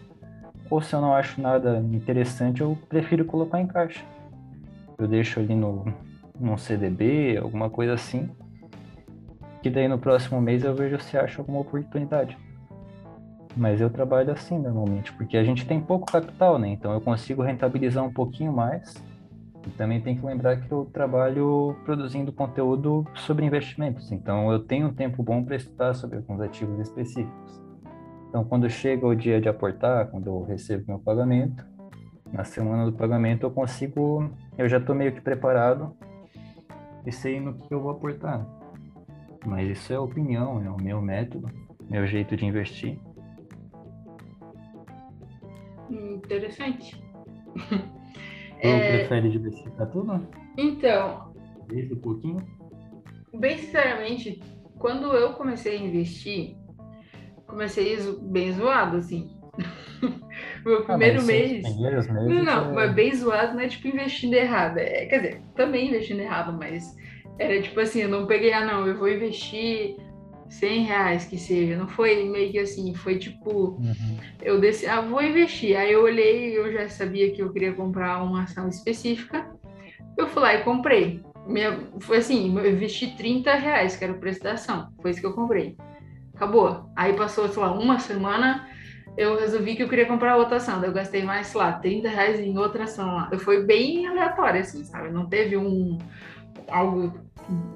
ou 0.71 0.81
se 0.81 0.95
eu 0.95 1.01
não 1.01 1.15
acho 1.15 1.41
nada 1.41 1.79
interessante, 1.93 2.61
eu 2.61 2.77
prefiro 2.89 3.25
colocar 3.25 3.61
em 3.61 3.67
caixa. 3.67 4.05
Eu 4.99 5.07
deixo 5.07 5.41
ali 5.41 5.55
no, 5.55 5.85
no 6.39 6.59
CDB, 6.59 7.39
alguma 7.39 7.71
coisa 7.71 7.95
assim, 7.95 8.29
que 9.63 9.71
daí 9.71 9.89
no 9.89 9.99
próximo 9.99 10.41
mês 10.41 10.65
eu 10.65 10.75
vejo 10.75 11.01
se 11.01 11.17
acho 11.17 11.41
alguma 11.41 11.61
oportunidade. 11.61 12.37
Mas 13.57 13.81
eu 13.81 13.91
trabalho 13.91 14.33
assim 14.33 14.59
normalmente, 14.59 15.13
porque 15.13 15.37
a 15.37 15.43
gente 15.43 15.67
tem 15.67 15.81
pouco 15.81 16.11
capital, 16.11 16.59
né? 16.59 16.69
Então 16.69 16.93
eu 16.93 17.01
consigo 17.01 17.43
rentabilizar 17.43 18.05
um 18.05 18.13
pouquinho 18.13 18.53
mais. 18.53 18.95
E 19.67 19.71
também 19.71 20.01
tem 20.01 20.17
que 20.17 20.25
lembrar 20.25 20.57
que 20.61 20.71
eu 20.71 20.89
trabalho 20.93 21.77
produzindo 21.85 22.33
conteúdo 22.33 23.05
sobre 23.15 23.45
investimentos. 23.45 24.13
Então 24.13 24.53
eu 24.53 24.61
tenho 24.61 24.89
um 24.89 24.95
tempo 24.95 25.23
bom 25.23 25.43
para 25.43 25.57
estudar 25.57 25.95
sobre 25.95 26.19
alguns 26.19 26.41
ativos 26.41 26.79
específicos. 26.79 27.68
Então, 28.29 28.45
quando 28.45 28.69
chega 28.69 29.07
o 29.07 29.15
dia 29.15 29.41
de 29.41 29.49
aportar, 29.49 30.09
quando 30.11 30.27
eu 30.27 30.45
recebo 30.45 30.85
meu 30.87 30.99
pagamento, 30.99 31.65
na 32.31 32.45
semana 32.45 32.85
do 32.85 32.93
pagamento 32.93 33.45
eu 33.45 33.51
consigo, 33.51 34.31
eu 34.57 34.69
já 34.69 34.77
estou 34.77 34.95
meio 34.95 35.13
que 35.13 35.21
preparado 35.21 35.97
e 37.07 37.11
sei 37.11 37.41
no 37.41 37.55
que 37.55 37.73
eu 37.73 37.81
vou 37.81 37.91
aportar. 37.91 38.47
Mas 39.47 39.71
isso 39.71 39.93
é 39.93 39.99
opinião, 39.99 40.63
é 40.63 40.71
o 40.71 40.77
meu 40.77 41.01
método, 41.01 41.51
meu 41.89 42.07
jeito 42.07 42.37
de 42.37 42.45
investir. 42.45 42.99
Interessante. 45.91 47.03
Tu 48.61 48.67
é... 48.67 48.99
prefere 48.99 49.31
diversificar 49.31 49.89
tudo? 49.89 50.27
Então. 50.57 51.33
Desde 51.69 51.95
um 51.95 52.01
pouquinho? 52.01 52.45
Bem 53.39 53.57
sinceramente, 53.57 54.43
quando 54.79 55.13
eu 55.13 55.35
comecei 55.35 55.77
a 55.77 55.81
investir, 55.81 56.57
comecei 57.49 57.99
bem 58.23 58.53
zoado, 58.53 58.99
assim. 58.99 59.37
Meu 60.65 60.79
ah, 60.79 60.83
primeiro 60.85 61.21
ah, 61.21 61.25
mês. 61.25 61.51
Meses, 61.79 62.07
não, 62.09 62.45
não, 62.45 62.71
é... 62.71 62.75
mas 62.75 62.95
bem 62.95 63.15
zoado 63.15 63.55
não 63.55 63.61
é 63.61 63.69
tipo 63.69 63.89
investindo 63.89 64.35
errado. 64.35 64.79
É, 64.79 65.07
quer 65.07 65.17
dizer, 65.17 65.43
também 65.57 65.89
investindo 65.89 66.21
errado, 66.21 66.57
mas 66.57 66.95
era 67.39 67.61
tipo 67.61 67.81
assim, 67.81 68.03
eu 68.03 68.09
não 68.09 68.27
peguei, 68.27 68.53
ah, 68.53 68.65
não, 68.65 68.87
eu 68.87 68.97
vou 68.97 69.09
investir 69.09 69.97
100 70.49 70.85
reais 70.85 71.25
que 71.25 71.39
seja. 71.39 71.77
Não 71.77 71.89
foi 71.89 72.25
meio 72.25 72.53
que 72.53 72.59
assim, 72.59 72.95
foi 72.95 73.19
tipo, 73.19 73.71
uhum. 73.71 74.19
eu 74.43 74.61
desci, 74.61 74.87
ah, 74.87 75.01
vou 75.01 75.23
investir. 75.23 75.77
Aí 75.77 75.93
eu 75.93 76.03
olhei, 76.03 76.57
eu 76.57 76.73
já 76.73 76.89
sabia 76.89 77.33
que 77.33 77.43
eu 77.43 77.53
queria 77.53 77.73
comprar 77.73 78.23
uma 78.23 78.43
ação 78.43 78.69
específica. 78.69 79.51
Eu 80.17 80.29
fui 80.29 80.43
lá 80.43 80.55
e 80.55 80.63
comprei. 80.63 81.23
Minha, 81.47 81.81
foi 82.01 82.19
assim, 82.19 82.57
eu 82.59 82.71
investi 82.71 83.17
30 83.17 83.55
reais, 83.55 83.97
que 83.97 84.05
era 84.05 84.13
o 84.13 84.19
preço 84.19 84.43
da 84.43 84.53
ação. 84.53 84.89
Foi 85.01 85.11
isso 85.11 85.21
que 85.21 85.27
eu 85.27 85.33
comprei. 85.33 85.77
Acabou. 86.39 86.89
Aí 86.95 87.15
passou, 87.15 87.49
sei 87.49 87.61
lá, 87.61 87.73
uma 87.73 87.99
semana, 87.99 88.69
eu 89.17 89.37
resolvi 89.41 89.75
que 89.75 89.83
eu 89.83 89.89
queria 89.89 90.07
comprar 90.07 90.37
outra 90.37 90.59
ação. 90.59 90.83
Eu 90.85 90.93
gastei 90.93 91.25
mais, 91.25 91.49
sei 91.49 91.61
lá, 91.61 91.73
30 91.73 92.09
reais 92.09 92.39
em 92.39 92.57
outra 92.57 92.85
ação 92.85 93.17
lá. 93.17 93.29
Foi 93.41 93.65
bem 93.65 94.07
aleatório, 94.07 94.61
assim, 94.61 94.85
sabe? 94.85 95.11
Não 95.11 95.29
teve 95.29 95.57
um 95.57 95.99
algo 96.69 97.13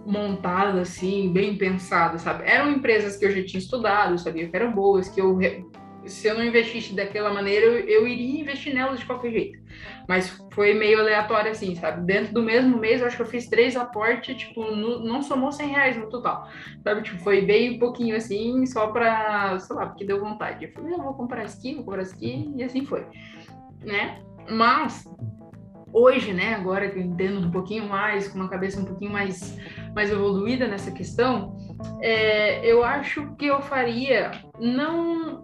montado 0.07 0.79
assim, 0.79 1.33
bem 1.33 1.57
pensado, 1.57 2.21
sabe? 2.21 2.45
Eram 2.47 2.71
empresas 2.71 3.17
que 3.17 3.25
eu 3.25 3.33
já 3.33 3.45
tinha 3.45 3.59
estudado, 3.59 4.17
sabia 4.17 4.49
que 4.49 4.55
eram 4.55 4.71
boas, 4.71 5.09
que 5.09 5.21
eu 5.21 5.41
se 6.05 6.27
eu 6.27 6.35
não 6.35 6.45
investisse 6.45 6.95
daquela 6.95 7.33
maneira, 7.33 7.67
eu, 7.67 7.79
eu 7.81 8.09
iria 8.09 8.41
investir 8.41 8.75
nelas 8.75 9.01
de 9.01 9.07
qualquer 9.07 9.31
jeito. 9.31 9.59
Mas 10.09 10.29
foi 10.53 10.75
meio 10.75 11.01
aleatório 11.01 11.51
assim, 11.51 11.75
sabe? 11.75 12.05
Dentro 12.05 12.35
do 12.35 12.43
mesmo 12.43 12.79
mês, 12.79 13.03
acho 13.03 13.17
que 13.17 13.23
eu 13.23 13.27
fiz 13.27 13.49
três 13.49 13.77
aportes, 13.77 14.37
tipo, 14.37 14.65
no, 14.65 15.05
não 15.05 15.23
somou 15.23 15.53
100 15.53 15.69
reais 15.69 15.97
no 15.97 16.09
total, 16.09 16.49
sabe? 16.83 17.03
Tipo, 17.03 17.23
foi 17.23 17.43
bem 17.43 17.79
pouquinho 17.79 18.17
assim, 18.17 18.65
só 18.67 18.89
pra, 18.89 19.59
sei 19.59 19.77
lá, 19.77 19.87
porque 19.87 20.05
deu 20.05 20.21
vontade. 20.21 20.65
Eu 20.65 20.73
falei, 20.73 20.93
eu 20.93 21.03
vou 21.03 21.15
comprar 21.15 21.45
isso 21.45 21.59
aqui, 21.59 21.75
vou 21.75 21.85
comprar 21.85 22.03
isso 22.03 22.15
aqui, 22.15 22.53
e 22.57 22.63
assim 22.63 22.85
foi, 22.85 23.07
né? 23.85 24.23
Mas 24.51 25.09
hoje, 25.93 26.33
né, 26.33 26.55
agora 26.55 26.89
que 26.91 26.99
eu 26.99 27.03
entendo 27.03 27.47
um 27.47 27.51
pouquinho 27.51 27.87
mais, 27.89 28.29
com 28.29 28.39
uma 28.39 28.49
cabeça 28.49 28.81
um 28.81 28.85
pouquinho 28.85 29.13
mais, 29.13 29.59
mais 29.95 30.11
evoluída 30.11 30.67
nessa 30.67 30.91
questão, 30.91 31.57
é, 32.01 32.65
eu 32.65 32.83
acho 32.83 33.35
que 33.37 33.47
eu 33.47 33.61
faria 33.61 34.31
não, 34.59 35.43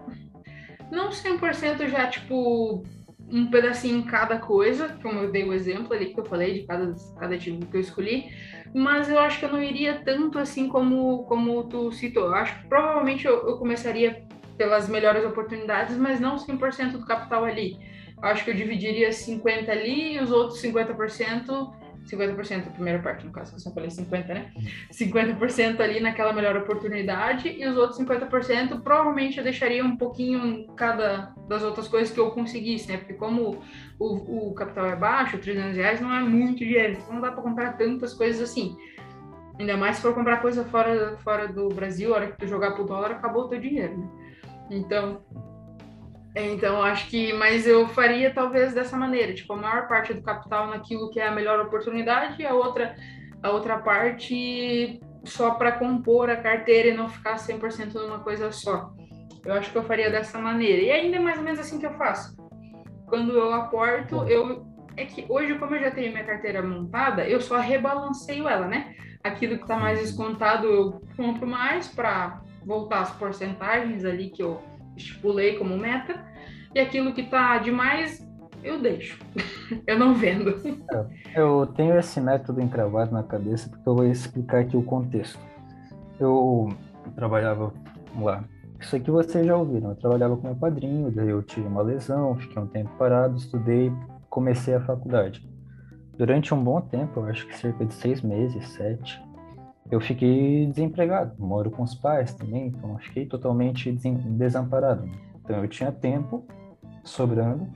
não 0.90 1.10
100% 1.10 1.88
já, 1.88 2.06
tipo, 2.06 2.82
um 3.30 3.50
pedacinho 3.50 3.98
em 3.98 4.02
cada 4.02 4.38
coisa, 4.38 4.96
como 5.02 5.20
eu 5.20 5.30
dei 5.30 5.44
o 5.44 5.52
exemplo 5.52 5.92
ali 5.92 6.12
que 6.12 6.20
eu 6.20 6.24
falei 6.24 6.54
de 6.54 6.66
cada, 6.66 6.94
cada 7.18 7.36
tipo 7.38 7.66
que 7.66 7.76
eu 7.76 7.80
escolhi, 7.80 8.32
mas 8.74 9.08
eu 9.10 9.18
acho 9.18 9.38
que 9.38 9.44
eu 9.44 9.52
não 9.52 9.62
iria 9.62 10.02
tanto 10.04 10.38
assim 10.38 10.68
como, 10.68 11.24
como 11.24 11.64
tu 11.64 11.92
citou. 11.92 12.26
Eu 12.26 12.34
acho 12.34 12.58
que 12.60 12.68
provavelmente 12.68 13.26
eu, 13.26 13.48
eu 13.48 13.56
começaria 13.56 14.22
pelas 14.56 14.88
melhores 14.88 15.24
oportunidades, 15.24 15.96
mas 15.96 16.20
não 16.20 16.36
100% 16.36 16.92
do 16.92 17.06
capital 17.06 17.44
ali 17.44 17.78
acho 18.22 18.44
que 18.44 18.50
eu 18.50 18.54
dividiria 18.54 19.12
50 19.12 19.70
ali 19.70 20.14
e 20.14 20.20
os 20.20 20.30
outros 20.30 20.60
50%, 20.62 21.72
50% 22.08 22.66
a 22.66 22.70
primeira 22.70 22.98
parte, 23.00 23.26
no 23.26 23.32
caso, 23.32 23.54
eu 23.54 23.58
só 23.58 23.70
falei 23.70 23.90
50, 23.90 24.32
né? 24.32 24.52
50% 24.90 25.80
ali 25.80 26.00
naquela 26.00 26.32
melhor 26.32 26.56
oportunidade 26.56 27.48
e 27.48 27.66
os 27.66 27.76
outros 27.76 27.98
50% 27.98 28.80
provavelmente 28.80 29.38
eu 29.38 29.44
deixaria 29.44 29.84
um 29.84 29.96
pouquinho 29.96 30.66
cada 30.74 31.34
das 31.46 31.62
outras 31.62 31.88
coisas 31.88 32.12
que 32.12 32.18
eu 32.18 32.30
conseguisse, 32.30 32.90
né? 32.90 32.98
Porque 32.98 33.14
como 33.14 33.62
o, 33.98 34.48
o 34.48 34.54
capital 34.54 34.86
é 34.86 34.96
baixo, 34.96 35.38
300 35.38 35.76
reais 35.76 36.00
não 36.00 36.12
é 36.12 36.20
muito 36.20 36.58
dinheiro, 36.58 36.94
então 36.94 37.14
não 37.14 37.20
dá 37.20 37.32
para 37.32 37.42
comprar 37.42 37.76
tantas 37.76 38.14
coisas 38.14 38.40
assim. 38.40 38.76
Ainda 39.58 39.76
mais 39.76 39.96
se 39.96 40.02
for 40.02 40.14
comprar 40.14 40.40
coisa 40.40 40.64
fora, 40.64 41.16
fora 41.18 41.48
do 41.48 41.68
Brasil, 41.68 42.12
a 42.12 42.16
hora 42.16 42.26
que 42.28 42.38
tu 42.38 42.46
jogar 42.46 42.72
pro 42.72 42.84
dólar, 42.84 43.12
acabou 43.12 43.44
o 43.44 43.48
teu 43.48 43.60
dinheiro, 43.60 43.98
né? 43.98 44.08
Então, 44.70 45.20
então, 46.46 46.82
acho 46.82 47.08
que, 47.08 47.32
mas 47.32 47.66
eu 47.66 47.88
faria 47.88 48.32
talvez 48.32 48.74
dessa 48.74 48.96
maneira, 48.96 49.34
tipo, 49.34 49.52
a 49.52 49.56
maior 49.56 49.88
parte 49.88 50.12
do 50.12 50.22
capital 50.22 50.68
naquilo 50.68 51.10
que 51.10 51.18
é 51.18 51.26
a 51.26 51.32
melhor 51.32 51.58
oportunidade 51.60 52.40
e 52.40 52.46
a 52.46 52.54
outra, 52.54 52.94
a 53.42 53.50
outra 53.50 53.78
parte 53.78 55.00
só 55.24 55.52
para 55.52 55.72
compor 55.72 56.30
a 56.30 56.36
carteira 56.36 56.88
e 56.88 56.96
não 56.96 57.08
ficar 57.08 57.36
100% 57.36 57.94
numa 57.94 58.20
coisa 58.20 58.52
só. 58.52 58.92
Eu 59.44 59.54
acho 59.54 59.70
que 59.70 59.78
eu 59.78 59.84
faria 59.84 60.10
dessa 60.10 60.38
maneira. 60.38 60.82
E 60.82 60.90
ainda 60.90 61.16
é 61.16 61.20
mais 61.20 61.38
ou 61.38 61.44
menos 61.44 61.58
assim 61.58 61.78
que 61.78 61.86
eu 61.86 61.94
faço. 61.94 62.36
Quando 63.06 63.32
eu 63.32 63.52
aporto, 63.52 64.24
eu 64.28 64.66
é 64.98 65.04
que 65.04 65.24
hoje, 65.28 65.56
como 65.58 65.76
eu 65.76 65.80
já 65.80 65.92
tenho 65.92 66.10
minha 66.10 66.24
carteira 66.24 66.60
montada, 66.60 67.26
eu 67.26 67.40
só 67.40 67.56
rebalanceio 67.58 68.48
ela, 68.48 68.66
né? 68.66 68.96
Aquilo 69.22 69.56
que 69.56 69.62
está 69.62 69.78
mais 69.78 70.00
descontado, 70.00 70.66
eu 70.66 71.00
compro 71.16 71.46
mais 71.46 71.86
para 71.86 72.42
voltar 72.66 73.02
as 73.02 73.12
porcentagens 73.12 74.04
ali 74.04 74.28
que 74.28 74.42
eu 74.42 74.60
estipulei 74.98 75.56
como 75.56 75.76
meta, 75.76 76.24
e 76.74 76.78
aquilo 76.78 77.14
que 77.14 77.22
está 77.22 77.58
demais, 77.58 78.26
eu 78.62 78.80
deixo. 78.80 79.18
eu 79.86 79.98
não 79.98 80.14
vendo. 80.14 80.50
É, 80.92 81.40
eu 81.40 81.66
tenho 81.76 81.98
esse 81.98 82.20
método 82.20 82.60
encravado 82.60 83.12
na 83.12 83.22
cabeça 83.22 83.68
porque 83.68 83.88
eu 83.88 83.94
vou 83.94 84.06
explicar 84.06 84.60
aqui 84.60 84.76
o 84.76 84.82
contexto. 84.82 85.40
Eu 86.20 86.68
trabalhava, 87.14 87.72
vamos 88.12 88.26
lá, 88.26 88.44
isso 88.80 88.94
aqui 88.94 89.10
vocês 89.10 89.44
já 89.44 89.56
ouviram, 89.56 89.90
eu 89.90 89.96
trabalhava 89.96 90.36
com 90.36 90.46
meu 90.46 90.56
padrinho, 90.56 91.10
daí 91.10 91.28
eu 91.28 91.42
tive 91.42 91.66
uma 91.66 91.82
lesão, 91.82 92.36
fiquei 92.36 92.62
um 92.62 92.66
tempo 92.66 92.90
parado, 92.96 93.36
estudei, 93.36 93.92
comecei 94.30 94.74
a 94.74 94.80
faculdade. 94.80 95.46
Durante 96.16 96.54
um 96.54 96.62
bom 96.62 96.80
tempo, 96.80 97.20
eu 97.20 97.24
acho 97.26 97.46
que 97.46 97.56
cerca 97.56 97.84
de 97.84 97.94
seis 97.94 98.22
meses, 98.22 98.68
sete, 98.68 99.20
eu 99.90 100.00
fiquei 100.00 100.66
desempregado. 100.66 101.34
Moro 101.38 101.70
com 101.70 101.82
os 101.82 101.94
pais 101.94 102.34
também, 102.34 102.68
então 102.68 102.98
fiquei 102.98 103.26
totalmente 103.26 103.90
desamparado. 103.92 105.08
Então 105.42 105.62
eu 105.62 105.68
tinha 105.68 105.90
tempo 105.90 106.46
sobrando 107.02 107.66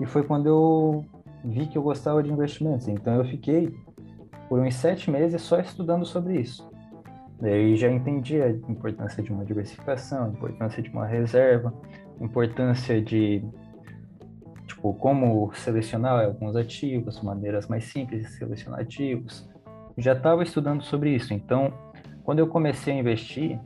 e 0.00 0.06
foi 0.06 0.22
quando 0.22 0.46
eu 0.46 1.04
vi 1.44 1.66
que 1.66 1.76
eu 1.76 1.82
gostava 1.82 2.22
de 2.22 2.30
investimentos. 2.30 2.86
Então 2.88 3.14
eu 3.14 3.24
fiquei 3.24 3.74
por 4.48 4.60
uns 4.60 4.74
sete 4.74 5.10
meses 5.10 5.42
só 5.42 5.58
estudando 5.58 6.06
sobre 6.06 6.40
isso. 6.40 6.68
Daí 7.40 7.76
já 7.76 7.90
entendi 7.90 8.40
a 8.40 8.50
importância 8.50 9.22
de 9.22 9.32
uma 9.32 9.44
diversificação, 9.44 10.26
a 10.26 10.28
importância 10.28 10.82
de 10.82 10.90
uma 10.90 11.06
reserva, 11.06 11.72
a 12.20 12.24
importância 12.24 13.00
de 13.00 13.44
tipo 14.66 14.92
como 14.94 15.52
selecionar 15.54 16.24
alguns 16.24 16.56
ativos, 16.56 17.20
maneiras 17.22 17.68
mais 17.68 17.84
simples 17.84 18.22
de 18.22 18.32
selecionar 18.32 18.80
ativos, 18.80 19.48
já 19.98 20.12
estava 20.12 20.42
estudando 20.42 20.82
sobre 20.82 21.14
isso. 21.14 21.34
Então, 21.34 21.72
quando 22.24 22.38
eu 22.38 22.46
comecei 22.46 22.94
a 22.94 22.96
investir, 22.96 23.58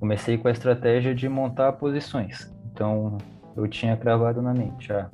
comecei 0.00 0.38
com 0.38 0.48
a 0.48 0.50
estratégia 0.50 1.14
de 1.14 1.28
montar 1.28 1.72
posições. 1.72 2.52
Então, 2.72 3.18
eu 3.56 3.68
tinha 3.68 3.96
cravado 3.96 4.40
na 4.40 4.54
mente, 4.54 4.92
ah, 4.92 5.10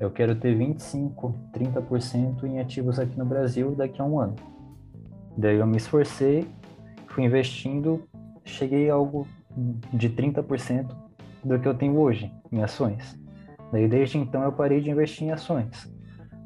eu 0.00 0.10
quero 0.10 0.34
ter 0.34 0.54
25, 0.54 1.34
30% 1.52 2.44
em 2.44 2.60
ativos 2.60 2.98
aqui 2.98 3.16
no 3.16 3.24
Brasil 3.24 3.74
daqui 3.74 4.00
a 4.00 4.04
um 4.04 4.18
ano. 4.18 4.34
Daí 5.36 5.56
eu 5.56 5.66
me 5.66 5.76
esforcei, 5.76 6.46
fui 7.06 7.24
investindo, 7.24 8.02
cheguei 8.44 8.90
a 8.90 8.94
algo 8.94 9.26
de 9.92 10.10
30% 10.10 10.88
do 11.44 11.58
que 11.58 11.66
eu 11.66 11.74
tenho 11.74 11.98
hoje 11.98 12.32
em 12.50 12.62
ações. 12.62 13.18
Daí 13.72 13.88
desde 13.88 14.18
então 14.18 14.42
eu 14.42 14.52
parei 14.52 14.80
de 14.80 14.90
investir 14.90 15.28
em 15.28 15.30
ações. 15.30 15.92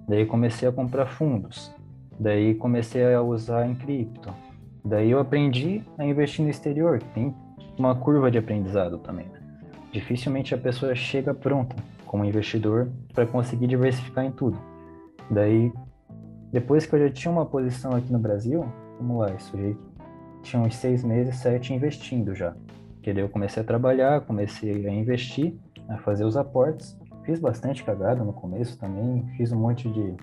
Daí 0.07 0.27
comecei 0.27 0.69
a 0.69 0.73
comprar 0.73 1.07
fundos. 1.07 1.75
Daí 2.19 2.55
comecei 2.55 3.15
a 3.15 3.23
usar 3.23 3.69
em 3.69 3.75
cripto. 3.75 4.35
Daí 4.85 5.11
eu 5.11 5.19
aprendi 5.19 5.83
a 5.97 6.05
investir 6.05 6.45
no 6.45 6.51
exterior, 6.51 6.99
que 6.99 7.09
tem 7.11 7.35
uma 7.79 7.95
curva 7.95 8.31
de 8.31 8.39
aprendizado 8.39 8.99
também. 8.99 9.27
Né? 9.27 9.41
Dificilmente 9.93 10.55
a 10.55 10.59
pessoa 10.59 10.95
chega 10.95 11.33
pronta 11.33 11.77
como 12.07 12.25
investidor 12.25 12.91
para 13.15 13.27
conseguir 13.27 13.67
diversificar 13.67 14.25
em 14.25 14.33
tudo. 14.33 14.59
Daí, 15.31 15.73
depois 16.51 16.87
que 16.87 16.95
eu 16.95 17.01
já 17.01 17.11
tinha 17.11 17.31
uma 17.31 17.47
posição 17.47 17.93
aqui 17.95 18.13
no 18.13 18.19
Brasil, 18.19 18.65
vamos 18.99 19.19
lá, 19.19 19.35
isso 19.35 19.57
já 19.57 19.75
tinha 20.43 20.63
uns 20.63 20.75
seis 20.75 21.05
meses, 21.05 21.37
sete 21.37 21.73
investindo 21.73 22.35
já. 22.35 22.55
Que 23.03 23.13
daí 23.13 23.23
eu 23.23 23.29
comecei 23.29 23.63
a 23.63 23.67
trabalhar, 23.67 24.23
comecei 24.23 24.87
a 24.87 24.91
investir, 24.91 25.55
a 25.89 25.99
fazer 25.99 26.25
os 26.25 26.37
aportes. 26.37 26.99
Fiz 27.25 27.39
bastante 27.39 27.85
cagada 27.85 28.25
no 28.25 28.33
começo 28.33 28.79
também, 28.79 29.27
fiz 29.37 29.53
um 29.53 29.61
monte 29.61 29.89
de 29.91 30.17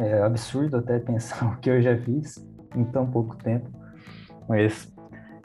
é 0.00 0.22
absurdo 0.22 0.78
até 0.78 0.98
pensar 0.98 1.44
o 1.52 1.56
que 1.58 1.70
eu 1.70 1.80
já 1.80 1.96
fiz 1.96 2.44
em 2.74 2.84
tão 2.84 3.06
pouco 3.06 3.36
tempo, 3.36 3.68
mas 4.48 4.92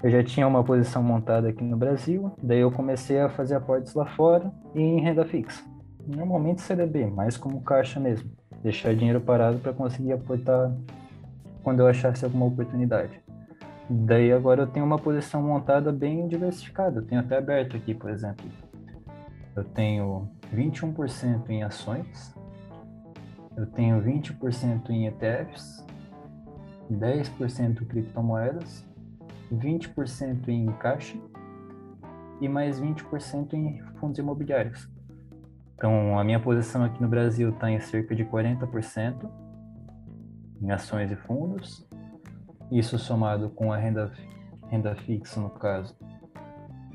eu 0.03 0.09
já 0.09 0.23
tinha 0.23 0.47
uma 0.47 0.63
posição 0.63 1.01
montada 1.01 1.49
aqui 1.49 1.63
no 1.63 1.77
Brasil, 1.77 2.31
daí 2.41 2.59
eu 2.59 2.71
comecei 2.71 3.19
a 3.19 3.29
fazer 3.29 3.55
aportes 3.55 3.93
lá 3.93 4.05
fora 4.05 4.51
e 4.73 4.81
em 4.81 5.01
renda 5.01 5.25
fixa. 5.25 5.63
Normalmente 6.07 6.61
CDB, 6.61 7.07
mais 7.07 7.35
como 7.35 7.61
caixa 7.61 7.99
mesmo, 7.99 8.29
deixar 8.61 8.95
dinheiro 8.95 9.19
parado 9.19 9.57
para 9.57 9.73
conseguir 9.73 10.13
aportar 10.13 10.71
quando 11.63 11.79
eu 11.79 11.87
achasse 11.87 12.23
alguma 12.23 12.45
oportunidade. 12.45 13.19
Daí 13.89 14.31
agora 14.31 14.63
eu 14.63 14.67
tenho 14.67 14.85
uma 14.85 14.99
posição 14.99 15.41
montada 15.41 15.91
bem 15.91 16.27
diversificada, 16.27 16.99
eu 16.99 17.05
tenho 17.05 17.21
até 17.21 17.37
aberto 17.37 17.75
aqui, 17.75 17.93
por 17.93 18.09
exemplo. 18.09 18.45
Eu 19.55 19.63
tenho 19.63 20.29
21% 20.53 21.49
em 21.49 21.63
ações, 21.63 22.35
eu 23.57 23.65
tenho 23.67 24.01
20% 24.01 24.89
em 24.89 25.07
ETFs, 25.07 25.85
10% 26.91 27.81
em 27.81 27.85
criptomoedas, 27.85 28.85
20% 29.51 30.49
em 30.49 30.65
caixa 30.73 31.17
e 32.41 32.49
mais 32.49 32.79
20% 32.79 33.53
em 33.53 33.81
fundos 33.99 34.19
imobiliários. 34.19 34.89
Então, 35.75 36.17
a 36.17 36.23
minha 36.23 36.39
posição 36.39 36.83
aqui 36.83 37.01
no 37.01 37.07
Brasil 37.07 37.49
está 37.49 37.69
em 37.69 37.79
cerca 37.79 38.15
de 38.15 38.25
40% 38.25 39.29
em 40.61 40.71
ações 40.71 41.11
e 41.11 41.15
fundos. 41.15 41.87
Isso 42.71 42.97
somado 42.97 43.49
com 43.49 43.71
a 43.71 43.77
renda, 43.77 44.11
renda 44.67 44.95
fixa, 44.95 45.39
no 45.39 45.49
caso, 45.49 45.95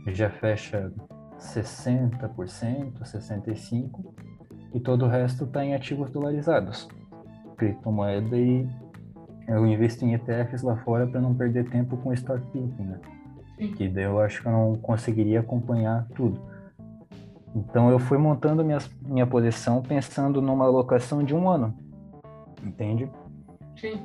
já 0.09 0.31
fecha 0.31 0.93
60%, 1.39 3.01
65%, 3.01 4.30
e 4.73 4.81
todo 4.81 5.05
o 5.05 5.09
resto 5.09 5.45
está 5.45 5.65
em 5.65 5.75
ativos 5.75 6.11
dolarizados, 6.11 6.89
criptomoeda 7.57 8.37
e 8.37 8.69
eu 9.49 9.67
invisto 9.67 10.05
em 10.05 10.15
ETFs 10.15 10.63
lá 10.63 10.77
fora 10.79 11.07
para 11.07 11.21
não 11.21 11.35
perder 11.35 11.69
tempo 11.69 11.97
com 11.97 12.13
stock 12.13 12.41
picking, 12.53 12.85
né? 12.85 13.01
Que 13.77 13.89
daí 13.89 14.05
eu 14.05 14.21
acho 14.21 14.41
que 14.41 14.49
eu 14.49 14.53
não 14.53 14.77
conseguiria 14.77 15.41
acompanhar 15.41 16.07
tudo. 16.15 16.41
Então 17.55 17.91
eu 17.91 17.99
fui 17.99 18.17
montando 18.17 18.65
minha, 18.65 18.79
minha 19.03 19.27
posição 19.27 19.83
pensando 19.83 20.41
numa 20.41 20.65
alocação 20.65 21.23
de 21.25 21.35
um 21.35 21.49
ano, 21.49 21.75
entende? 22.65 23.11
Sim. 23.77 24.01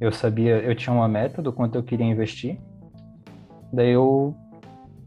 Eu 0.00 0.10
sabia, 0.10 0.58
eu 0.58 0.74
tinha 0.74 0.94
uma 0.94 1.06
meta 1.06 1.40
do 1.40 1.52
quanto 1.52 1.76
eu 1.76 1.82
queria 1.84 2.04
investir, 2.04 2.60
daí 3.72 3.92
eu 3.92 4.34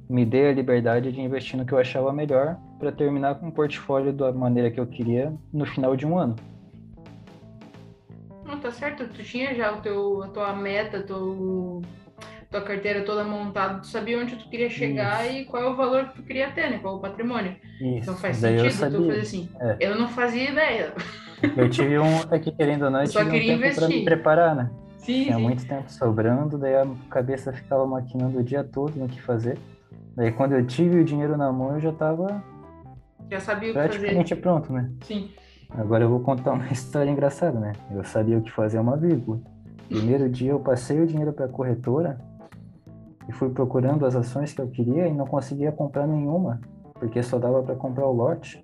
me 0.10 0.26
dei 0.26 0.50
a 0.50 0.54
liberdade 0.54 1.12
de 1.12 1.20
investir 1.20 1.60
no 1.60 1.66
que 1.66 1.74
eu 1.74 1.78
achava 1.78 2.14
melhor 2.14 2.58
para 2.78 2.92
terminar 2.92 3.36
com 3.36 3.48
um 3.48 3.52
portfólio 3.52 4.14
da 4.14 4.32
maneira 4.32 4.70
que 4.70 4.80
eu 4.80 4.86
queria 4.86 5.34
no 5.52 5.66
final 5.66 5.96
de 5.96 6.06
um 6.06 6.18
ano. 6.18 6.36
Não, 8.46 8.60
tá 8.60 8.72
certo. 8.72 9.08
Tu 9.08 9.24
tinha 9.24 9.54
já 9.54 9.74
o 9.74 9.82
teu, 9.82 10.24
a 10.24 10.28
tua 10.30 10.56
meta, 10.56 11.02
teu, 11.02 11.82
tua 12.50 12.62
carteira 12.62 13.04
toda 13.04 13.24
montada, 13.24 13.80
tu 13.80 13.88
sabia 13.88 14.18
onde 14.18 14.36
tu 14.36 14.50
queria 14.50 14.70
chegar 14.70 15.26
Isso. 15.26 15.36
e 15.36 15.46
qual 15.46 15.64
é 15.64 15.70
o 15.70 15.76
valor 15.76 16.06
que 16.08 16.16
tu 16.16 16.24
queria 16.24 16.50
ter, 16.52 16.70
né? 16.70 16.80
Qual 16.80 16.96
é 16.96 16.98
o 16.98 17.02
patrimônio. 17.02 17.56
Isso. 17.82 17.98
Então 17.98 18.16
faz 18.16 18.40
Daí 18.40 18.58
sentido 18.58 18.98
tu 18.98 19.08
fazer 19.08 19.20
assim. 19.20 19.50
É. 19.60 19.78
Eu 19.80 20.00
não 20.00 20.08
fazia 20.08 20.50
ideia. 20.50 20.94
Eu 21.56 21.70
tive 21.70 22.00
um, 22.00 22.20
aqui 22.32 22.52
querendo 22.52 22.86
ou 22.86 22.90
não, 22.92 23.02
eu, 23.04 23.06
eu 23.06 23.10
tive 23.10 23.52
um 23.52 23.56
investir. 23.56 23.80
pra 23.80 23.88
me 23.88 24.06
preparar, 24.06 24.56
né? 24.56 24.72
Sim, 24.98 25.24
Tinha 25.26 25.36
sim. 25.36 25.42
muito 25.44 25.66
tempo 25.66 25.90
sobrando, 25.92 26.58
daí 26.58 26.76
a 26.76 26.88
cabeça 27.10 27.54
ficava 27.54 27.86
maquinando 27.86 28.40
o 28.40 28.44
dia 28.44 28.64
todo 28.64 28.96
no 28.98 29.08
que 29.08 29.22
fazer. 29.22 29.58
Daí 30.16 30.32
quando 30.32 30.54
eu 30.54 30.66
tive 30.66 31.00
o 31.00 31.06
dinheiro 31.06 31.38
na 31.38 31.52
mão, 31.52 31.76
eu 31.76 31.80
já 31.80 31.92
tava 31.92 32.44
já 33.30 33.40
sabia 33.40 33.70
o 33.70 33.74
que 33.74 33.80
fazer. 33.80 33.90
Praticamente 33.90 34.36
pronto, 34.36 34.74
né? 34.74 34.92
Sim. 35.02 35.32
Agora 35.70 36.04
eu 36.04 36.10
vou 36.10 36.20
contar 36.22 36.54
uma 36.54 36.68
história 36.72 37.10
engraçada, 37.10 37.60
né? 37.60 37.74
Eu 37.92 38.04
sabia 38.04 38.38
o 38.38 38.42
que 38.42 38.52
fazer 38.52 38.80
uma 38.80 38.96
vírgula. 38.98 39.40
Primeiro 39.90 40.30
dia 40.30 40.52
eu 40.52 40.60
passei 40.60 41.00
o 41.00 41.08
dinheiro 41.08 41.34
para 41.34 41.46
a 41.46 41.50
corretora 41.50 42.20
e 43.28 43.32
fui 43.32 43.50
procurando 43.50 44.06
as 44.06 44.16
ações 44.16 44.54
que 44.54 44.62
eu 44.62 44.68
queria 44.68 45.08
e 45.08 45.14
não 45.14 45.26
conseguia 45.26 45.72
comprar 45.72 46.08
nenhuma, 46.08 46.62
porque 46.94 47.22
só 47.22 47.38
dava 47.38 47.62
para 47.64 47.76
comprar 47.76 48.06
o 48.06 48.12
lote. 48.12 48.64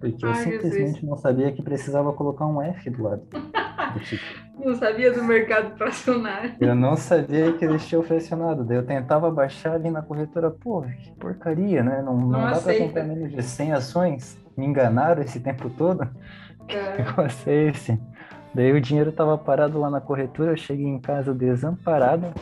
Porque 0.00 0.24
Ai, 0.24 0.32
eu 0.32 0.34
simplesmente 0.34 0.94
Jesus. 0.94 1.02
não 1.02 1.16
sabia 1.16 1.50
que 1.52 1.62
precisava 1.62 2.12
colocar 2.12 2.46
um 2.46 2.60
F 2.60 2.90
do 2.90 3.02
lado. 3.02 3.22
não 4.58 4.74
sabia 4.74 5.12
do 5.12 5.22
mercado 5.24 5.76
fracionário. 5.76 6.54
Eu 6.60 6.74
não 6.74 6.96
sabia 6.96 7.52
que 7.52 7.64
existia 7.64 7.98
o 7.98 8.02
fracionado. 8.02 8.64
Daí 8.64 8.76
eu 8.76 8.86
tentava 8.86 9.30
baixar 9.30 9.74
ali 9.74 9.90
na 9.90 10.02
corretora, 10.02 10.50
pô, 10.50 10.82
que 10.82 11.10
porcaria, 11.12 11.82
né? 11.82 12.02
Não, 12.02 12.16
não, 12.16 12.28
não 12.28 12.50
dá 12.50 12.60
para 12.60 12.78
comprar 12.78 13.04
menos 13.04 13.32
de 13.32 13.42
100 13.42 13.72
ações. 13.72 14.38
Me 14.56 14.64
enganaram 14.64 15.22
esse 15.22 15.40
tempo 15.40 15.70
todo. 15.70 16.08
É. 16.66 16.92
Que 16.92 17.02
negócio 17.02 17.52
é 17.52 17.68
esse? 17.68 18.00
Daí 18.54 18.72
o 18.72 18.80
dinheiro 18.80 19.12
tava 19.12 19.36
parado 19.36 19.78
lá 19.78 19.90
na 19.90 20.00
corretora, 20.00 20.52
eu 20.52 20.56
cheguei 20.56 20.86
em 20.86 20.98
casa 20.98 21.34
desamparado. 21.34 22.32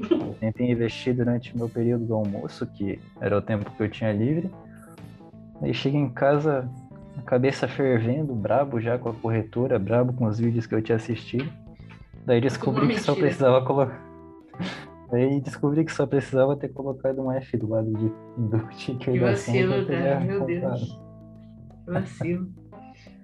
Eu 0.00 0.34
tentei 0.40 0.70
investir 0.70 1.14
durante 1.14 1.54
o 1.54 1.58
meu 1.58 1.68
período 1.68 2.06
do 2.06 2.14
almoço, 2.14 2.66
que 2.66 2.98
era 3.20 3.36
o 3.36 3.42
tempo 3.42 3.70
que 3.70 3.82
eu 3.82 3.90
tinha 3.90 4.10
livre. 4.14 4.50
Aí 5.60 5.74
cheguei 5.74 6.00
em 6.00 6.08
casa 6.08 6.66
a 7.16 7.22
cabeça 7.22 7.66
fervendo, 7.66 8.34
brabo 8.34 8.80
já 8.80 8.98
com 8.98 9.08
a 9.08 9.14
corretora, 9.14 9.78
brabo 9.78 10.12
com 10.12 10.26
os 10.26 10.38
vídeos 10.38 10.66
que 10.66 10.74
eu 10.74 10.82
tinha 10.82 10.96
assistido. 10.96 11.50
Daí 12.24 12.40
descobri 12.40 12.88
que 12.88 13.00
só 13.00 13.14
precisava 13.14 13.64
colocar. 13.64 14.00
Daí 15.10 15.40
descobri 15.40 15.84
que 15.84 15.92
só 15.92 16.04
precisava 16.04 16.56
ter 16.56 16.68
colocado 16.68 17.22
um 17.22 17.30
F 17.30 17.56
do 17.56 17.68
lado 17.68 17.92
de, 17.92 18.12
do 18.36 18.58
ticker 18.76 19.14
que 19.14 19.20
da 19.20 19.26
vacilo, 19.26 19.86
cara. 19.86 20.20
Meu 20.20 20.44
Deus. 20.44 21.00
Que 21.84 21.90
vacilo. 21.92 22.48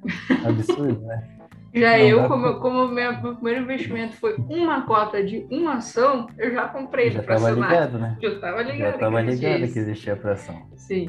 Absurdo, 0.46 1.00
né? 1.00 1.28
Já 1.74 1.96
Não 1.96 2.04
eu, 2.04 2.28
como, 2.28 2.42
pra... 2.42 2.54
como 2.60 2.88
meu, 2.88 3.22
meu 3.22 3.34
primeiro 3.34 3.62
investimento 3.62 4.14
foi 4.16 4.36
uma 4.36 4.82
cota 4.82 5.24
de 5.24 5.46
uma 5.50 5.76
ação, 5.76 6.26
eu 6.36 6.52
já 6.52 6.68
comprei 6.68 7.10
já 7.10 7.22
tava 7.22 7.50
ligado, 7.50 7.98
né? 7.98 8.18
Eu 8.20 8.40
tava 8.40 8.62
ligado. 8.62 8.92
Já 8.92 8.98
tava 8.98 9.20
ligado 9.22 9.72
que 9.72 9.78
existia 9.78 10.16
fração. 10.16 10.66
Sim, 10.76 11.08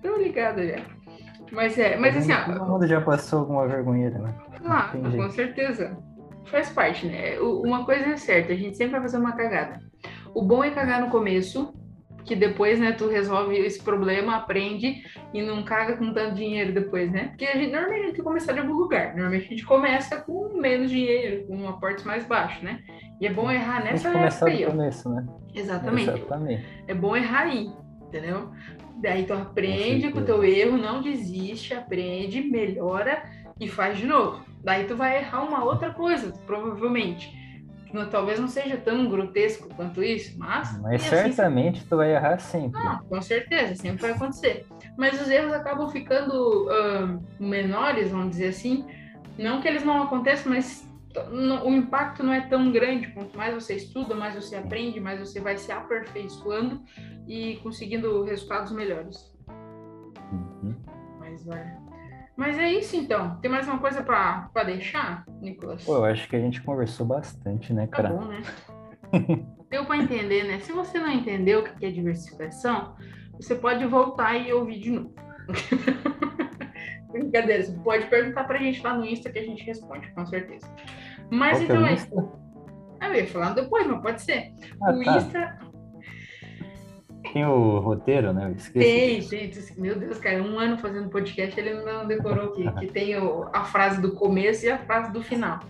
tô 0.00 0.16
ligado 0.16 0.64
já. 0.64 0.76
Mas 1.54 1.78
é, 1.78 1.96
mas 1.96 2.16
assim, 2.16 2.32
ó. 2.32 2.44
Todo 2.44 2.66
mundo 2.66 2.86
já 2.86 3.00
passou 3.00 3.40
alguma 3.40 3.66
vergonheira, 3.66 4.18
né? 4.18 4.34
Claro, 4.62 4.98
com 5.16 5.30
certeza. 5.30 5.96
Faz 6.46 6.70
parte, 6.70 7.06
né? 7.06 7.38
Uma 7.40 7.84
coisa 7.84 8.10
é 8.10 8.16
certa, 8.16 8.52
a 8.52 8.56
gente 8.56 8.76
sempre 8.76 8.92
vai 8.92 9.02
fazer 9.02 9.18
uma 9.18 9.32
cagada. 9.32 9.80
O 10.34 10.42
bom 10.42 10.62
é 10.62 10.70
cagar 10.70 11.00
no 11.00 11.10
começo, 11.10 11.72
que 12.24 12.34
depois, 12.34 12.80
né, 12.80 12.92
tu 12.92 13.08
resolve 13.08 13.56
esse 13.56 13.82
problema, 13.82 14.36
aprende 14.36 15.02
e 15.32 15.42
não 15.42 15.62
caga 15.62 15.96
com 15.96 16.12
tanto 16.12 16.34
dinheiro 16.34 16.72
depois, 16.72 17.10
né? 17.10 17.28
Porque 17.28 17.44
a 17.44 17.56
gente 17.56 17.70
normalmente 17.70 17.92
a 17.92 18.02
gente 18.02 18.06
tem 18.06 18.14
que 18.16 18.22
começar 18.22 18.52
de 18.52 18.60
algum 18.60 18.74
lugar. 18.74 19.08
Normalmente 19.08 19.46
a 19.46 19.48
gente 19.48 19.64
começa 19.64 20.20
com 20.22 20.60
menos 20.60 20.90
dinheiro, 20.90 21.46
com 21.46 21.68
aportes 21.68 22.04
mais 22.04 22.26
baixos, 22.26 22.62
né? 22.62 22.80
E 23.20 23.26
é 23.26 23.32
bom 23.32 23.50
errar 23.50 23.84
nessa 23.84 24.08
época 24.08 24.46
aí, 24.46 24.64
ó. 24.64 24.70
Começo, 24.70 25.08
né? 25.08 25.26
Exatamente. 25.54 26.10
Exatamente. 26.10 26.66
É 26.88 26.94
bom 26.94 27.16
errar 27.16 27.42
aí, 27.42 27.70
entendeu? 28.02 28.50
Daí 29.04 29.26
tu 29.26 29.34
aprende 29.34 30.10
com 30.10 30.20
o 30.20 30.24
teu 30.24 30.42
erro, 30.42 30.78
não 30.78 31.02
desiste, 31.02 31.74
aprende, 31.74 32.40
melhora 32.40 33.22
e 33.60 33.68
faz 33.68 33.98
de 33.98 34.06
novo. 34.06 34.42
Daí 34.62 34.84
tu 34.84 34.96
vai 34.96 35.18
errar 35.18 35.42
uma 35.42 35.62
outra 35.62 35.90
coisa, 35.90 36.32
provavelmente. 36.46 37.30
Talvez 38.10 38.40
não 38.40 38.48
seja 38.48 38.78
tão 38.78 39.06
grotesco 39.06 39.68
quanto 39.74 40.02
isso, 40.02 40.38
mas. 40.38 40.80
Mas 40.80 41.02
assim, 41.02 41.32
certamente 41.32 41.84
tu 41.84 41.98
vai 41.98 42.14
errar 42.14 42.38
sempre. 42.38 42.82
Não, 42.82 43.04
com 43.04 43.20
certeza, 43.20 43.76
sempre 43.76 44.00
vai 44.00 44.12
acontecer. 44.12 44.66
Mas 44.96 45.20
os 45.20 45.28
erros 45.28 45.52
acabam 45.52 45.88
ficando 45.90 46.66
uh, 46.66 47.22
menores, 47.38 48.10
vamos 48.10 48.30
dizer 48.30 48.48
assim. 48.48 48.86
Não 49.38 49.60
que 49.60 49.68
eles 49.68 49.84
não 49.84 50.04
aconteçam, 50.04 50.50
mas 50.50 50.90
o 51.64 51.70
impacto 51.70 52.22
não 52.22 52.32
é 52.32 52.40
tão 52.42 52.70
grande. 52.72 53.08
Quanto 53.08 53.36
mais 53.36 53.54
você 53.54 53.74
estuda, 53.76 54.14
mais 54.14 54.34
você 54.34 54.56
aprende, 54.56 55.00
mais 55.00 55.20
você 55.20 55.40
vai 55.40 55.56
se 55.56 55.70
aperfeiçoando 55.70 56.82
e 57.26 57.56
conseguindo 57.62 58.24
resultados 58.24 58.72
melhores. 58.72 59.32
Uhum. 60.32 60.74
Mas, 61.18 61.44
Mas 62.36 62.58
é 62.58 62.72
isso 62.72 62.96
então. 62.96 63.36
Tem 63.36 63.50
mais 63.50 63.66
uma 63.66 63.78
coisa 63.78 64.02
para 64.02 64.64
deixar, 64.64 65.24
Nicolas? 65.40 65.84
Pô, 65.84 65.96
eu 65.96 66.04
acho 66.04 66.28
que 66.28 66.36
a 66.36 66.40
gente 66.40 66.60
conversou 66.62 67.06
bastante, 67.06 67.72
né, 67.72 67.86
tá 67.86 67.96
cara? 67.96 68.08
Tá 68.10 68.14
bom, 68.14 68.26
né? 68.26 68.42
Deu 69.70 69.86
para 69.86 69.96
entender, 69.96 70.44
né? 70.44 70.60
Se 70.60 70.72
você 70.72 70.98
não 70.98 71.10
entendeu 71.10 71.60
o 71.60 71.64
que 71.64 71.86
é 71.86 71.90
diversificação, 71.90 72.94
você 73.32 73.54
pode 73.54 73.84
voltar 73.86 74.36
e 74.36 74.52
ouvir 74.52 74.78
de 74.78 74.90
novo. 74.90 75.14
Brincadeira, 77.10 77.62
você 77.62 77.72
pode 77.78 78.06
perguntar 78.06 78.44
pra 78.44 78.58
gente 78.58 78.82
lá 78.82 78.96
no 78.96 79.04
Insta 79.04 79.30
que 79.30 79.38
a 79.38 79.44
gente 79.44 79.64
responde, 79.64 80.10
com 80.12 80.26
certeza. 80.26 80.68
Mas 81.30 81.58
Qual 81.58 81.62
então 81.62 81.86
é 81.86 81.90
é 81.90 81.94
isso. 81.94 82.34
Eu 83.00 83.14
ia 83.14 83.26
falar 83.26 83.54
depois, 83.54 83.86
mas 83.86 84.02
pode 84.02 84.22
ser. 84.22 84.52
Ah, 84.82 84.92
o 84.92 85.04
tá. 85.04 85.16
Insta. 85.16 85.58
Tem 87.32 87.44
o 87.44 87.80
roteiro, 87.80 88.32
né? 88.32 88.48
Eu 88.48 88.52
esqueci. 88.52 88.86
Tem, 88.86 89.20
gente. 89.20 89.80
Meu 89.80 89.98
Deus, 89.98 90.18
cara, 90.18 90.42
um 90.42 90.58
ano 90.58 90.78
fazendo 90.78 91.08
podcast, 91.08 91.58
ele 91.58 91.74
não 91.82 92.06
decorou 92.06 92.52
que, 92.52 92.70
que 92.72 92.86
tem 92.86 93.16
o, 93.16 93.48
a 93.52 93.64
frase 93.64 94.00
do 94.00 94.12
começo 94.12 94.66
e 94.66 94.70
a 94.70 94.78
frase 94.78 95.12
do 95.12 95.22
final. 95.22 95.60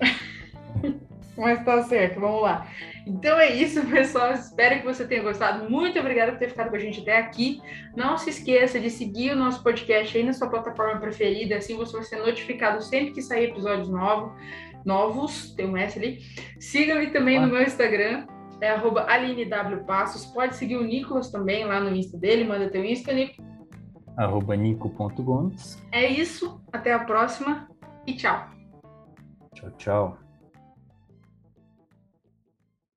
mas 1.36 1.64
tá 1.64 1.82
certo, 1.82 2.20
vamos 2.20 2.42
lá. 2.42 2.66
Então 3.06 3.38
é 3.38 3.50
isso, 3.50 3.84
pessoal. 3.86 4.32
Espero 4.32 4.80
que 4.80 4.84
você 4.84 5.06
tenha 5.06 5.22
gostado. 5.22 5.68
Muito 5.70 5.98
obrigada 5.98 6.32
por 6.32 6.38
ter 6.38 6.48
ficado 6.48 6.70
com 6.70 6.76
a 6.76 6.80
gente 6.80 7.00
até 7.00 7.18
aqui. 7.18 7.60
Não 7.96 8.16
se 8.16 8.30
esqueça 8.30 8.78
de 8.78 8.90
seguir 8.90 9.32
o 9.32 9.36
nosso 9.36 9.62
podcast 9.62 10.16
aí 10.16 10.24
na 10.24 10.32
sua 10.32 10.48
plataforma 10.48 11.00
preferida, 11.00 11.56
assim 11.56 11.76
você 11.76 11.92
vai 11.92 12.04
ser 12.04 12.16
notificado 12.16 12.82
sempre 12.82 13.12
que 13.12 13.22
sair 13.22 13.50
episódios 13.50 13.88
novos. 13.88 14.32
Novos, 14.84 15.54
tem 15.54 15.66
um 15.66 15.76
S 15.76 15.98
ali. 15.98 16.20
Siga-me 16.58 17.08
também 17.08 17.40
no 17.40 17.46
meu 17.46 17.62
Instagram, 17.62 18.26
é 18.60 18.70
arroba 18.70 19.06
AlineWPassos. 19.08 20.26
Pode 20.26 20.56
seguir 20.56 20.76
o 20.76 20.84
Nicolas 20.84 21.30
também 21.30 21.64
lá 21.64 21.80
no 21.80 21.94
Insta 21.94 22.18
dele, 22.18 22.44
manda 22.44 22.70
teu 22.70 22.84
Insta, 22.84 23.12
Nico. 23.12 23.42
Arroba 24.16 24.54
nico.gomes. 24.54 25.82
É 25.92 26.06
isso, 26.06 26.60
até 26.72 26.92
a 26.92 26.98
próxima 26.98 27.68
e 28.06 28.14
tchau. 28.14 28.48
Tchau, 29.54 29.70
tchau. 29.78 30.18